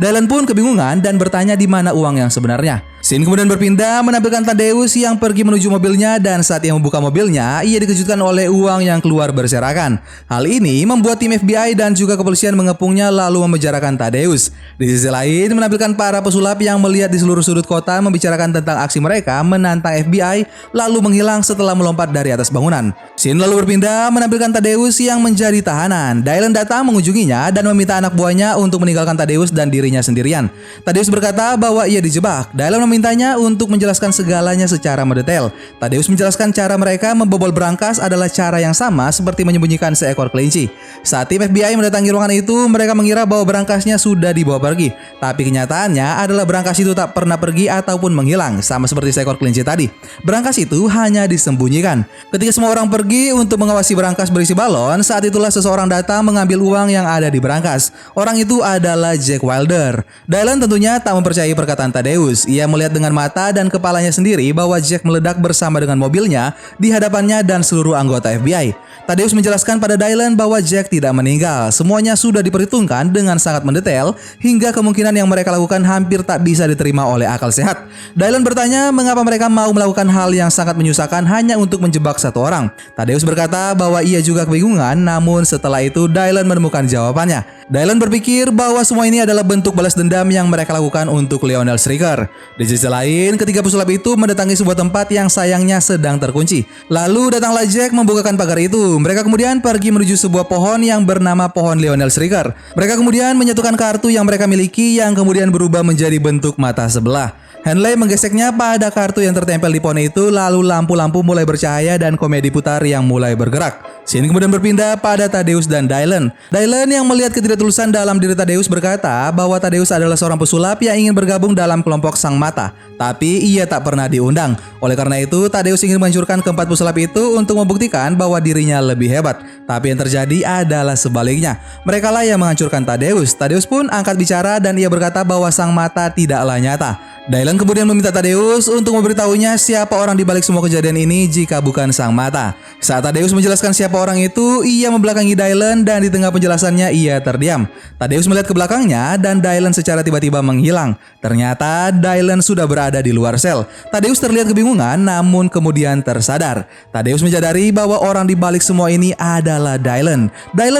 Dylan 0.00 0.26
pun 0.26 0.42
kebingungan 0.42 1.04
dan 1.04 1.20
bertanya 1.20 1.54
di 1.54 1.68
mana 1.68 1.94
uang 1.94 2.18
yang 2.18 2.30
sebenarnya. 2.32 2.93
Scene 3.04 3.20
kemudian 3.20 3.44
berpindah 3.44 4.00
menampilkan 4.00 4.40
Tadeus 4.48 4.96
yang 4.96 5.20
pergi 5.20 5.44
menuju 5.44 5.68
mobilnya 5.68 6.16
dan 6.16 6.40
saat 6.40 6.64
ia 6.64 6.72
membuka 6.72 7.04
mobilnya, 7.04 7.60
ia 7.60 7.76
dikejutkan 7.76 8.16
oleh 8.16 8.48
uang 8.48 8.80
yang 8.80 8.96
keluar 9.04 9.28
berserakan. 9.28 10.00
Hal 10.24 10.48
ini 10.48 10.88
membuat 10.88 11.20
tim 11.20 11.36
FBI 11.36 11.76
dan 11.76 11.92
juga 11.92 12.16
kepolisian 12.16 12.56
mengepungnya 12.56 13.12
lalu 13.12 13.44
memenjarakan 13.44 14.00
Tadeus. 14.00 14.56
Di 14.80 14.88
sisi 14.88 15.12
lain, 15.12 15.52
menampilkan 15.52 15.92
para 16.00 16.24
pesulap 16.24 16.56
yang 16.64 16.80
melihat 16.80 17.12
di 17.12 17.20
seluruh 17.20 17.44
sudut 17.44 17.68
kota 17.68 18.00
membicarakan 18.00 18.56
tentang 18.56 18.80
aksi 18.80 19.04
mereka 19.04 19.36
menantang 19.44 20.00
FBI 20.08 20.48
lalu 20.72 21.04
menghilang 21.04 21.44
setelah 21.44 21.76
melompat 21.76 22.08
dari 22.08 22.32
atas 22.32 22.48
bangunan. 22.48 22.88
Scene 23.20 23.36
lalu 23.36 23.68
berpindah 23.68 24.08
menampilkan 24.16 24.48
Tadeus 24.48 24.96
yang 25.04 25.20
menjadi 25.20 25.60
tahanan. 25.60 26.24
Dylan 26.24 26.56
datang 26.56 26.88
mengunjunginya 26.88 27.52
dan 27.52 27.68
meminta 27.68 28.00
anak 28.00 28.16
buahnya 28.16 28.56
untuk 28.56 28.80
meninggalkan 28.80 29.12
Tadeus 29.12 29.52
dan 29.52 29.68
dirinya 29.68 30.00
sendirian. 30.00 30.48
Tadeus 30.88 31.12
berkata 31.12 31.52
bahwa 31.60 31.84
ia 31.84 32.00
dijebak. 32.00 32.48
Dylan 32.56 32.93
memintanya 32.94 33.34
untuk 33.34 33.74
menjelaskan 33.74 34.14
segalanya 34.14 34.70
secara 34.70 35.02
mendetail. 35.02 35.50
Tadeus 35.82 36.06
menjelaskan 36.06 36.54
cara 36.54 36.78
mereka 36.78 37.10
membobol 37.10 37.50
berangkas 37.50 37.98
adalah 37.98 38.30
cara 38.30 38.62
yang 38.62 38.70
sama 38.70 39.10
seperti 39.10 39.42
menyembunyikan 39.42 39.98
seekor 39.98 40.30
kelinci. 40.30 40.70
Saat 41.02 41.26
tim 41.26 41.42
FBI 41.42 41.74
mendatangi 41.74 42.14
ruangan 42.14 42.30
itu, 42.30 42.54
mereka 42.70 42.94
mengira 42.94 43.26
bahwa 43.26 43.42
berangkasnya 43.50 43.98
sudah 43.98 44.30
dibawa 44.30 44.62
pergi. 44.62 44.94
Tapi 45.18 45.42
kenyataannya 45.42 46.22
adalah 46.22 46.46
berangkas 46.46 46.78
itu 46.78 46.94
tak 46.94 47.18
pernah 47.18 47.34
pergi 47.34 47.66
ataupun 47.66 48.14
menghilang, 48.14 48.62
sama 48.62 48.86
seperti 48.86 49.10
seekor 49.10 49.42
kelinci 49.42 49.66
tadi. 49.66 49.90
Berangkas 50.22 50.54
itu 50.62 50.86
hanya 50.86 51.26
disembunyikan. 51.26 52.06
Ketika 52.30 52.54
semua 52.54 52.70
orang 52.70 52.86
pergi 52.86 53.34
untuk 53.34 53.58
mengawasi 53.58 53.98
berangkas 53.98 54.30
berisi 54.30 54.54
balon, 54.54 55.02
saat 55.02 55.26
itulah 55.26 55.50
seseorang 55.50 55.90
datang 55.90 56.22
mengambil 56.22 56.62
uang 56.62 56.94
yang 56.94 57.10
ada 57.10 57.26
di 57.26 57.42
berangkas. 57.42 57.90
Orang 58.14 58.38
itu 58.38 58.62
adalah 58.62 59.18
Jack 59.18 59.42
Wilder. 59.42 60.06
Dylan 60.30 60.62
tentunya 60.62 61.02
tak 61.02 61.18
mempercayai 61.18 61.58
perkataan 61.58 61.90
Tadeus. 61.90 62.44
Ia 62.44 62.68
melihat 62.68 62.83
melihat 62.84 63.00
dengan 63.00 63.16
mata 63.16 63.48
dan 63.48 63.72
kepalanya 63.72 64.12
sendiri 64.12 64.44
bahwa 64.52 64.76
Jack 64.76 65.08
meledak 65.08 65.40
bersama 65.40 65.80
dengan 65.80 65.96
mobilnya 65.96 66.52
di 66.76 66.92
hadapannya 66.92 67.40
dan 67.40 67.64
seluruh 67.64 67.96
anggota 67.96 68.28
FBI. 68.36 68.76
Tadeus 69.08 69.32
menjelaskan 69.32 69.80
pada 69.80 69.96
Dylan 69.96 70.36
bahwa 70.36 70.60
Jack 70.60 70.92
tidak 70.92 71.16
meninggal. 71.16 71.72
Semuanya 71.72 72.12
sudah 72.12 72.44
diperhitungkan 72.44 73.08
dengan 73.08 73.40
sangat 73.40 73.64
mendetail 73.64 74.12
hingga 74.36 74.76
kemungkinan 74.76 75.16
yang 75.16 75.24
mereka 75.24 75.48
lakukan 75.48 75.80
hampir 75.80 76.20
tak 76.20 76.44
bisa 76.44 76.68
diterima 76.68 77.08
oleh 77.08 77.24
akal 77.24 77.48
sehat. 77.48 77.88
Dylan 78.12 78.44
bertanya 78.44 78.92
mengapa 78.92 79.24
mereka 79.24 79.48
mau 79.48 79.72
melakukan 79.72 80.04
hal 80.12 80.28
yang 80.36 80.52
sangat 80.52 80.76
menyusahkan 80.76 81.24
hanya 81.24 81.56
untuk 81.56 81.80
menjebak 81.80 82.20
satu 82.20 82.44
orang. 82.44 82.68
Tadeus 82.92 83.24
berkata 83.24 83.72
bahwa 83.72 84.04
ia 84.04 84.20
juga 84.20 84.44
kebingungan 84.44 85.00
namun 85.00 85.48
setelah 85.48 85.80
itu 85.80 86.04
Dylan 86.04 86.44
menemukan 86.44 86.84
jawabannya. 86.84 87.63
Dylan 87.64 87.96
berpikir 87.96 88.52
bahwa 88.52 88.84
semua 88.84 89.08
ini 89.08 89.24
adalah 89.24 89.40
bentuk 89.40 89.72
balas 89.72 89.96
dendam 89.96 90.28
yang 90.28 90.44
mereka 90.52 90.76
lakukan 90.76 91.08
untuk 91.08 91.48
Lionel 91.48 91.80
Striker. 91.80 92.28
Di 92.60 92.68
sisi 92.68 92.84
lain, 92.84 93.40
ketiga 93.40 93.64
pesulap 93.64 93.88
itu 93.88 94.12
mendatangi 94.20 94.52
sebuah 94.60 94.76
tempat 94.76 95.08
yang 95.08 95.32
sayangnya 95.32 95.80
sedang 95.80 96.20
terkunci. 96.20 96.68
Lalu 96.92 97.40
datanglah 97.40 97.64
Jack 97.64 97.96
membukakan 97.96 98.36
pagar 98.36 98.60
itu. 98.60 99.00
Mereka 99.00 99.24
kemudian 99.24 99.64
pergi 99.64 99.88
menuju 99.88 100.12
sebuah 100.12 100.44
pohon 100.44 100.84
yang 100.84 101.08
bernama 101.08 101.48
pohon 101.48 101.80
Lionel 101.80 102.12
Striker. 102.12 102.52
Mereka 102.76 103.00
kemudian 103.00 103.32
menyatukan 103.32 103.80
kartu 103.80 104.12
yang 104.12 104.28
mereka 104.28 104.44
miliki 104.44 105.00
yang 105.00 105.16
kemudian 105.16 105.48
berubah 105.48 105.80
menjadi 105.80 106.20
bentuk 106.20 106.60
mata 106.60 106.84
sebelah. 106.84 107.43
Henley 107.64 107.96
menggeseknya 107.96 108.52
pada 108.52 108.92
kartu 108.92 109.24
yang 109.24 109.32
tertempel 109.32 109.72
di 109.72 109.80
pohon 109.80 109.96
itu 109.96 110.28
lalu 110.28 110.60
lampu-lampu 110.60 111.24
mulai 111.24 111.48
bercahaya 111.48 111.96
dan 111.96 112.12
komedi 112.12 112.52
putar 112.52 112.84
yang 112.84 113.08
mulai 113.08 113.32
bergerak. 113.32 113.80
Scene 114.04 114.28
kemudian 114.28 114.52
berpindah 114.52 115.00
pada 115.00 115.32
Tadeus 115.32 115.64
dan 115.64 115.88
Dylan. 115.88 116.28
Dylan 116.52 116.92
yang 116.92 117.08
melihat 117.08 117.32
ketidaktulusan 117.32 117.88
dalam 117.88 118.20
diri 118.20 118.36
Tadeus 118.36 118.68
berkata 118.68 119.32
bahwa 119.32 119.56
Tadeus 119.56 119.88
adalah 119.88 120.12
seorang 120.12 120.36
pesulap 120.36 120.76
yang 120.84 120.92
ingin 121.00 121.16
bergabung 121.16 121.56
dalam 121.56 121.80
kelompok 121.80 122.20
Sang 122.20 122.36
Mata. 122.36 122.76
Tapi 123.00 123.40
ia 123.40 123.64
tak 123.64 123.80
pernah 123.80 124.12
diundang. 124.12 124.60
Oleh 124.84 124.92
karena 124.92 125.24
itu, 125.24 125.48
Tadeus 125.48 125.80
ingin 125.88 125.96
menghancurkan 125.96 126.44
keempat 126.44 126.68
pesulap 126.68 126.94
itu 127.00 127.32
untuk 127.32 127.56
membuktikan 127.64 128.12
bahwa 128.12 128.36
dirinya 128.44 128.76
lebih 128.84 129.08
hebat. 129.08 129.40
Tapi 129.64 129.88
yang 129.88 129.98
terjadi 130.04 130.38
adalah 130.62 131.00
sebaliknya. 131.00 131.56
Mereka 131.88 132.12
lah 132.12 132.28
yang 132.28 132.36
menghancurkan 132.36 132.84
Tadeus. 132.84 133.32
Tadeus 133.32 133.64
pun 133.64 133.88
angkat 133.88 134.20
bicara 134.20 134.60
dan 134.60 134.76
ia 134.76 134.92
berkata 134.92 135.24
bahwa 135.24 135.48
Sang 135.48 135.72
Mata 135.72 136.12
tidaklah 136.12 136.60
nyata. 136.60 137.13
Dylan 137.24 137.56
kemudian 137.56 137.88
meminta 137.88 138.12
Tadeus 138.12 138.68
untuk 138.68 139.00
memberitahunya 139.00 139.56
siapa 139.56 139.96
orang 139.96 140.12
di 140.12 140.28
balik 140.28 140.44
semua 140.44 140.60
kejadian 140.60 141.08
ini 141.08 141.24
jika 141.24 141.56
bukan 141.56 141.88
sang 141.88 142.12
mata. 142.12 142.52
Saat 142.84 143.08
Tadeus 143.08 143.32
menjelaskan 143.32 143.72
siapa 143.72 143.96
orang 143.96 144.20
itu, 144.20 144.60
ia 144.60 144.92
membelakangi 144.92 145.32
Dylan 145.32 145.88
dan 145.88 146.04
di 146.04 146.12
tengah 146.12 146.28
penjelasannya 146.28 146.92
ia 146.92 147.16
terdiam. 147.24 147.64
Tadeus 147.96 148.28
melihat 148.28 148.44
ke 148.44 148.52
belakangnya 148.52 149.16
dan 149.16 149.40
Dylan 149.40 149.72
secara 149.72 150.04
tiba-tiba 150.04 150.44
menghilang. 150.44 151.00
Ternyata 151.24 151.96
Dylan 151.96 152.44
sudah 152.44 152.68
berada 152.68 153.00
di 153.00 153.08
luar 153.08 153.40
sel. 153.40 153.64
Tadeus 153.88 154.20
terlihat 154.20 154.52
kebingungan 154.52 155.00
namun 155.00 155.48
kemudian 155.48 156.04
tersadar. 156.04 156.68
Tadeus 156.92 157.24
menyadari 157.24 157.72
bahwa 157.72 158.04
orang 158.04 158.28
di 158.28 158.36
balik 158.36 158.60
semua 158.60 158.92
ini 158.92 159.16
adalah. 159.16 159.80
Dylan 159.80 160.28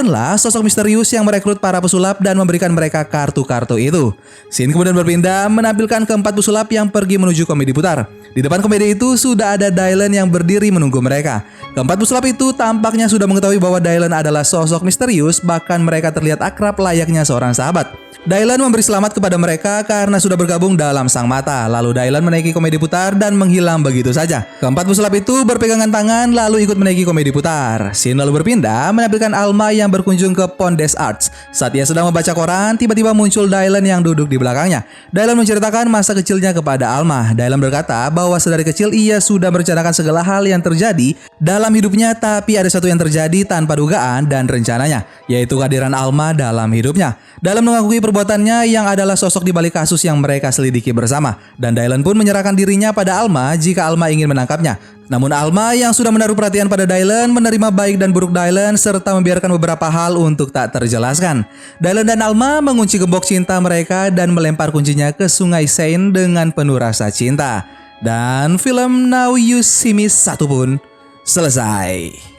lah 0.05 0.37
sosok 0.37 0.61
misterius 0.61 1.09
yang 1.09 1.25
merekrut 1.25 1.57
para 1.57 1.81
pesulap 1.81 2.21
dan 2.21 2.37
memberikan 2.37 2.69
mereka 2.69 3.01
kartu-kartu 3.01 3.81
itu. 3.81 4.13
Scene 4.53 4.69
kemudian 4.69 4.93
berpindah 4.93 5.49
menampilkan 5.49 6.05
keempat 6.05 6.34
pesulap 6.35 6.67
yang 6.69 6.91
pergi 6.91 7.15
menuju 7.15 7.47
komedi 7.47 7.71
putar. 7.71 8.05
Di 8.35 8.43
depan 8.43 8.59
komedi 8.59 8.91
itu 8.91 9.15
sudah 9.15 9.55
ada 9.55 9.71
Dylan 9.71 10.11
yang 10.11 10.27
berdiri 10.27 10.67
menunggu 10.67 10.99
mereka. 10.99 11.47
Keempat 11.71 11.95
pesulap 11.95 12.27
itu 12.27 12.51
tampaknya 12.51 13.07
sudah 13.07 13.23
mengetahui 13.23 13.63
bahwa 13.63 13.79
Dylan 13.79 14.11
adalah 14.11 14.43
sosok 14.43 14.83
misterius, 14.83 15.39
bahkan 15.39 15.79
mereka 15.79 16.11
terlihat 16.11 16.43
akrab 16.43 16.75
layaknya 16.75 17.23
seorang 17.23 17.55
sahabat. 17.55 18.05
Dylan 18.25 18.57
memberi 18.57 18.81
selamat 18.81 19.21
kepada 19.21 19.37
mereka 19.37 19.85
karena 19.85 20.17
sudah 20.17 20.33
bergabung 20.33 20.73
dalam 20.73 21.05
sang 21.05 21.29
mata. 21.29 21.69
Lalu 21.69 21.93
Dylan 21.93 22.25
menaiki 22.25 22.57
komedi 22.57 22.81
putar 22.81 23.13
dan 23.13 23.37
menghilang 23.37 23.85
begitu 23.85 24.09
saja. 24.09 24.41
Keempat 24.57 24.89
pesulap 24.89 25.13
itu 25.13 25.45
berpegangan 25.45 25.93
tangan 25.93 26.33
lalu 26.33 26.65
ikut 26.65 26.73
menaiki 26.73 27.05
komedi 27.05 27.29
putar. 27.29 27.93
Scene 27.93 28.17
lalu 28.17 28.41
berpindah 28.41 28.89
menampilkan 28.97 29.29
Alma 29.29 29.69
yang 29.77 29.93
berkunjung 29.93 30.33
ke 30.33 30.41
Pondes 30.57 30.97
Arts. 30.97 31.29
Saat 31.53 31.77
ia 31.77 31.85
sedang 31.85 32.09
membaca 32.09 32.33
koran, 32.33 32.81
tiba-tiba 32.81 33.13
muncul 33.13 33.45
Dylan 33.45 33.85
yang 33.85 34.01
duduk 34.01 34.25
di 34.25 34.41
belakangnya. 34.41 34.89
Dylan 35.13 35.37
menceritakan 35.37 35.85
masa 35.85 36.17
kecilnya 36.25 36.57
kepada 36.57 36.89
Alma. 36.89 37.29
Dylan 37.37 37.61
berkata 37.61 38.09
bahwa 38.09 38.33
sedari 38.41 38.65
kecil 38.65 38.89
ia 38.97 39.21
sudah 39.21 39.53
merencanakan 39.53 39.93
segala 39.93 40.25
hal 40.25 40.41
yang 40.49 40.57
terjadi 40.57 41.13
dalam 41.37 41.69
hidupnya 41.69 42.17
tapi 42.17 42.57
ada 42.57 42.65
satu 42.65 42.89
yang 42.89 42.97
terjadi 42.97 43.45
tanpa 43.45 43.77
dugaan 43.77 44.25
dan 44.25 44.49
rencananya, 44.49 45.05
yaitu 45.29 45.53
kehadiran 45.53 45.93
Alma 45.93 46.33
dalam 46.33 46.65
hidupnya. 46.73 47.21
Dalam 47.45 47.61
mengakui 47.61 48.01
perbuatannya 48.01 48.65
yang 48.65 48.89
adalah 48.89 49.13
sosok 49.13 49.45
di 49.45 49.53
balik 49.53 49.77
kasus 49.77 50.01
yang 50.01 50.17
mereka 50.17 50.49
selidiki 50.49 50.89
bersama. 50.89 51.37
Dan 51.61 51.77
Dylan 51.77 52.01
pun 52.01 52.17
menyerahkan 52.17 52.57
dirinya 52.57 52.89
pada 52.89 53.21
Alma 53.21 53.53
jika 53.53 53.85
Alma 53.85 54.09
ingin 54.09 54.25
menangkapnya. 54.25 54.81
Namun 55.05 55.29
Alma 55.29 55.77
yang 55.77 55.93
sudah 55.93 56.09
menaruh 56.09 56.33
perhatian 56.33 56.65
pada 56.65 56.89
Dylan 56.89 57.29
menerima 57.29 57.69
baik 57.69 58.01
dan 58.01 58.09
buruk 58.09 58.33
Dylan 58.33 58.73
serta 58.73 59.13
membiarkan 59.13 59.53
beberapa 59.53 59.85
hal 59.85 60.17
untuk 60.17 60.49
tak 60.49 60.73
terjelaskan. 60.73 61.45
Dylan 61.77 62.05
dan 62.09 62.25
Alma 62.25 62.57
mengunci 62.61 62.97
gembok 62.97 63.21
cinta 63.21 63.57
mereka 63.61 64.09
dan 64.09 64.33
melempar 64.33 64.73
kuncinya 64.73 65.13
ke 65.13 65.29
sungai 65.29 65.69
Seine 65.69 66.09
dengan 66.09 66.49
penuh 66.49 66.81
rasa 66.81 67.13
cinta. 67.13 67.65
Dan 68.01 68.57
film 68.57 69.07
Now 69.07 69.37
You 69.37 69.61
See 69.61 69.93
Me 69.93 70.09
satu 70.09 70.49
pun 70.49 70.81
selesai. 71.23 72.34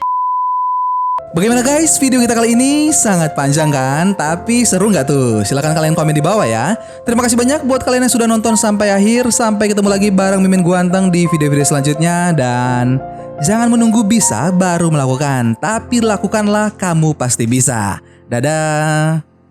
Bagaimana 1.37 1.61
guys, 1.61 2.01
video 2.01 2.17
kita 2.17 2.33
kali 2.33 2.57
ini 2.57 2.89
sangat 2.89 3.37
panjang 3.37 3.69
kan? 3.69 4.17
Tapi 4.17 4.65
seru 4.65 4.89
nggak 4.89 5.05
tuh? 5.05 5.45
Silahkan 5.45 5.77
kalian 5.77 5.93
komen 5.93 6.09
di 6.09 6.17
bawah 6.17 6.49
ya. 6.49 6.73
Terima 7.05 7.21
kasih 7.21 7.37
banyak 7.37 7.61
buat 7.61 7.85
kalian 7.85 8.09
yang 8.09 8.13
sudah 8.17 8.25
nonton 8.25 8.57
sampai 8.57 8.89
akhir. 8.89 9.29
Sampai 9.29 9.69
ketemu 9.69 9.85
lagi 9.85 10.09
bareng 10.09 10.41
Mimin 10.41 10.65
Guanteng 10.65 11.13
di 11.13 11.29
video-video 11.29 11.61
selanjutnya. 11.61 12.33
Dan 12.33 12.97
jangan 13.45 13.69
menunggu 13.69 14.01
bisa 14.01 14.49
baru 14.49 14.89
melakukan. 14.89 15.53
Tapi 15.61 16.01
lakukanlah 16.01 16.73
kamu 16.73 17.13
pasti 17.13 17.45
bisa. 17.45 18.01
Dadah. 18.25 19.26